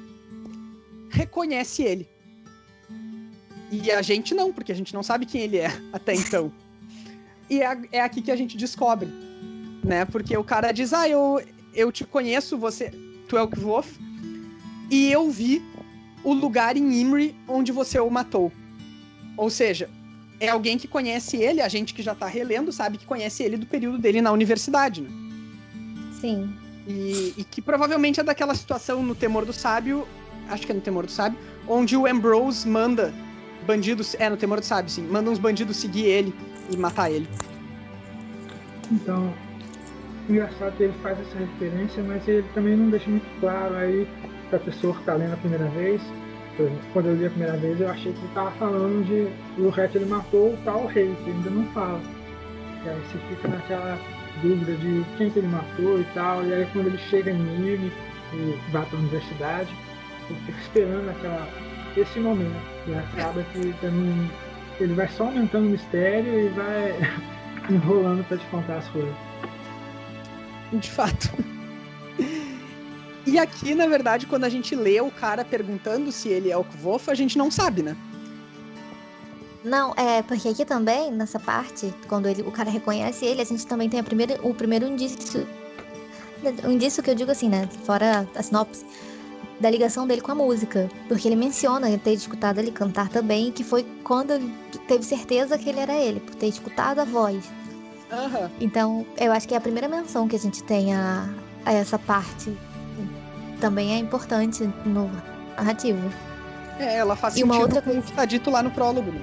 reconhece 1.10 1.82
ele. 1.82 2.08
E 3.70 3.90
a 3.90 4.02
gente 4.02 4.34
não, 4.34 4.52
porque 4.52 4.72
a 4.72 4.74
gente 4.74 4.92
não 4.92 5.02
sabe 5.02 5.24
quem 5.24 5.42
ele 5.42 5.58
é 5.58 5.70
até 5.92 6.14
então. 6.14 6.52
E 7.48 7.62
é, 7.62 7.78
é 7.92 8.00
aqui 8.00 8.20
que 8.20 8.30
a 8.30 8.36
gente 8.36 8.56
descobre, 8.56 9.08
né? 9.84 10.04
Porque 10.04 10.36
o 10.36 10.44
cara 10.44 10.72
diz: 10.72 10.92
Ah, 10.92 11.08
eu, 11.08 11.42
eu 11.74 11.92
te 11.92 12.04
conheço, 12.04 12.58
você. 12.58 12.90
Tu 13.28 13.36
é 13.36 13.42
o 13.42 13.48
Kvof, 13.48 13.98
e 14.90 15.10
eu 15.10 15.30
vi 15.30 15.62
o 16.22 16.34
lugar 16.34 16.76
em 16.76 17.00
Imri 17.00 17.34
onde 17.48 17.72
você 17.72 17.98
o 17.98 18.10
matou. 18.10 18.52
Ou 19.36 19.48
seja, 19.48 19.88
é 20.42 20.48
alguém 20.48 20.76
que 20.76 20.88
conhece 20.88 21.36
ele, 21.36 21.60
a 21.60 21.68
gente 21.68 21.94
que 21.94 22.02
já 22.02 22.16
tá 22.16 22.26
relendo 22.26 22.72
sabe 22.72 22.98
que 22.98 23.06
conhece 23.06 23.44
ele 23.44 23.56
do 23.56 23.64
período 23.64 23.96
dele 23.96 24.20
na 24.20 24.32
universidade, 24.32 25.00
né? 25.00 25.08
Sim. 26.20 26.52
E, 26.84 27.32
e, 27.36 27.44
que 27.44 27.62
provavelmente 27.62 28.18
é 28.18 28.24
daquela 28.24 28.52
situação 28.56 29.04
no 29.04 29.14
Temor 29.14 29.44
do 29.44 29.52
Sábio, 29.52 30.04
acho 30.48 30.66
que 30.66 30.72
é 30.72 30.74
no 30.74 30.80
Temor 30.80 31.06
do 31.06 31.12
Sábio, 31.12 31.38
onde 31.68 31.96
o 31.96 32.08
Ambrose 32.08 32.68
manda 32.68 33.14
bandidos, 33.68 34.16
é 34.18 34.28
no 34.28 34.36
Temor 34.36 34.58
do 34.58 34.66
Sábio, 34.66 34.90
sim, 34.90 35.02
manda 35.02 35.30
uns 35.30 35.38
bandidos 35.38 35.76
seguir 35.76 36.06
ele 36.06 36.34
e 36.68 36.76
matar 36.76 37.08
ele. 37.08 37.28
Então, 38.90 39.32
engraçado 40.28 40.76
que 40.76 40.82
ele 40.82 40.94
faz 41.04 41.20
essa 41.20 41.38
referência, 41.38 42.02
mas 42.02 42.26
ele 42.26 42.44
também 42.52 42.76
não 42.76 42.90
deixa 42.90 43.08
muito 43.08 43.26
claro 43.38 43.76
aí 43.76 44.08
pra 44.50 44.58
pessoa 44.58 44.92
que 44.92 45.04
tá 45.04 45.14
lendo 45.14 45.34
a 45.34 45.36
primeira 45.36 45.68
vez. 45.68 46.02
Quando 46.92 47.06
eu 47.06 47.16
li 47.16 47.26
a 47.26 47.30
primeira 47.30 47.56
vez, 47.56 47.80
eu 47.80 47.88
achei 47.88 48.12
que 48.12 48.18
ele 48.18 48.34
tava 48.34 48.50
falando 48.52 49.04
de 49.06 49.62
o 49.62 49.70
Ret 49.70 49.94
ele 49.94 50.04
matou 50.04 50.52
o 50.52 50.58
tal 50.64 50.86
rei, 50.86 51.14
que 51.24 51.30
ainda 51.30 51.50
não 51.50 51.64
fala. 51.72 52.00
E 52.84 52.88
aí 52.88 53.00
você 53.00 53.18
fica 53.28 53.48
naquela 53.48 53.98
dúvida 54.42 54.74
de 54.74 55.04
quem 55.16 55.30
que 55.30 55.38
ele 55.38 55.48
matou 55.48 56.00
e 56.00 56.04
tal. 56.14 56.44
E 56.44 56.52
aí 56.52 56.68
quando 56.72 56.88
ele 56.88 56.98
chega 56.98 57.30
em 57.30 57.38
Nime 57.38 57.92
e 58.34 58.58
vai 58.70 58.84
pra 58.84 58.98
universidade, 58.98 59.74
eu 60.28 60.36
fico 60.46 60.58
esperando 60.58 61.08
aquela, 61.10 61.48
esse 61.96 62.20
momento. 62.20 62.60
E 62.86 62.94
acaba 62.94 63.42
que 63.52 63.74
ele 64.80 64.94
vai 64.94 65.08
só 65.08 65.24
aumentando 65.24 65.66
o 65.66 65.70
mistério 65.70 66.38
e 66.38 66.48
vai 66.48 66.94
enrolando 67.70 68.26
para 68.28 68.36
te 68.36 68.46
contar 68.46 68.76
as 68.76 68.88
coisas. 68.88 69.14
De 70.72 70.90
fato. 70.90 71.30
E 73.26 73.38
aqui, 73.38 73.74
na 73.74 73.86
verdade, 73.86 74.26
quando 74.26 74.44
a 74.44 74.48
gente 74.48 74.74
lê 74.74 75.00
o 75.00 75.10
cara 75.10 75.44
perguntando 75.44 76.10
se 76.10 76.28
ele 76.28 76.50
é 76.50 76.56
o 76.56 76.64
Kvof, 76.64 77.10
a 77.10 77.14
gente 77.14 77.38
não 77.38 77.50
sabe, 77.50 77.82
né? 77.82 77.96
Não, 79.64 79.94
é 79.96 80.22
porque 80.22 80.48
aqui 80.48 80.64
também, 80.64 81.12
nessa 81.12 81.38
parte, 81.38 81.94
quando 82.08 82.26
ele, 82.26 82.42
o 82.42 82.50
cara 82.50 82.68
reconhece 82.68 83.24
ele, 83.24 83.40
a 83.40 83.44
gente 83.44 83.64
também 83.66 83.88
tem 83.88 84.00
a 84.00 84.02
primeira, 84.02 84.38
o 84.42 84.52
primeiro 84.52 84.86
indício. 84.86 85.46
O 86.64 86.70
indício 86.70 87.00
que 87.00 87.10
eu 87.10 87.14
digo 87.14 87.30
assim, 87.30 87.48
né? 87.48 87.68
Fora 87.84 88.28
a 88.34 88.42
sinopse, 88.42 88.84
da 89.60 89.70
ligação 89.70 90.04
dele 90.04 90.20
com 90.20 90.32
a 90.32 90.34
música. 90.34 90.90
Porque 91.06 91.28
ele 91.28 91.36
menciona 91.36 91.96
ter 91.96 92.14
escutado 92.14 92.58
ele 92.58 92.72
cantar 92.72 93.08
também, 93.08 93.52
que 93.52 93.62
foi 93.62 93.86
quando 94.02 94.40
teve 94.88 95.04
certeza 95.04 95.56
que 95.56 95.68
ele 95.68 95.78
era 95.78 95.94
ele, 95.94 96.18
por 96.18 96.34
ter 96.34 96.48
escutado 96.48 96.98
a 96.98 97.04
voz. 97.04 97.48
Aham. 98.10 98.50
Então, 98.60 99.06
eu 99.16 99.30
acho 99.30 99.46
que 99.46 99.54
é 99.54 99.56
a 99.56 99.60
primeira 99.60 99.86
menção 99.86 100.26
que 100.26 100.34
a 100.34 100.38
gente 100.40 100.64
tem 100.64 100.92
a, 100.92 101.32
a 101.64 101.72
essa 101.72 102.00
parte. 102.00 102.52
Também 103.62 103.94
é 103.94 103.98
importante 103.98 104.68
no 104.84 105.08
narrativo. 105.56 106.10
É, 106.80 106.96
ela 106.96 107.14
faz 107.14 107.36
E 107.36 107.44
uma 107.44 107.56
outra 107.60 107.80
com 107.80 107.90
o 107.90 107.92
coisa- 107.92 108.08
que 108.08 108.12
tá 108.12 108.24
dito 108.24 108.50
lá 108.50 108.60
no 108.60 108.72
prólogo. 108.72 109.12
Né? 109.12 109.20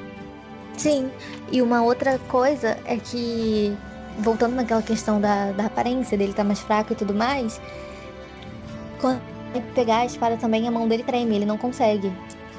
Sim, 0.78 1.12
e 1.52 1.62
uma 1.62 1.82
outra 1.84 2.18
coisa 2.30 2.78
é 2.86 2.96
que, 2.96 3.78
voltando 4.20 4.56
naquela 4.56 4.82
questão 4.82 5.20
da, 5.20 5.52
da 5.52 5.66
aparência 5.66 6.18
dele 6.18 6.32
estar 6.32 6.46
mais 6.46 6.62
fraco 6.62 6.94
e 6.94 6.96
tudo 6.96 7.14
mais, 7.14 7.60
quando 9.02 9.20
ele 9.54 9.66
pegar 9.76 9.98
a 9.98 10.06
espada 10.06 10.38
também, 10.38 10.66
a 10.70 10.72
mão 10.72 10.88
dele 10.88 11.04
treme, 11.04 11.36
ele 11.36 11.46
não 11.46 11.58
consegue. 11.58 12.10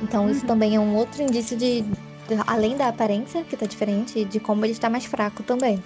Então 0.02 0.28
isso 0.28 0.44
também 0.44 0.76
é 0.76 0.80
um 0.80 0.94
outro 0.94 1.22
indício 1.22 1.56
de, 1.56 1.80
de- 1.80 1.96
além 2.46 2.76
da 2.76 2.88
aparência, 2.88 3.42
que 3.42 3.56
tá 3.56 3.64
diferente, 3.64 4.22
de 4.26 4.38
como 4.38 4.66
ele 4.66 4.72
está 4.74 4.90
mais 4.90 5.06
fraco 5.06 5.42
também. 5.42 5.82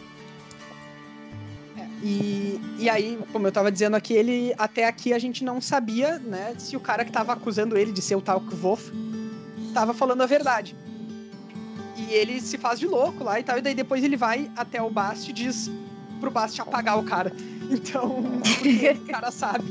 E, 2.07 2.61
e 2.79 2.91
aí, 2.91 3.19
como 3.33 3.47
eu 3.47 3.53
tava 3.53 3.73
dizendo 3.73 3.97
aqui, 3.97 4.13
ele 4.13 4.55
até 4.59 4.87
aqui 4.87 5.15
a 5.15 5.19
gente 5.19 5.43
não 5.43 5.59
sabia, 5.59 6.19
né, 6.19 6.55
se 6.59 6.77
o 6.77 6.81
cara 6.81 7.03
que 7.03 7.11
tava 7.11 7.33
acusando 7.33 7.79
ele 7.79 7.93
de 7.93 8.03
ser 8.03 8.15
o 8.15 8.21
tal 8.21 8.43
Kvof 8.43 8.93
tava 9.73 9.95
falando 9.95 10.21
a 10.21 10.27
verdade. 10.27 10.77
E 11.97 12.13
ele 12.13 12.43
se 12.43 12.59
faz 12.59 12.79
de 12.79 12.87
louco 12.87 13.25
lá 13.25 13.41
e 13.41 13.43
tal, 13.43 13.57
e 13.57 13.63
daí 13.63 13.75
depois 13.75 14.05
ele 14.05 14.19
vai 14.19 14.51
até 14.55 14.83
o 14.83 14.91
Bast 14.91 15.31
e 15.31 15.33
diz 15.33 15.71
pro 16.21 16.31
Bast 16.31 16.61
apagar 16.61 16.99
o 16.99 17.05
cara. 17.05 17.33
Então, 17.71 18.19
o 18.21 19.07
cara 19.07 19.31
sabe. 19.31 19.65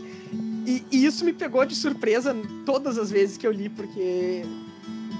E, 0.66 0.84
e 0.92 1.06
isso 1.06 1.24
me 1.24 1.32
pegou 1.32 1.64
de 1.64 1.76
surpresa 1.76 2.36
todas 2.66 2.98
as 2.98 3.12
vezes 3.12 3.38
que 3.38 3.46
eu 3.46 3.52
li, 3.52 3.70
porque 3.70 4.42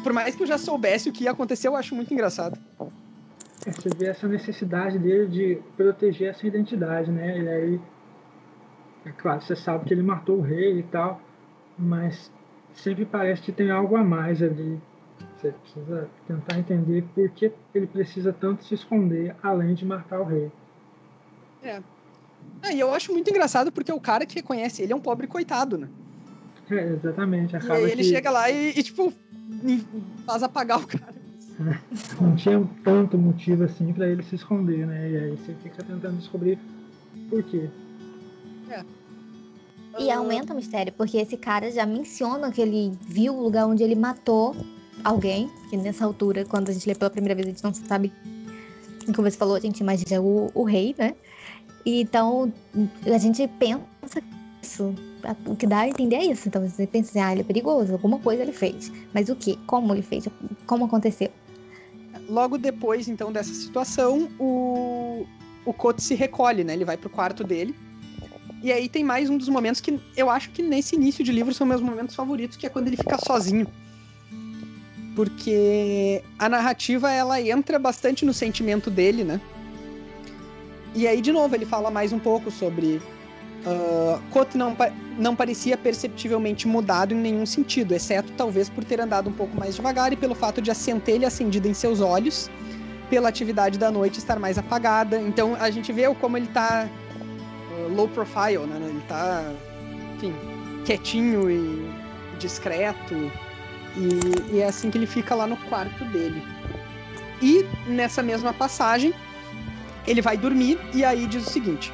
por 0.02 0.12
mais 0.12 0.36
que 0.36 0.42
eu 0.42 0.48
já 0.48 0.58
soubesse 0.58 1.08
o 1.08 1.14
que 1.14 1.26
ia 1.26 1.32
acontecer, 1.32 1.68
eu 1.68 1.76
acho 1.76 1.94
muito 1.94 2.12
engraçado. 2.12 2.58
É, 3.66 3.72
Você 3.72 3.90
vê 3.90 4.06
essa 4.08 4.28
necessidade 4.28 5.00
dele 5.00 5.28
de 5.28 5.62
proteger 5.78 6.30
essa 6.30 6.46
identidade, 6.46 7.12
né? 7.12 7.40
E 7.40 7.48
aí, 7.48 7.82
é 9.06 9.12
claro, 9.12 9.42
você 9.42 9.56
sabe 9.56 9.86
que 9.86 9.94
ele 9.94 10.04
matou 10.04 10.38
o 10.38 10.42
rei 10.42 10.80
e 10.80 10.84
tal, 10.84 11.22
mas 11.78 12.32
sempre 12.74 13.06
parece 13.06 13.42
que 13.42 13.52
tem 13.52 13.72
algo 13.72 13.96
a 13.96 14.04
mais 14.04 14.42
ali. 14.42 14.80
Você 15.38 15.52
precisa 15.52 16.10
tentar 16.28 16.58
entender 16.58 17.04
por 17.14 17.30
que 17.32 17.52
ele 17.74 17.88
precisa 17.88 18.32
tanto 18.34 18.64
se 18.64 18.74
esconder 18.74 19.36
além 19.44 19.74
de 19.74 19.86
matar 19.86 20.22
o 20.22 20.26
rei. 20.26 20.52
Ah, 22.62 22.72
e 22.72 22.80
eu 22.80 22.94
acho 22.94 23.12
muito 23.12 23.30
engraçado 23.30 23.72
porque 23.72 23.92
o 23.92 24.00
cara 24.00 24.26
que 24.26 24.36
reconhece 24.36 24.82
ele 24.82 24.94
é 24.94 24.96
um 24.96 25.02
pobre 25.02 25.28
coitado, 25.28 25.78
né? 25.78 25.90
É, 26.70 26.94
exatamente. 26.94 27.54
E 27.54 27.58
Acaba 27.58 27.76
aí 27.76 27.84
ele 27.84 28.04
que 28.04 28.04
chega 28.04 28.32
lá 28.32 28.50
e, 28.50 28.70
e, 28.70 28.84
tipo, 28.84 29.14
faz 30.26 30.44
apagar 30.44 30.80
o 30.80 30.88
cara. 30.88 31.23
não 32.20 32.36
tinha 32.36 32.68
tanto 32.84 33.18
motivo 33.18 33.64
assim 33.64 33.94
para 33.94 34.08
ele 34.08 34.24
se 34.24 34.36
esconder, 34.36 34.88
né? 34.88 35.12
E 35.12 35.18
aí 35.18 35.30
você 35.32 35.54
fica 35.62 35.84
tentando 35.84 36.18
descobrir 36.18 36.58
por 37.30 37.44
quê. 37.44 37.70
E 40.00 40.10
aumenta 40.10 40.54
o 40.54 40.56
mistério, 40.56 40.92
porque 40.94 41.18
esse 41.18 41.38
cara 41.38 41.72
já 41.72 41.86
menciona 41.86 42.52
que 42.52 42.62
ele 42.62 42.98
viu 43.02 43.36
o 43.36 43.44
lugar 43.44 43.68
onde 43.68 43.84
ele 43.84 43.96
matou 43.96 44.56
alguém, 45.04 45.50
que 45.70 45.78
nessa 45.78 46.04
altura, 46.04 46.46
quando 46.46 46.70
a 46.70 46.74
gente 46.74 46.88
lê 46.88 46.96
pela 46.96 47.12
primeira 47.12 47.36
vez, 47.36 47.48
a 47.48 47.52
gente 47.52 47.64
não 47.64 47.74
sabe. 47.74 48.12
Como 49.16 49.30
você 49.30 49.38
falou, 49.38 49.56
a 49.56 49.60
gente 49.60 49.82
imagina 49.82 50.20
o, 50.20 50.50
o 50.56 50.64
rei, 50.64 50.96
né? 50.98 51.14
E 51.86 52.02
então 52.02 52.52
a 53.06 53.18
gente 53.18 53.48
pensa 53.60 54.24
isso. 54.64 54.96
O 55.46 55.56
que 55.56 55.68
dá 55.68 55.80
a 55.80 55.90
entender 55.90 56.16
é 56.16 56.26
isso. 56.26 56.48
Então 56.48 56.68
você 56.68 56.88
pensa 56.88 57.12
assim, 57.12 57.20
ah, 57.20 57.32
ele 57.32 57.42
é 57.42 57.44
perigoso, 57.44 57.94
alguma 57.94 58.18
coisa 58.18 58.42
ele 58.42 58.54
fez. 58.54 58.92
Mas 59.14 59.30
o 59.30 59.36
que? 59.36 59.58
Como 59.68 59.94
ele 59.94 60.02
fez? 60.02 60.28
Como 60.66 60.86
aconteceu? 60.86 61.30
Logo 62.34 62.58
depois, 62.58 63.08
então, 63.08 63.32
dessa 63.32 63.54
situação, 63.54 64.28
o, 64.40 65.28
o 65.64 65.72
Koto 65.72 66.02
se 66.02 66.16
recolhe, 66.16 66.64
né? 66.64 66.74
Ele 66.74 66.84
vai 66.84 66.98
pro 66.98 67.08
quarto 67.08 67.44
dele. 67.44 67.76
E 68.64 68.72
aí 68.72 68.90
tem 68.90 69.04
mais 69.04 69.30
um 69.30 69.38
dos 69.38 69.48
momentos 69.48 69.80
que 69.80 70.00
eu 70.18 70.32
acho 70.32 70.50
que 70.50 70.64
nesse 70.64 70.96
início 70.96 71.24
de 71.24 71.32
livro 71.32 71.54
são 71.54 71.68
meus 71.68 71.80
momentos 71.80 72.16
favoritos, 72.16 72.58
que 72.58 72.66
é 72.66 72.70
quando 72.70 72.88
ele 72.88 72.98
fica 72.98 73.20
sozinho. 73.24 73.68
Porque 75.16 76.24
a 76.40 76.50
narrativa, 76.50 77.12
ela 77.12 77.40
entra 77.40 77.78
bastante 77.78 78.26
no 78.26 78.34
sentimento 78.34 78.90
dele, 78.90 79.24
né? 79.24 79.40
E 80.96 81.08
aí, 81.08 81.22
de 81.22 81.32
novo, 81.32 81.54
ele 81.54 81.68
fala 81.68 81.92
mais 81.92 82.12
um 82.12 82.20
pouco 82.20 82.50
sobre... 82.50 83.00
Uh, 83.66 84.58
não, 84.58 84.76
não 85.18 85.36
parecia 85.36 85.78
perceptivelmente 85.78 86.68
mudado 86.68 87.14
em 87.14 87.18
nenhum 87.18 87.46
sentido, 87.46 87.94
exceto 87.94 88.34
talvez 88.34 88.70
por 88.70 88.84
ter 88.84 89.00
andado 89.00 89.30
um 89.30 89.34
pouco 89.34 89.58
mais 89.58 89.76
devagar 89.76 90.12
e 90.12 90.18
pelo 90.18 90.36
fato 90.36 90.62
de 90.62 90.70
a 90.70 90.74
centelha 90.74 91.30
acendida 91.30 91.68
em 91.68 91.74
seus 91.74 92.02
olhos, 92.02 92.50
pela 93.10 93.30
atividade 93.30 93.80
da 93.80 93.90
noite 93.90 94.20
estar 94.20 94.38
mais 94.38 94.58
apagada. 94.58 95.18
Então 95.18 95.56
a 95.56 95.70
gente 95.70 95.94
vê 95.94 96.14
como 96.16 96.36
ele 96.36 96.48
tá 96.48 96.90
uh, 97.72 97.94
low 97.94 98.08
profile, 98.10 98.66
né? 98.68 98.86
Ele 98.86 99.02
tá, 99.08 99.50
enfim, 100.16 100.34
quietinho 100.84 101.50
e 101.50 101.90
discreto. 102.40 103.32
E, 103.96 104.56
e 104.56 104.60
é 104.60 104.66
assim 104.66 104.90
que 104.90 104.98
ele 104.98 105.06
fica 105.06 105.36
lá 105.36 105.48
no 105.48 105.56
quarto 105.56 106.04
dele. 106.06 106.44
E 107.42 107.66
nessa 107.88 108.22
mesma 108.22 108.54
passagem, 108.54 109.14
ele 110.06 110.22
vai 110.22 110.36
dormir 110.36 110.80
e 110.94 111.06
aí 111.06 111.26
diz 111.28 111.48
o 111.48 111.50
seguinte: 111.50 111.94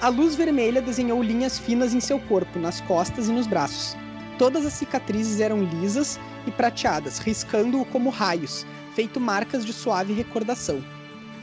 A 0.00 0.08
luz 0.08 0.34
vermelha 0.34 0.80
desenhou 0.80 1.22
linhas 1.22 1.58
finas 1.58 1.92
em 1.92 2.00
seu 2.00 2.18
corpo, 2.18 2.58
nas 2.58 2.80
costas 2.80 3.28
e 3.28 3.32
nos 3.32 3.46
braços. 3.46 3.94
Todas 4.38 4.64
as 4.64 4.72
cicatrizes 4.72 5.40
eram 5.40 5.62
lisas 5.62 6.18
e 6.46 6.50
prateadas, 6.50 7.18
riscando-o 7.18 7.84
como 7.84 8.08
raios, 8.08 8.64
feito 8.94 9.20
marcas 9.20 9.62
de 9.62 9.74
suave 9.74 10.14
recordação. 10.14 10.82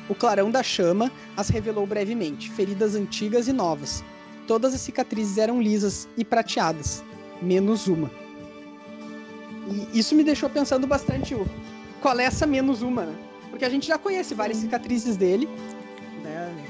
O 0.10 0.16
clarão 0.16 0.50
da 0.50 0.64
chama 0.64 1.12
as 1.36 1.50
revelou 1.50 1.86
brevemente, 1.86 2.50
feridas 2.50 2.96
antigas 2.96 3.48
e 3.48 3.54
novas. 3.54 4.04
Todas 4.48 4.74
as 4.74 4.82
cicatrizes 4.82 5.38
eram 5.38 5.62
lisas 5.62 6.10
e 6.18 6.26
prateadas, 6.26 7.04
menos 7.40 7.86
uma. 7.86 8.10
E 9.94 10.00
isso 10.00 10.16
me 10.16 10.24
deixou 10.24 10.50
pensando 10.50 10.88
bastante 10.88 11.36
o 11.36 11.46
qual 12.02 12.20
é 12.20 12.24
essa 12.24 12.48
menos 12.48 12.82
uma, 12.82 13.06
né? 13.06 13.16
Porque 13.52 13.66
a 13.66 13.70
gente 13.70 13.86
já 13.88 14.00
conhece 14.00 14.34
várias 14.34 14.58
cicatrizes 14.58 15.16
dele? 15.16 15.48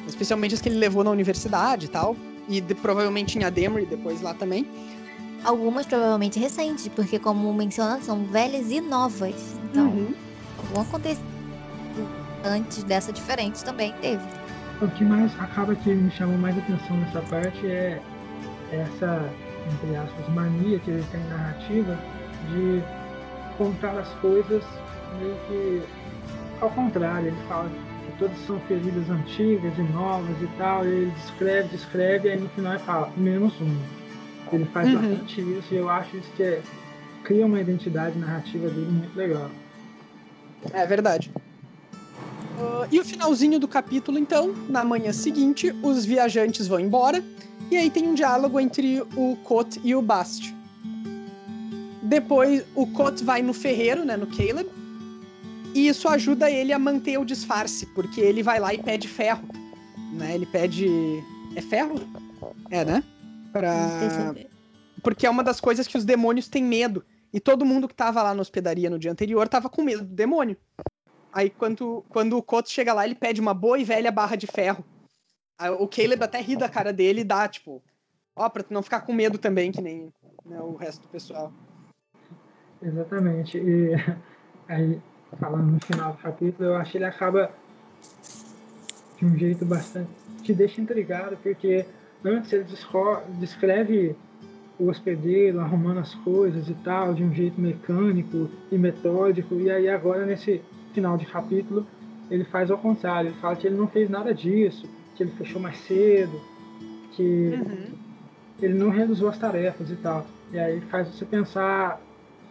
Especialmente 0.07 0.55
as 0.55 0.61
que 0.61 0.69
ele 0.69 0.77
levou 0.77 1.03
na 1.03 1.11
universidade 1.11 1.85
e 1.85 1.89
tal. 1.89 2.15
E 2.47 2.61
de- 2.61 2.73
provavelmente 2.75 3.37
em 3.37 3.43
Ademre 3.43 3.85
depois 3.85 4.21
lá 4.21 4.33
também. 4.33 4.65
Algumas 5.43 5.85
provavelmente 5.85 6.39
recentes, 6.39 6.87
porque 6.87 7.19
como 7.19 7.53
menciona, 7.53 7.99
são 8.01 8.23
velhas 8.25 8.71
e 8.71 8.81
novas. 8.81 9.59
Então, 9.69 9.85
Uhum. 9.85 10.13
algum 10.69 10.81
acontecimento 10.81 11.27
antes 12.43 12.83
dessa 12.83 13.11
diferente 13.11 13.63
também 13.63 13.93
teve. 14.01 14.23
O 14.81 14.87
que 14.89 15.03
mais 15.03 15.31
acaba 15.39 15.75
que 15.75 15.93
me 15.93 16.09
chamou 16.11 16.37
mais 16.37 16.57
atenção 16.57 16.97
nessa 16.97 17.21
parte 17.23 17.65
é 17.67 17.99
essa, 18.71 19.29
entre 19.73 19.95
aspas, 19.95 20.29
mania 20.33 20.79
que 20.79 20.91
ele 20.91 21.03
tem 21.11 21.19
na 21.29 21.37
narrativa 21.37 21.97
de 22.51 22.81
contar 23.57 23.97
as 23.97 24.07
coisas 24.21 24.63
meio 25.19 25.35
que 25.47 25.81
ao 26.61 26.69
contrário. 26.69 27.27
Ele 27.27 27.37
fala 27.47 27.69
todas 28.17 28.37
são 28.45 28.59
feridas 28.61 29.09
antigas 29.09 29.77
e 29.77 29.81
novas 29.81 30.35
e 30.41 30.47
tal, 30.57 30.85
e 30.85 30.89
ele 30.89 31.11
descreve, 31.11 31.69
descreve, 31.69 32.27
e 32.27 32.31
aí 32.31 32.39
no 32.39 32.49
final 32.49 32.73
ele 32.73 32.83
fala, 32.83 33.11
menos 33.17 33.53
uma. 33.59 33.79
Ele 34.51 34.65
faz 34.65 34.87
Uhum. 34.89 34.95
bastante 34.95 35.41
isso 35.41 35.73
e 35.73 35.77
eu 35.77 35.89
acho 35.89 36.15
isso 36.17 36.29
que 36.35 36.43
é, 36.43 36.61
cria 37.23 37.45
uma 37.45 37.59
identidade 37.59 38.17
narrativa 38.17 38.69
dele 38.69 38.89
muito 38.89 39.15
legal. 39.15 39.49
É 40.73 40.85
verdade. 40.85 41.31
Ah, 42.59 42.87
e 42.91 42.99
o 42.99 43.03
finalzinho 43.05 43.59
do 43.59 43.67
capítulo, 43.67 44.17
então, 44.17 44.53
na 44.69 44.83
manhã 44.83 45.11
seguinte, 45.11 45.73
os 45.83 46.05
viajantes 46.05 46.67
vão 46.67 46.79
embora. 46.79 47.23
E 47.69 47.75
aí 47.75 47.89
tem 47.89 48.07
um 48.07 48.13
diálogo 48.13 48.59
entre 48.59 49.01
o 49.15 49.35
Kot 49.43 49.79
e 49.83 49.93
o 49.93 50.01
Bast. 50.01 50.55
Depois, 52.01 52.63
o 52.73 52.87
Kot 52.87 53.21
vai 53.23 53.41
no 53.41 53.53
ferreiro, 53.53 54.05
né, 54.05 54.15
no 54.15 54.27
Caleb. 54.27 54.69
E 55.77 55.87
isso 55.87 56.09
ajuda 56.09 56.49
ele 56.49 56.73
a 56.73 56.79
manter 56.79 57.19
o 57.19 57.23
disfarce, 57.23 57.85
porque 57.93 58.19
ele 58.19 58.41
vai 58.41 58.59
lá 58.59 58.73
e 58.73 58.81
pede 58.81 59.07
ferro. 59.07 59.47
Né? 60.11 60.33
Ele 60.33 60.47
pede. 60.47 60.87
É 61.55 61.61
ferro? 61.61 61.99
É, 62.71 62.83
né? 62.83 63.03
Pra... 63.53 63.75
Eu 64.17 64.33
ver. 64.33 64.49
Porque 65.03 65.27
é 65.27 65.29
uma 65.29 65.43
das 65.43 65.61
coisas 65.61 65.85
que 65.85 65.95
os 65.95 66.03
demônios 66.03 66.47
têm 66.47 66.63
medo. 66.63 67.05
E 67.31 67.39
todo 67.39 67.63
mundo 67.63 67.87
que 67.87 67.93
tava 67.93 68.23
lá 68.23 68.33
na 68.33 68.41
hospedaria 68.41 68.89
no 68.89 68.97
dia 68.97 69.11
anterior 69.11 69.47
tava 69.47 69.69
com 69.69 69.83
medo 69.83 70.03
do 70.03 70.15
demônio. 70.15 70.57
Aí 71.31 71.51
quando, 71.51 72.03
quando 72.09 72.35
o 72.35 72.41
Koto 72.41 72.71
chega 72.71 72.91
lá, 72.91 73.05
ele 73.05 73.13
pede 73.13 73.39
uma 73.39 73.53
boa 73.53 73.77
e 73.77 73.83
velha 73.83 74.11
barra 74.11 74.35
de 74.35 74.47
ferro. 74.47 74.83
Aí, 75.59 75.69
o 75.69 75.87
Caleb 75.87 76.23
até 76.23 76.41
ri 76.41 76.55
da 76.55 76.67
cara 76.67 76.91
dele 76.91 77.21
e 77.21 77.23
dá, 77.23 77.47
tipo, 77.47 77.83
ó, 78.35 78.49
pra 78.49 78.63
tu 78.63 78.73
não 78.73 78.81
ficar 78.81 79.01
com 79.01 79.13
medo 79.13 79.37
também, 79.37 79.71
que 79.71 79.81
nem 79.81 80.11
né, 80.43 80.59
o 80.59 80.75
resto 80.75 81.03
do 81.03 81.07
pessoal. 81.09 81.53
Exatamente. 82.81 83.59
E 83.59 83.91
aí 84.67 84.99
falando 85.39 85.71
no 85.71 85.79
final 85.79 86.13
do 86.13 86.17
capítulo, 86.19 86.69
eu 86.69 86.75
acho 86.77 86.91
que 86.91 86.97
ele 86.97 87.05
acaba 87.05 87.51
de 89.17 89.25
um 89.25 89.37
jeito 89.37 89.65
bastante. 89.65 90.09
te 90.43 90.53
deixa 90.53 90.79
intrigado, 90.79 91.37
porque 91.43 91.85
antes 92.23 92.53
ele 92.53 92.65
descreve 93.39 94.15
o 94.79 94.89
hospedeiro 94.89 95.59
arrumando 95.59 95.99
as 95.99 96.13
coisas 96.15 96.69
e 96.69 96.73
tal, 96.75 97.13
de 97.13 97.23
um 97.23 97.33
jeito 97.33 97.59
mecânico 97.59 98.49
e 98.71 98.77
metódico, 98.77 99.55
e 99.55 99.69
aí 99.69 99.89
agora 99.89 100.25
nesse 100.25 100.61
final 100.93 101.17
de 101.17 101.25
capítulo 101.25 101.85
ele 102.29 102.43
faz 102.45 102.69
ao 102.69 102.77
contrário, 102.77 103.29
ele 103.29 103.39
fala 103.39 103.55
que 103.55 103.67
ele 103.67 103.75
não 103.75 103.87
fez 103.87 104.09
nada 104.09 104.33
disso, 104.33 104.87
que 105.15 105.23
ele 105.23 105.31
fechou 105.31 105.61
mais 105.61 105.77
cedo, 105.79 106.39
que 107.13 107.23
uhum. 107.23 107.93
ele 108.61 108.73
não 108.75 108.89
realizou 108.89 109.29
as 109.29 109.37
tarefas 109.37 109.89
e 109.89 109.95
tal. 109.95 110.25
E 110.51 110.59
aí 110.59 110.79
faz 110.81 111.07
você 111.07 111.25
pensar 111.25 111.99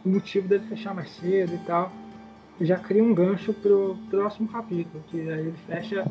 o 0.04 0.08
motivo 0.08 0.48
dele 0.48 0.64
fechar 0.68 0.94
mais 0.94 1.10
cedo 1.10 1.54
e 1.54 1.58
tal. 1.58 1.92
Já 2.60 2.78
cria 2.78 3.04
um 3.04 3.14
gancho 3.14 3.52
pro 3.52 3.98
próximo 4.08 4.48
capítulo, 4.48 5.04
que 5.08 5.20
aí 5.28 5.46
ele 5.48 5.58
fecha 5.66 6.06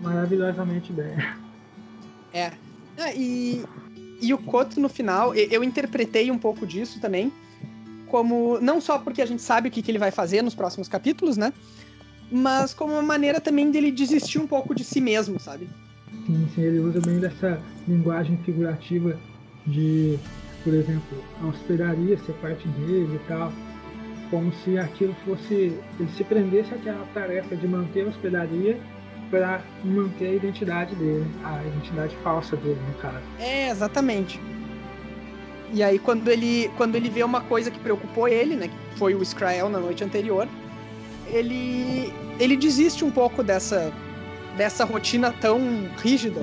maravilhosamente 0.00 0.92
bem. 0.92 1.14
É. 2.32 2.52
Ah, 2.98 3.12
e, 3.14 3.62
e 4.20 4.32
o 4.32 4.38
Koto 4.38 4.80
no 4.80 4.88
final, 4.88 5.34
eu 5.34 5.62
interpretei 5.62 6.30
um 6.30 6.38
pouco 6.38 6.66
disso 6.66 7.00
também, 7.00 7.30
como 8.08 8.58
não 8.60 8.80
só 8.80 8.98
porque 8.98 9.20
a 9.20 9.26
gente 9.26 9.42
sabe 9.42 9.68
o 9.68 9.70
que, 9.70 9.82
que 9.82 9.90
ele 9.90 9.98
vai 9.98 10.10
fazer 10.10 10.42
nos 10.42 10.54
próximos 10.54 10.88
capítulos, 10.88 11.36
né? 11.36 11.52
Mas 12.30 12.72
como 12.72 12.94
uma 12.94 13.02
maneira 13.02 13.40
também 13.40 13.70
dele 13.70 13.92
desistir 13.92 14.38
um 14.38 14.46
pouco 14.46 14.74
de 14.74 14.84
si 14.84 15.00
mesmo, 15.00 15.38
sabe? 15.38 15.68
Sim, 16.26 16.48
sim, 16.54 16.62
ele 16.62 16.78
usa 16.78 17.00
bem 17.00 17.18
dessa 17.18 17.60
linguagem 17.86 18.38
figurativa 18.38 19.18
de, 19.66 20.18
por 20.64 20.72
exemplo, 20.72 21.22
a 21.42 21.46
hospedaria 21.46 22.16
ser 22.18 22.32
parte 22.34 22.66
dele 22.68 23.16
e 23.16 23.28
tal 23.28 23.52
como 24.32 24.50
se 24.64 24.78
aquilo 24.78 25.14
fosse 25.26 25.78
ele 26.00 26.08
se 26.16 26.24
prendesse 26.24 26.72
àquela 26.72 27.06
tarefa 27.12 27.54
de 27.54 27.68
manter 27.68 28.06
a 28.06 28.08
hospedaria 28.08 28.80
para 29.30 29.60
manter 29.84 30.26
a 30.28 30.32
identidade 30.32 30.94
dele, 30.94 31.26
a 31.44 31.62
identidade 31.66 32.16
falsa 32.22 32.56
dele, 32.56 32.80
no 32.88 32.94
caso. 32.94 33.22
É, 33.38 33.68
exatamente. 33.68 34.40
E 35.70 35.82
aí 35.82 35.98
quando 35.98 36.28
ele 36.28 36.70
quando 36.78 36.96
ele 36.96 37.10
vê 37.10 37.22
uma 37.22 37.42
coisa 37.42 37.70
que 37.70 37.78
preocupou 37.78 38.26
ele, 38.26 38.56
né, 38.56 38.68
que 38.68 38.98
foi 38.98 39.14
o 39.14 39.22
Skrael 39.22 39.68
na 39.68 39.78
noite 39.78 40.02
anterior, 40.02 40.48
ele 41.26 42.10
ele 42.40 42.56
desiste 42.56 43.04
um 43.04 43.10
pouco 43.10 43.42
dessa 43.42 43.92
dessa 44.56 44.82
rotina 44.84 45.30
tão 45.30 45.60
rígida. 46.02 46.42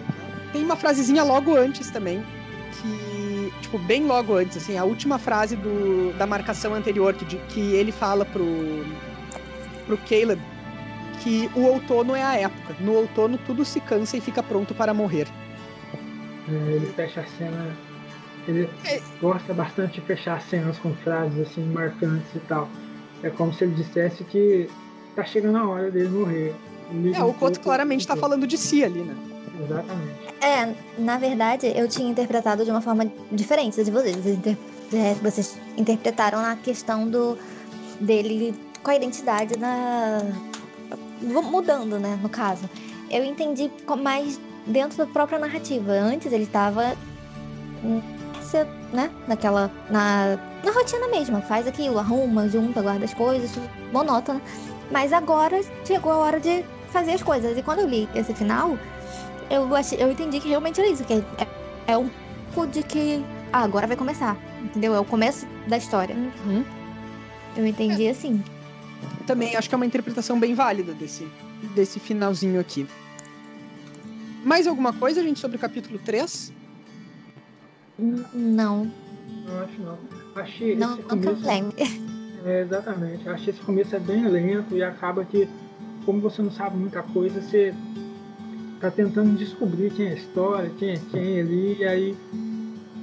Tem 0.54 0.64
uma 0.64 0.76
frasezinha 0.76 1.24
logo 1.24 1.56
antes 1.56 1.90
também 1.90 2.24
que 2.72 3.29
tipo, 3.62 3.78
bem 3.80 4.06
logo 4.06 4.36
antes, 4.36 4.58
assim, 4.58 4.78
a 4.78 4.84
última 4.84 5.18
frase 5.18 5.56
do, 5.56 6.14
da 6.18 6.26
marcação 6.26 6.74
anterior, 6.74 7.14
que, 7.14 7.26
que 7.26 7.74
ele 7.74 7.92
fala 7.92 8.26
pro, 8.26 8.46
pro 9.86 9.98
Caleb 9.98 10.42
que 11.20 11.50
o 11.56 11.62
outono 11.62 12.16
é 12.16 12.24
a 12.24 12.36
época. 12.36 12.76
No 12.80 12.94
outono 12.94 13.38
tudo 13.46 13.64
se 13.64 13.80
cansa 13.80 14.18
e 14.18 14.22
fica 14.22 14.42
pronto 14.42 14.74
para 14.74 14.94
morrer. 14.94 15.28
É, 16.48 16.52
ele 16.52 16.88
fecha 16.88 17.22
a 17.22 17.26
cena. 17.26 17.76
Ele 18.48 18.70
é. 18.86 19.02
gosta 19.22 19.54
bastante 19.54 20.00
de 20.00 20.02
fechar 20.02 20.42
cenas 20.42 20.78
com 20.80 20.94
frases 20.96 21.40
assim 21.40 21.64
marcantes 21.66 22.34
e 22.36 22.40
tal. 22.40 22.68
É 23.22 23.30
como 23.30 23.54
se 23.54 23.66
ele 23.66 23.76
dissesse 23.76 24.24
que 24.24 24.70
tá 25.16 25.24
chegando 25.24 25.58
a 25.58 25.68
hora 25.68 25.92
dele 25.92 26.10
morrer. 26.10 26.56
é, 27.14 27.24
o 27.24 27.34
Koto 27.34 27.60
claramente 27.60 28.02
está 28.02 28.16
falando 28.16 28.48
de 28.48 28.58
si 28.58 28.84
ali, 28.84 29.02
né? 29.02 29.16
Exatamente. 29.64 30.30
É, 30.42 30.74
na 30.98 31.18
verdade, 31.18 31.72
eu 31.76 31.88
tinha 31.88 32.10
interpretado 32.10 32.64
de 32.64 32.72
uma 32.72 32.82
forma 32.82 33.12
diferente 33.32 33.84
de 33.84 33.92
vocês. 33.92 34.16
Vocês, 34.16 34.38
inter... 34.38 34.58
É, 34.94 35.14
vocês 35.16 35.60
interpretaram 35.78 36.40
a 36.40 36.56
questão 36.56 37.08
do 37.08 37.38
dele 38.00 38.56
com 38.82 38.92
a 38.92 38.96
identidade 38.96 39.58
na 39.58 40.22
mudando, 41.22 42.00
né, 42.00 42.18
no 42.22 42.30
caso. 42.30 42.70
Eu 43.10 43.24
entendi 43.24 43.70
mais 44.02 44.40
dentro 44.66 44.98
da 44.98 45.06
própria 45.06 45.38
narrativa. 45.38 45.92
Antes 45.92 46.32
ele 46.32 46.44
estava 46.44 46.96
né, 48.94 49.12
naquela 49.28 49.72
na, 49.90 50.38
na 50.64 50.72
rotina 50.72 51.08
mesmo, 51.10 51.42
faz 51.42 51.68
aquilo, 51.68 52.00
arruma, 52.00 52.48
junta, 52.48 52.82
guarda 52.82 53.06
as 53.06 53.14
coisas, 53.14 53.52
monótona. 53.92 54.42
Mas 54.92 55.14
agora 55.14 55.62
chegou 55.86 56.12
a 56.12 56.18
hora 56.18 56.40
de 56.40 56.64
fazer 56.92 57.14
as 57.14 57.24
coisas. 57.24 57.58
E 57.58 57.62
quando 57.62 57.80
eu 57.80 57.88
li 57.88 58.10
esse 58.16 58.34
final, 58.34 58.78
eu, 59.50 59.76
achei, 59.76 60.02
eu 60.02 60.12
entendi 60.12 60.40
que 60.40 60.50
realmente 60.50 60.80
era 60.80 60.90
isso, 60.90 61.04
que 61.04 61.14
é, 61.14 61.48
é 61.88 61.98
um 61.98 62.10
de 62.72 62.84
que 62.84 63.24
ah, 63.54 63.64
agora 63.64 63.88
vai 63.88 63.96
começar, 63.96 64.38
entendeu? 64.62 64.94
É 64.94 65.00
o 65.00 65.06
começo 65.06 65.48
da 65.68 65.78
história. 65.78 66.16
Uhum. 66.16 66.64
Eu 67.56 67.66
entendi 67.66 68.06
é. 68.06 68.10
assim. 68.10 68.44
Também 69.26 69.56
acho 69.56 69.70
que 69.70 69.76
é 69.76 69.78
uma 69.78 69.86
interpretação 69.86 70.40
bem 70.40 70.54
válida 70.54 70.94
desse, 70.94 71.26
desse 71.74 72.00
finalzinho 72.00 72.60
aqui. 72.60 72.86
Mais 74.44 74.68
alguma 74.68 74.92
coisa, 74.92 75.22
gente, 75.24 75.40
sobre 75.40 75.58
o 75.58 75.60
capítulo 75.60 76.00
3? 76.00 76.54
Não. 77.98 78.92
Não, 79.46 79.64
acho 79.64 79.82
não. 79.82 79.98
Achei 80.36 80.76
não, 80.76 80.94
esse 80.94 81.04
começo... 81.04 81.42
Não 81.42 82.50
é, 82.50 82.62
exatamente. 82.62 83.24
Que 83.24 83.50
esse 83.50 83.60
começo 83.62 83.96
é 83.96 84.00
bem 84.00 84.28
lento 84.28 84.76
e 84.76 84.84
acaba 84.84 85.26
que, 85.26 85.48
como 86.06 86.22
você 86.22 86.42
não 86.42 86.52
sabe 86.52 86.78
muita 86.78 87.04
coisa, 87.04 87.42
você 87.42 87.74
tá 88.80 88.90
tentando 88.90 89.38
descobrir 89.38 89.92
quem 89.92 90.08
é 90.08 90.12
a 90.12 90.16
história, 90.16 90.70
quem 90.78 90.92
é 90.92 91.00
quem 91.12 91.40
ali, 91.42 91.78
e 91.80 91.86
aí 91.86 92.18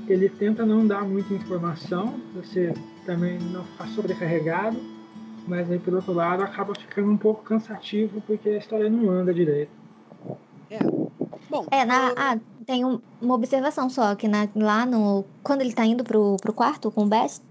ele 0.09 0.29
tenta 0.29 0.65
não 0.65 0.87
dar 0.87 1.05
muita 1.05 1.35
informação, 1.35 2.19
você 2.35 2.73
também 3.05 3.39
não 3.39 3.65
ficar 3.65 3.87
sobrecarregado, 3.89 4.79
mas 5.47 5.71
aí 5.71 5.79
por 5.79 5.95
outro 5.95 6.13
lado 6.13 6.43
acaba 6.43 6.75
ficando 6.75 7.11
um 7.11 7.17
pouco 7.17 7.43
cansativo 7.43 8.21
porque 8.23 8.49
a 8.49 8.59
história 8.59 8.89
não 8.89 9.11
anda 9.11 9.35
direito. 9.35 9.71
É. 10.71 10.79
Bom. 11.49 11.67
É, 11.71 11.85
na, 11.85 12.13
ah, 12.17 12.39
tem 12.65 12.85
um, 12.85 13.01
uma 13.21 13.35
observação 13.35 13.89
só, 13.89 14.15
que 14.15 14.27
na, 14.27 14.49
lá 14.57 14.85
no. 14.85 15.25
Quando 15.43 15.61
ele 15.61 15.73
tá 15.73 15.85
indo 15.85 16.03
pro, 16.03 16.37
pro 16.39 16.53
quarto 16.53 16.91
com 16.91 17.05
o 17.05 17.09
Best, 17.09 17.43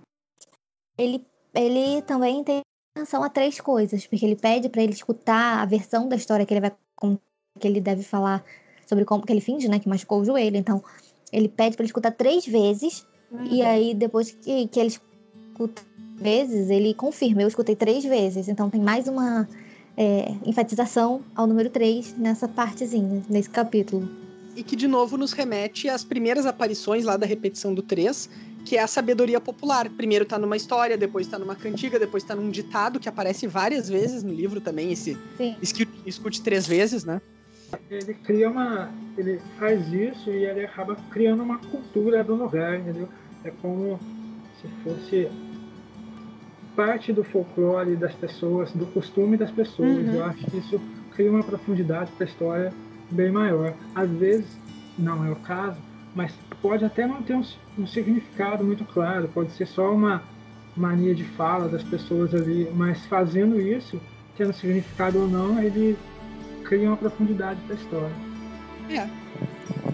ele, 0.97 1.25
ele 1.53 2.01
também 2.01 2.43
tem 2.43 2.61
atenção 2.95 3.23
a 3.23 3.29
três 3.29 3.61
coisas, 3.61 4.05
porque 4.05 4.25
ele 4.25 4.35
pede 4.35 4.67
para 4.67 4.81
ele 4.81 4.93
escutar 4.93 5.61
a 5.61 5.65
versão 5.65 6.09
da 6.09 6.15
história 6.15 6.45
que 6.45 6.53
ele 6.53 6.61
vai 6.61 6.75
contar 6.95 7.34
que 7.59 7.67
ele 7.67 7.79
deve 7.79 8.03
falar 8.03 8.43
sobre 8.85 9.05
como 9.05 9.25
que 9.25 9.31
ele 9.31 9.41
finge, 9.41 9.67
né, 9.67 9.79
que 9.79 9.87
machucou 9.87 10.21
o 10.21 10.25
joelho. 10.25 10.57
Então, 10.57 10.83
ele 11.31 11.47
pede 11.47 11.75
para 11.75 11.83
ele 11.83 11.89
escutar 11.89 12.11
três 12.11 12.45
vezes 12.45 13.05
uhum. 13.31 13.45
e 13.45 13.61
aí 13.61 13.93
depois 13.93 14.31
que, 14.31 14.67
que 14.67 14.79
ele 14.79 14.89
escuta 14.89 15.81
vezes, 16.15 16.69
ele 16.69 16.93
confirma. 16.93 17.41
Eu 17.41 17.47
escutei 17.47 17.75
três 17.75 18.03
vezes. 18.03 18.47
Então, 18.47 18.69
tem 18.69 18.81
mais 18.81 19.07
uma 19.07 19.47
é, 19.97 20.33
enfatização 20.45 21.21
ao 21.35 21.47
número 21.47 21.69
três 21.69 22.15
nessa 22.17 22.47
partezinha, 22.47 23.23
nesse 23.29 23.49
capítulo. 23.49 24.07
E 24.55 24.63
que 24.63 24.75
de 24.75 24.87
novo 24.87 25.17
nos 25.17 25.33
remete 25.33 25.89
às 25.89 26.03
primeiras 26.03 26.45
aparições 26.45 27.03
lá 27.03 27.17
da 27.17 27.25
repetição 27.25 27.73
do 27.73 27.81
3, 27.81 28.29
que 28.63 28.77
é 28.77 28.81
a 28.81 28.87
sabedoria 28.87 29.41
popular. 29.41 29.89
Primeiro 29.89 30.25
tá 30.25 30.39
numa 30.39 30.55
história, 30.55 30.97
depois 30.97 31.27
tá 31.27 31.37
numa 31.37 31.55
cantiga, 31.55 31.99
depois 31.99 32.23
tá 32.23 32.33
num 32.35 32.49
ditado 32.49 32.97
que 32.97 33.09
aparece 33.09 33.47
várias 33.47 33.89
vezes 33.89 34.23
no 34.23 34.33
livro 34.33 34.61
também, 34.61 34.93
esse 34.93 35.17
escute, 35.61 35.91
escute 36.05 36.41
três 36.41 36.65
vezes, 36.65 37.03
né? 37.03 37.21
Ele 37.89 38.13
cria 38.13 38.49
uma. 38.49 38.89
Ele 39.17 39.39
faz 39.57 39.91
isso 39.91 40.29
e 40.29 40.45
ele 40.45 40.65
acaba 40.65 40.95
criando 41.11 41.43
uma 41.43 41.57
cultura 41.57 42.23
do 42.23 42.35
lugar, 42.35 42.79
entendeu? 42.79 43.07
É 43.43 43.51
como 43.61 43.99
se 44.61 44.67
fosse 44.83 45.29
parte 46.75 47.13
do 47.13 47.23
folclore 47.23 47.95
das 47.95 48.13
pessoas, 48.13 48.71
do 48.73 48.85
costume 48.87 49.37
das 49.37 49.51
pessoas. 49.51 49.89
Uhum. 49.89 50.15
Eu 50.15 50.25
acho 50.25 50.45
que 50.45 50.57
isso 50.57 50.81
cria 51.15 51.31
uma 51.31 51.43
profundidade 51.43 52.11
para 52.11 52.25
a 52.25 52.29
história 52.29 52.73
bem 53.09 53.31
maior. 53.31 53.73
Às 53.93 54.09
vezes, 54.09 54.59
não 54.97 55.25
é 55.25 55.31
o 55.31 55.35
caso, 55.37 55.77
mas 56.13 56.33
pode 56.61 56.83
até 56.83 57.07
não 57.07 57.21
ter 57.21 57.35
um, 57.35 57.43
um 57.77 57.87
significado 57.87 58.63
muito 58.63 58.83
claro, 58.85 59.29
pode 59.33 59.51
ser 59.51 59.65
só 59.65 59.93
uma 59.93 60.23
mania 60.75 61.15
de 61.15 61.23
fala 61.23 61.69
das 61.69 61.83
pessoas 61.83 62.33
ali, 62.33 62.69
mas 62.73 63.05
fazendo 63.05 63.61
isso, 63.61 63.99
tendo 64.35 64.51
significado 64.51 65.19
ou 65.19 65.27
não, 65.27 65.61
ele 65.61 65.97
cria 66.65 66.87
uma 66.87 66.97
profundidade 66.97 67.59
para 67.61 67.75
a 67.75 67.77
história. 67.77 68.15
É. 68.89 69.07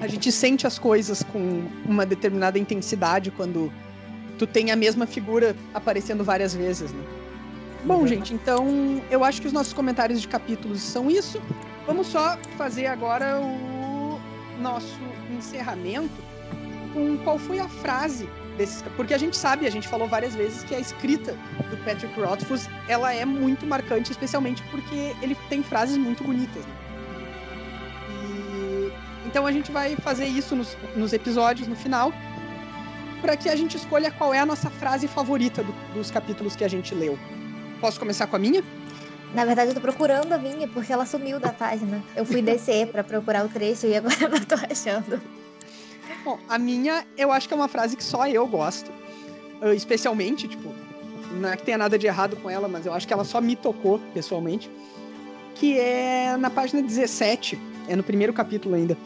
A 0.01 0.07
gente 0.07 0.32
sente 0.32 0.65
as 0.65 0.80
coisas 0.80 1.22
com 1.22 1.63
uma 1.86 2.05
determinada 2.05 2.57
intensidade 2.57 3.30
quando 3.32 3.72
tu 4.38 4.47
tem 4.47 4.72
a 4.72 4.76
mesma 4.76 5.05
figura 5.05 5.55
aparecendo 5.74 6.24
várias 6.24 6.55
vezes, 6.55 6.91
né? 6.91 7.03
Bom, 7.86 8.05
gente, 8.05 8.34
então 8.34 9.01
eu 9.09 9.24
acho 9.24 9.41
que 9.41 9.47
os 9.47 9.53
nossos 9.53 9.74
comentários 9.74 10.22
de 10.22 10.28
capítulos 10.28 10.82
são 10.82 11.09
isso. 11.09 11.41
Vamos 11.86 12.07
só 12.07 12.38
fazer 12.57 12.86
agora 12.88 13.39
o 13.39 14.19
nosso 14.59 14.99
encerramento 15.36 16.13
com 16.93 17.17
qual 17.19 17.39
foi 17.39 17.59
a 17.59 17.67
frase 17.67 18.30
desses, 18.62 18.84
porque 18.95 19.14
a 19.14 19.18
gente 19.18 19.36
sabe, 19.36 19.66
a 19.66 19.70
gente 19.70 19.88
falou 19.88 20.07
várias 20.07 20.36
vezes 20.36 20.64
que 20.64 20.76
a 20.76 20.80
escrita 20.80 21.34
do 21.70 21.78
Patrick 21.84 22.20
Rothfuss, 22.20 22.70
ela 22.88 23.14
é 23.14 23.26
muito 23.26 23.66
marcante, 23.66 24.12
especialmente 24.12 24.62
porque 24.70 25.16
ele 25.22 25.36
tem 25.49 25.64
frases 25.64 25.97
muito 25.97 26.24
bonitas. 26.24 26.64
Né? 26.64 26.74
E, 28.09 29.28
então 29.28 29.47
a 29.47 29.51
gente 29.51 29.72
vai 29.72 29.95
fazer 29.95 30.26
isso 30.26 30.55
nos, 30.55 30.78
nos 30.95 31.12
episódios 31.14 31.68
no 31.68 31.76
final, 31.76 32.14
para 33.22 33.36
que 33.36 33.49
a 33.49 33.55
gente 33.55 33.78
escolha 33.78 34.12
qual 34.12 34.34
é 34.34 34.39
a 34.39 34.45
nossa 34.45 34.70
frase 34.70 35.07
favorita 35.07 35.64
do, 35.64 35.74
dos 35.93 36.12
capítulos 36.12 36.55
que 36.55 36.64
a 36.64 36.68
gente 36.68 36.93
leu. 36.93 37.18
Posso 37.80 37.99
começar 37.99 38.28
com 38.28 38.36
a 38.36 38.39
minha? 38.39 38.64
Na 39.34 39.45
verdade, 39.45 39.72
eu 39.72 39.76
tô 39.76 39.82
procurando 39.82 40.34
a 40.34 40.38
minha, 40.38 40.68
porque 40.68 40.91
ela 40.91 41.05
sumiu 41.05 41.39
da 41.39 41.53
página. 41.53 42.03
Eu 42.16 42.26
fui 42.26 42.41
descer 42.43 42.88
para 42.88 43.03
procurar 43.03 43.45
o 43.45 43.49
trecho 43.49 43.88
e 43.88 43.95
agora 43.95 44.28
não 44.30 44.41
tô 44.41 44.55
achando. 44.55 45.41
Bom, 46.24 46.38
a 46.47 46.57
minha, 46.57 47.05
eu 47.17 47.32
acho 47.32 47.47
que 47.47 47.53
é 47.53 47.57
uma 47.57 47.67
frase 47.67 47.97
que 47.97 48.03
só 48.03 48.28
eu 48.28 48.45
gosto. 48.45 48.91
Uh, 49.61 49.74
especialmente, 49.74 50.47
tipo, 50.47 50.74
não 51.39 51.49
é 51.49 51.57
que 51.57 51.63
tenha 51.63 51.78
nada 51.78 51.97
de 51.97 52.05
errado 52.05 52.36
com 52.38 52.49
ela, 52.49 52.67
mas 52.67 52.86
eu 52.86 52.93
acho 52.93 53.07
que 53.07 53.13
ela 53.13 53.24
só 53.24 53.41
me 53.41 53.55
tocou 53.55 53.99
pessoalmente. 54.13 54.69
Que 55.55 55.80
é 55.80 56.36
na 56.38 56.49
página 56.49 56.82
17, 56.82 57.59
é 57.88 57.95
no 57.95 58.03
primeiro 58.03 58.34
capítulo 58.34 58.76
ainda. 58.76 58.97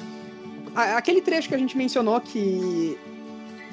Aquele 0.75 1.21
trecho 1.21 1.47
que 1.47 1.55
a 1.55 1.57
gente 1.57 1.77
mencionou 1.77 2.19
que 2.19 2.97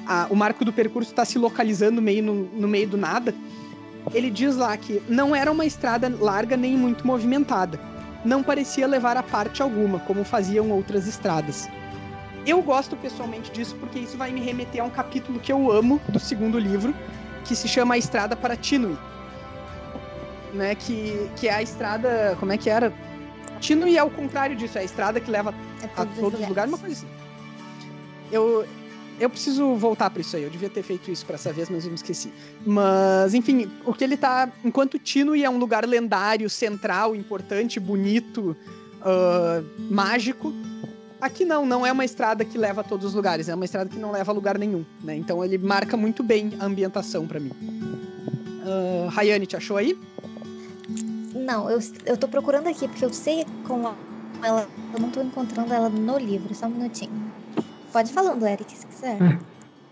a, 0.07 0.27
o 0.29 0.35
marco 0.35 0.63
do 0.63 0.71
percurso 0.71 1.11
está 1.11 1.25
se 1.25 1.37
localizando 1.37 2.01
meio 2.01 2.23
no, 2.23 2.33
no 2.45 2.67
meio 2.67 2.87
do 2.87 2.97
nada. 2.97 3.35
Ele 4.13 4.29
diz 4.29 4.55
lá 4.55 4.75
que 4.77 5.01
não 5.07 5.35
era 5.35 5.51
uma 5.51 5.65
estrada 5.65 6.13
larga 6.19 6.55
nem 6.55 6.77
muito 6.77 7.05
movimentada. 7.05 7.79
Não 8.23 8.41
parecia 8.41 8.87
levar 8.87 9.17
a 9.17 9.23
parte 9.23 9.61
alguma, 9.61 9.99
como 9.99 10.23
faziam 10.23 10.71
outras 10.71 11.07
estradas. 11.07 11.69
Eu 12.45 12.61
gosto 12.61 12.95
pessoalmente 12.97 13.51
disso 13.51 13.75
porque 13.79 13.99
isso 13.99 14.17
vai 14.17 14.31
me 14.31 14.41
remeter 14.41 14.81
a 14.81 14.85
um 14.85 14.89
capítulo 14.89 15.39
que 15.39 15.51
eu 15.51 15.71
amo 15.71 16.01
do 16.09 16.19
segundo 16.19 16.59
livro, 16.59 16.93
que 17.45 17.55
se 17.55 17.67
chama 17.67 17.95
A 17.95 17.97
Estrada 17.97 18.35
para 18.35 18.55
Tinui. 18.55 18.97
Né, 20.53 20.75
que, 20.75 21.31
que 21.37 21.47
é 21.47 21.53
a 21.55 21.63
estrada. 21.63 22.37
Como 22.39 22.51
é 22.51 22.57
que 22.57 22.69
era? 22.69 22.93
Tinui 23.59 23.97
é 23.97 24.03
o 24.03 24.09
contrário 24.09 24.55
disso, 24.55 24.77
é 24.77 24.81
a 24.81 24.83
estrada 24.83 25.19
que 25.19 25.31
leva 25.31 25.51
é 25.81 25.85
a 25.99 26.05
todos 26.05 26.39
os 26.39 26.47
lugares, 26.47 26.71
uma 26.71 26.77
coisa 26.77 26.95
assim. 26.95 27.07
Eu, 28.31 28.63
eu 29.19 29.29
preciso 29.29 29.73
voltar 29.75 30.11
para 30.11 30.21
isso 30.21 30.35
aí. 30.35 30.43
Eu 30.43 30.51
devia 30.51 30.69
ter 30.69 30.83
feito 30.83 31.09
isso 31.09 31.25
para 31.25 31.35
essa 31.35 31.51
vez, 31.51 31.69
mas 31.69 31.85
eu 31.85 31.89
me 31.89 31.95
esqueci. 31.95 32.31
Mas, 32.65 33.33
enfim, 33.33 33.71
o 33.85 33.93
que 33.93 34.03
ele 34.03 34.17
tá. 34.17 34.51
Enquanto 34.63 34.99
Tinui 34.99 35.43
é 35.43 35.49
um 35.49 35.57
lugar 35.57 35.87
lendário, 35.87 36.47
central, 36.49 37.15
importante, 37.15 37.79
bonito, 37.79 38.55
uh, 39.01 39.65
mágico, 39.91 40.53
Aqui 41.23 41.45
não, 41.45 41.65
não 41.65 41.85
é 41.85 41.91
uma 41.93 42.03
estrada 42.03 42.43
que 42.43 42.57
leva 42.57 42.81
a 42.81 42.83
todos 42.83 43.05
os 43.05 43.13
lugares, 43.13 43.47
é 43.47 43.55
uma 43.55 43.63
estrada 43.63 43.89
que 43.89 43.97
não 43.97 44.11
leva 44.11 44.29
a 44.29 44.35
lugar 44.35 44.57
nenhum, 44.57 44.83
né? 45.01 45.15
Então 45.15 45.41
ele 45.41 45.57
marca 45.57 45.95
muito 45.95 46.21
bem 46.21 46.51
a 46.59 46.65
ambientação 46.65 47.25
para 47.25 47.39
mim. 47.39 47.51
Uh, 48.65 49.07
Rayane, 49.07 49.45
te 49.45 49.55
achou 49.55 49.77
aí? 49.77 49.97
Não, 51.33 51.69
eu, 51.69 51.79
eu 52.05 52.17
tô 52.17 52.27
procurando 52.27 52.67
aqui, 52.67 52.89
porque 52.89 53.05
eu 53.05 53.13
sei 53.13 53.45
como 53.65 53.95
ela. 54.43 54.67
Eu 54.93 54.99
não 54.99 55.09
tô 55.11 55.21
encontrando 55.21 55.73
ela 55.73 55.87
no 55.87 56.17
livro, 56.17 56.53
só 56.53 56.65
um 56.65 56.71
minutinho. 56.71 57.31
Pode 57.93 58.09
ir 58.09 58.13
falando, 58.13 58.45
Eric, 58.45 58.69
se 58.77 58.85
quiser. 58.85 59.17
É. 59.23 59.39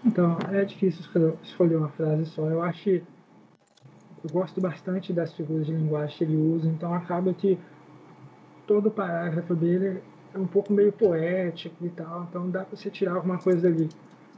Então, 0.04 0.38
é 0.52 0.66
difícil 0.66 1.06
escolher 1.44 1.78
uma 1.78 1.90
frase 1.92 2.26
só. 2.26 2.46
Eu 2.46 2.62
acho. 2.62 2.90
Eu 2.90 4.30
gosto 4.34 4.60
bastante 4.60 5.14
das 5.14 5.32
figuras 5.32 5.66
de 5.66 5.72
linguagem 5.72 6.18
que 6.18 6.24
ele 6.26 6.36
usa, 6.36 6.68
então 6.68 6.94
acaba 6.94 7.34
que 7.34 7.58
todo 8.68 8.92
parágrafo 8.92 9.56
dele 9.56 10.04
é 10.34 10.38
um 10.38 10.48
pouco 10.48 10.72
meio 10.72 10.92
poético 10.92 11.86
e 11.86 11.90
tal, 11.90 12.28
então 12.30 12.50
dá 12.50 12.64
para 12.64 12.78
você 12.78 12.90
tirar 12.90 13.16
alguma 13.16 13.38
coisa 13.38 13.70
dali. 13.70 13.90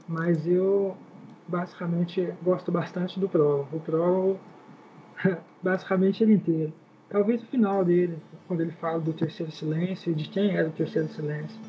Mas 0.07 0.45
eu 0.47 0.95
basicamente 1.47 2.33
gosto 2.43 2.71
bastante 2.71 3.19
do 3.19 3.29
prólogo. 3.29 3.67
O 3.71 3.79
prólogo, 3.79 4.39
basicamente 5.61 6.23
ele 6.23 6.33
inteiro. 6.33 6.73
Talvez 7.09 7.43
o 7.43 7.45
final 7.45 7.85
dele, 7.85 8.17
quando 8.47 8.61
ele 8.61 8.71
fala 8.71 8.99
do 8.99 9.13
terceiro 9.13 9.51
silêncio 9.51 10.11
e 10.11 10.15
de 10.15 10.29
quem 10.29 10.55
era 10.55 10.67
o 10.67 10.71
terceiro 10.71 11.07
silêncio, 11.09 11.59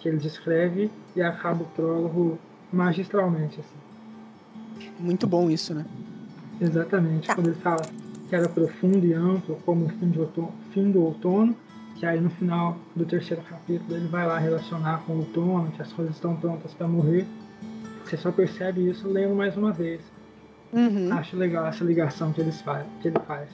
que 0.00 0.08
ele 0.08 0.16
descreve 0.16 0.90
e 1.14 1.22
acaba 1.22 1.62
o 1.62 1.66
prólogo 1.66 2.38
magistralmente. 2.72 3.60
Assim. 3.60 4.92
Muito 4.98 5.26
bom 5.26 5.50
isso, 5.50 5.74
né? 5.74 5.84
Exatamente. 6.60 7.26
Tá. 7.26 7.34
Quando 7.34 7.48
ele 7.48 7.60
fala 7.60 7.82
que 8.28 8.34
era 8.34 8.48
profundo 8.48 9.04
e 9.06 9.12
amplo, 9.12 9.56
como 9.66 9.84
o 9.84 9.88
fim, 9.90 10.10
de 10.10 10.18
outono, 10.18 10.52
fim 10.72 10.90
do 10.90 11.02
outono, 11.02 11.54
que 11.96 12.04
aí 12.04 12.20
no 12.20 12.30
final 12.30 12.76
do 12.94 13.04
terceiro 13.04 13.42
capítulo 13.42 13.96
ele 13.96 14.08
vai 14.08 14.26
lá 14.26 14.38
relacionar 14.38 15.02
com 15.06 15.12
o 15.14 15.18
outono, 15.18 15.70
que 15.72 15.82
as 15.82 15.92
coisas 15.92 16.14
estão 16.14 16.36
prontas 16.36 16.74
para 16.74 16.88
morrer. 16.88 17.26
Você 18.04 18.16
só 18.16 18.30
percebe 18.30 18.88
isso 18.88 19.08
lendo 19.08 19.34
mais 19.34 19.56
uma 19.56 19.72
vez. 19.72 20.00
Uhum. 20.72 21.12
Acho 21.12 21.36
legal 21.36 21.66
essa 21.66 21.84
ligação 21.84 22.32
que, 22.32 22.40
eles 22.40 22.60
faz, 22.60 22.84
que 23.00 23.08
ele 23.08 23.18
faz. 23.26 23.48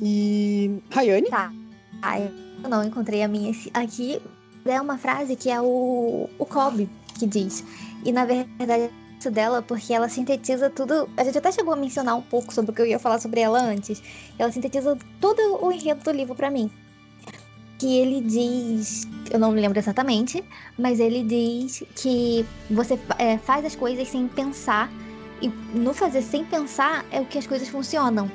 E. 0.00 0.82
Rayane? 0.90 1.28
Tá. 1.28 1.52
Ai, 2.02 2.30
eu 2.62 2.68
não 2.68 2.82
encontrei 2.82 3.22
a 3.22 3.28
minha. 3.28 3.52
Aqui 3.74 4.20
é 4.64 4.80
uma 4.80 4.98
frase 4.98 5.36
que 5.36 5.50
é 5.50 5.60
o, 5.60 6.28
o 6.38 6.46
Kobe 6.46 6.88
que 7.18 7.26
diz. 7.26 7.64
E 8.04 8.12
na 8.12 8.24
verdade 8.24 8.90
dela 9.28 9.60
porque 9.60 9.92
ela 9.92 10.08
sintetiza 10.08 10.70
tudo. 10.70 11.10
A 11.16 11.24
gente 11.24 11.36
até 11.36 11.50
chegou 11.50 11.74
a 11.74 11.76
mencionar 11.76 12.16
um 12.16 12.22
pouco 12.22 12.54
sobre 12.54 12.70
o 12.70 12.74
que 12.74 12.80
eu 12.80 12.86
ia 12.86 12.98
falar 13.00 13.18
sobre 13.18 13.40
ela 13.40 13.60
antes. 13.60 14.00
Ela 14.38 14.52
sintetiza 14.52 14.96
todo 15.20 15.40
o 15.60 15.72
enredo 15.72 16.04
do 16.04 16.12
livro 16.12 16.36
para 16.36 16.48
mim. 16.48 16.70
Que 17.78 17.98
ele 17.98 18.20
diz, 18.20 19.08
eu 19.30 19.38
não 19.40 19.50
me 19.50 19.60
lembro 19.60 19.78
exatamente, 19.78 20.44
mas 20.78 21.00
ele 21.00 21.24
diz 21.24 21.82
que 21.96 22.46
você 22.70 22.96
é, 23.18 23.36
faz 23.38 23.64
as 23.64 23.74
coisas 23.74 24.06
sem 24.06 24.28
pensar 24.28 24.88
e 25.42 25.48
no 25.74 25.92
fazer 25.92 26.22
sem 26.22 26.44
pensar 26.44 27.04
é 27.10 27.20
o 27.20 27.24
que 27.24 27.38
as 27.38 27.46
coisas 27.46 27.68
funcionam. 27.68 28.30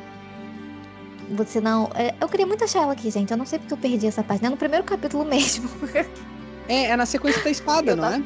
Você 1.32 1.62
não. 1.62 1.90
É, 1.96 2.14
eu 2.20 2.28
queria 2.28 2.46
muito 2.46 2.64
achar 2.64 2.84
ela 2.84 2.94
aqui, 2.94 3.10
gente. 3.10 3.32
Eu 3.32 3.38
não 3.38 3.46
sei 3.46 3.60
porque 3.60 3.74
eu 3.74 3.78
perdi 3.78 4.08
essa 4.08 4.24
página. 4.24 4.48
É 4.48 4.52
no 4.52 4.58
primeiro 4.58 4.84
capítulo 4.84 5.24
mesmo. 5.26 5.70
é, 6.68 6.86
é 6.86 6.96
na 6.96 7.06
sequência 7.06 7.44
da 7.44 7.50
espada, 7.50 7.96
não 7.96 8.06
é? 8.06 8.24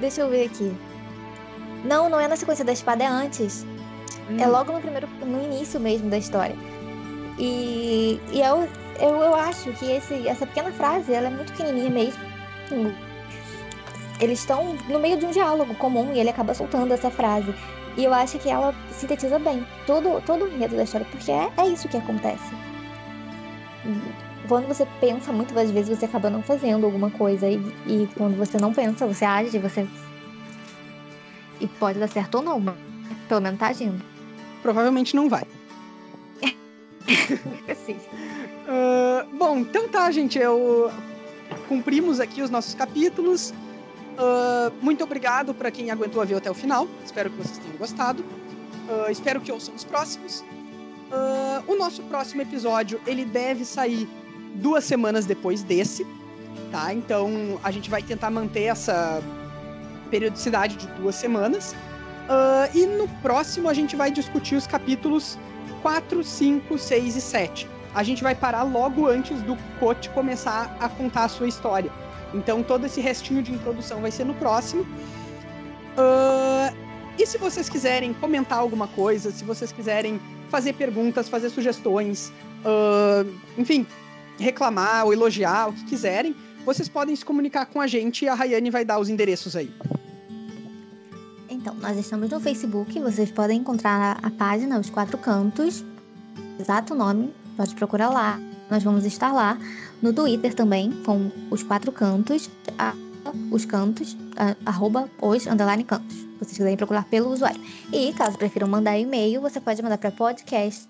Deixa 0.00 0.20
eu 0.20 0.30
ver 0.30 0.46
aqui. 0.46 0.72
Não, 1.84 2.08
não 2.08 2.18
é 2.20 2.28
na 2.28 2.36
sequência 2.36 2.64
da 2.64 2.72
espada, 2.72 3.04
é 3.04 3.06
antes. 3.06 3.64
É 4.28 4.32
hum. 4.32 4.36
É 4.40 4.46
logo 4.46 4.72
no 4.72 4.80
primeiro, 4.80 5.08
no 5.24 5.42
início 5.44 5.78
mesmo 5.78 6.10
da 6.10 6.18
história. 6.18 6.56
E, 7.38 8.20
e 8.32 8.40
eu, 8.40 8.68
eu, 8.98 9.16
eu 9.16 9.34
acho 9.34 9.72
que 9.72 9.90
esse, 9.90 10.26
essa 10.26 10.46
pequena 10.46 10.72
frase, 10.72 11.12
ela 11.12 11.28
é 11.28 11.30
muito 11.30 11.52
pequenininha 11.52 11.90
mesmo. 11.90 12.20
Eles 14.20 14.40
estão 14.40 14.74
no 14.88 14.98
meio 14.98 15.18
de 15.18 15.26
um 15.26 15.30
diálogo 15.30 15.74
comum 15.74 16.12
e 16.14 16.18
ele 16.18 16.30
acaba 16.30 16.54
soltando 16.54 16.92
essa 16.92 17.10
frase. 17.10 17.54
E 17.96 18.04
eu 18.04 18.12
acho 18.12 18.38
que 18.38 18.48
ela 18.48 18.74
sintetiza 18.90 19.38
bem 19.38 19.66
todo, 19.86 20.20
todo 20.24 20.44
o 20.44 20.48
enredo 20.48 20.76
da 20.76 20.82
história, 20.84 21.06
porque 21.10 21.30
é, 21.30 21.50
é 21.56 21.66
isso 21.68 21.88
que 21.88 21.96
acontece. 21.96 22.54
Quando 24.48 24.68
você 24.68 24.86
pensa, 25.00 25.32
muitas 25.32 25.70
vezes 25.70 25.98
você 25.98 26.04
acaba 26.04 26.30
não 26.30 26.42
fazendo 26.42 26.86
alguma 26.86 27.10
coisa. 27.10 27.48
E, 27.48 27.56
e 27.86 28.08
quando 28.16 28.36
você 28.36 28.58
não 28.58 28.72
pensa, 28.72 29.06
você 29.06 29.24
age, 29.24 29.58
você 29.58 29.86
e 31.60 31.66
pode 31.66 31.98
dar 31.98 32.08
certo 32.08 32.36
ou 32.36 32.42
não, 32.42 32.60
mas 32.60 32.76
pelo 33.28 33.40
menos 33.40 33.58
tá 33.58 33.68
agindo. 33.68 34.02
Provavelmente 34.62 35.14
não 35.14 35.28
vai. 35.28 35.44
Uh, 38.66 39.36
bom, 39.36 39.58
então 39.58 39.88
tá, 39.88 40.10
gente. 40.10 40.38
Eu 40.38 40.90
cumprimos 41.68 42.18
aqui 42.20 42.42
os 42.42 42.50
nossos 42.50 42.74
capítulos. 42.74 43.50
Uh, 43.50 44.72
muito 44.82 45.04
obrigado 45.04 45.54
para 45.54 45.70
quem 45.70 45.90
aguentou 45.90 46.20
a 46.20 46.24
ver 46.24 46.34
até 46.34 46.50
o 46.50 46.54
final. 46.54 46.88
Espero 47.04 47.30
que 47.30 47.36
vocês 47.36 47.58
tenham 47.58 47.76
gostado. 47.76 48.24
Uh, 48.88 49.10
espero 49.10 49.40
que 49.40 49.52
ouçam 49.52 49.74
os 49.74 49.84
próximos. 49.84 50.44
o 51.68 51.76
nosso 51.76 52.02
próximo 52.04 52.42
episódio 52.42 53.00
ele 53.06 53.24
deve 53.24 53.64
sair 53.64 54.08
duas 54.56 54.84
semanas 54.84 55.26
depois 55.26 55.62
desse, 55.62 56.04
tá? 56.72 56.92
Então 56.92 57.60
a 57.62 57.70
gente 57.70 57.88
vai 57.88 58.02
tentar 58.02 58.30
manter 58.30 58.64
essa 58.64 59.22
periodicidade 60.06 60.76
de 60.76 60.86
duas 60.88 61.14
semanas. 61.14 61.74
Uh, 62.26 62.76
e 62.76 62.86
no 62.86 63.06
próximo 63.22 63.68
a 63.68 63.74
gente 63.74 63.94
vai 63.94 64.10
discutir 64.10 64.56
os 64.56 64.66
capítulos 64.66 65.38
4, 65.82 66.22
5, 66.24 66.78
6 66.78 67.16
e 67.16 67.20
7. 67.20 67.68
A 67.94 68.02
gente 68.02 68.22
vai 68.22 68.34
parar 68.34 68.62
logo 68.64 69.06
antes 69.06 69.40
do 69.42 69.56
Cote 69.78 70.10
começar 70.10 70.76
a 70.80 70.88
contar 70.88 71.24
a 71.24 71.28
sua 71.28 71.48
história. 71.48 71.90
Então 72.34 72.62
todo 72.62 72.86
esse 72.86 73.00
restinho 73.00 73.42
de 73.42 73.52
introdução 73.52 74.00
vai 74.00 74.10
ser 74.10 74.24
no 74.24 74.34
próximo. 74.34 74.82
Uh, 74.82 76.76
e 77.18 77.26
se 77.26 77.38
vocês 77.38 77.68
quiserem 77.68 78.12
comentar 78.12 78.58
alguma 78.58 78.88
coisa, 78.88 79.30
se 79.30 79.44
vocês 79.44 79.72
quiserem 79.72 80.20
fazer 80.50 80.74
perguntas, 80.74 81.28
fazer 81.28 81.48
sugestões, 81.48 82.32
uh, 82.64 83.32
enfim, 83.56 83.86
reclamar 84.38 85.06
ou 85.06 85.12
elogiar, 85.12 85.68
o 85.68 85.72
que 85.72 85.84
quiserem, 85.84 86.36
vocês 86.64 86.88
podem 86.88 87.14
se 87.16 87.24
comunicar 87.24 87.66
com 87.66 87.80
a 87.80 87.86
gente 87.86 88.24
e 88.24 88.28
a 88.28 88.34
Rayane 88.34 88.70
vai 88.70 88.84
dar 88.84 88.98
os 88.98 89.08
endereços 89.08 89.56
aí. 89.56 89.72
Então, 91.66 91.74
nós 91.80 91.98
estamos 91.98 92.30
no 92.30 92.38
Facebook, 92.38 92.96
vocês 93.00 93.32
podem 93.32 93.58
encontrar 93.58 94.20
a 94.22 94.30
página 94.30 94.78
Os 94.78 94.88
Quatro 94.88 95.18
Cantos, 95.18 95.84
exato 96.60 96.94
nome, 96.94 97.34
pode 97.56 97.74
procurar 97.74 98.08
lá. 98.08 98.38
Nós 98.70 98.84
vamos 98.84 99.04
estar 99.04 99.32
lá. 99.32 99.58
No 100.00 100.12
Twitter 100.12 100.54
também, 100.54 100.92
com 101.04 101.28
os 101.50 101.64
quatro 101.64 101.90
cantos, 101.90 102.48
a, 102.78 102.94
os 103.50 103.64
cantos, 103.64 104.16
a, 104.36 104.54
arroba 104.64 105.10
os 105.20 105.48
underline 105.48 105.82
cantos. 105.82 106.16
Vocês 106.38 106.56
quiserem 106.56 106.76
procurar 106.76 107.04
pelo 107.06 107.32
usuário. 107.32 107.60
E 107.92 108.12
caso 108.12 108.38
prefiram 108.38 108.68
mandar 108.68 108.96
e-mail, 108.96 109.40
você 109.40 109.60
pode 109.60 109.82
mandar 109.82 109.98
para 109.98 110.12
podcast 110.12 110.88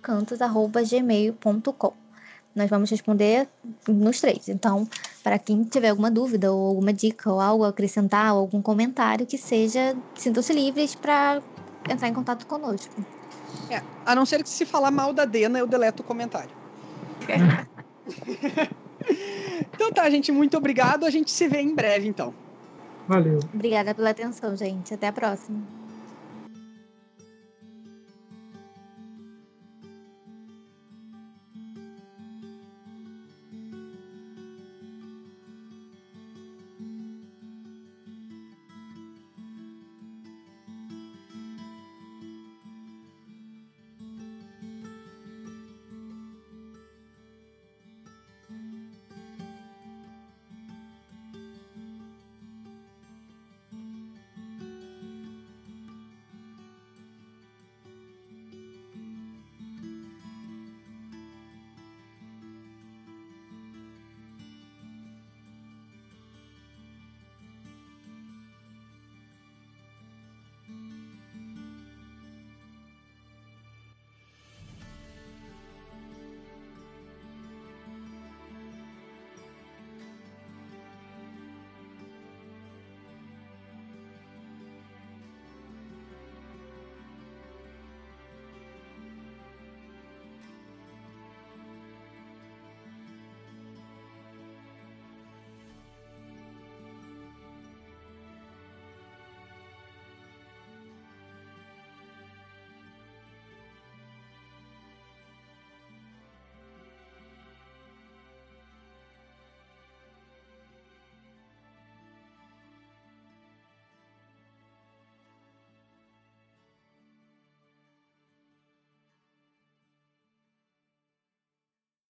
cantos@gmail.com. 0.00 2.01
Nós 2.54 2.68
vamos 2.68 2.90
responder 2.90 3.48
nos 3.88 4.20
três. 4.20 4.48
Então, 4.48 4.86
para 5.22 5.38
quem 5.38 5.64
tiver 5.64 5.88
alguma 5.88 6.10
dúvida 6.10 6.52
ou 6.52 6.68
alguma 6.68 6.92
dica 6.92 7.32
ou 7.32 7.40
algo 7.40 7.64
a 7.64 7.68
acrescentar, 7.68 8.34
ou 8.34 8.40
algum 8.40 8.60
comentário 8.60 9.26
que 9.26 9.38
seja, 9.38 9.96
sintam-se 10.14 10.52
livres 10.52 10.94
para 10.94 11.42
entrar 11.90 12.08
em 12.08 12.14
contato 12.14 12.46
conosco. 12.46 12.94
É, 13.70 13.80
a 14.04 14.14
não 14.14 14.26
ser 14.26 14.42
que 14.42 14.50
se 14.50 14.66
falar 14.66 14.90
mal 14.90 15.12
da 15.12 15.24
Dena, 15.24 15.58
eu 15.58 15.66
deleto 15.66 16.02
o 16.02 16.06
comentário. 16.06 16.50
então 19.74 19.90
tá, 19.92 20.08
gente, 20.10 20.30
muito 20.30 20.56
obrigado. 20.56 21.04
A 21.04 21.10
gente 21.10 21.30
se 21.30 21.48
vê 21.48 21.60
em 21.60 21.74
breve, 21.74 22.08
então. 22.08 22.34
Valeu. 23.06 23.40
Obrigada 23.52 23.94
pela 23.94 24.10
atenção, 24.10 24.56
gente. 24.56 24.94
Até 24.94 25.08
a 25.08 25.12
próxima. 25.12 25.81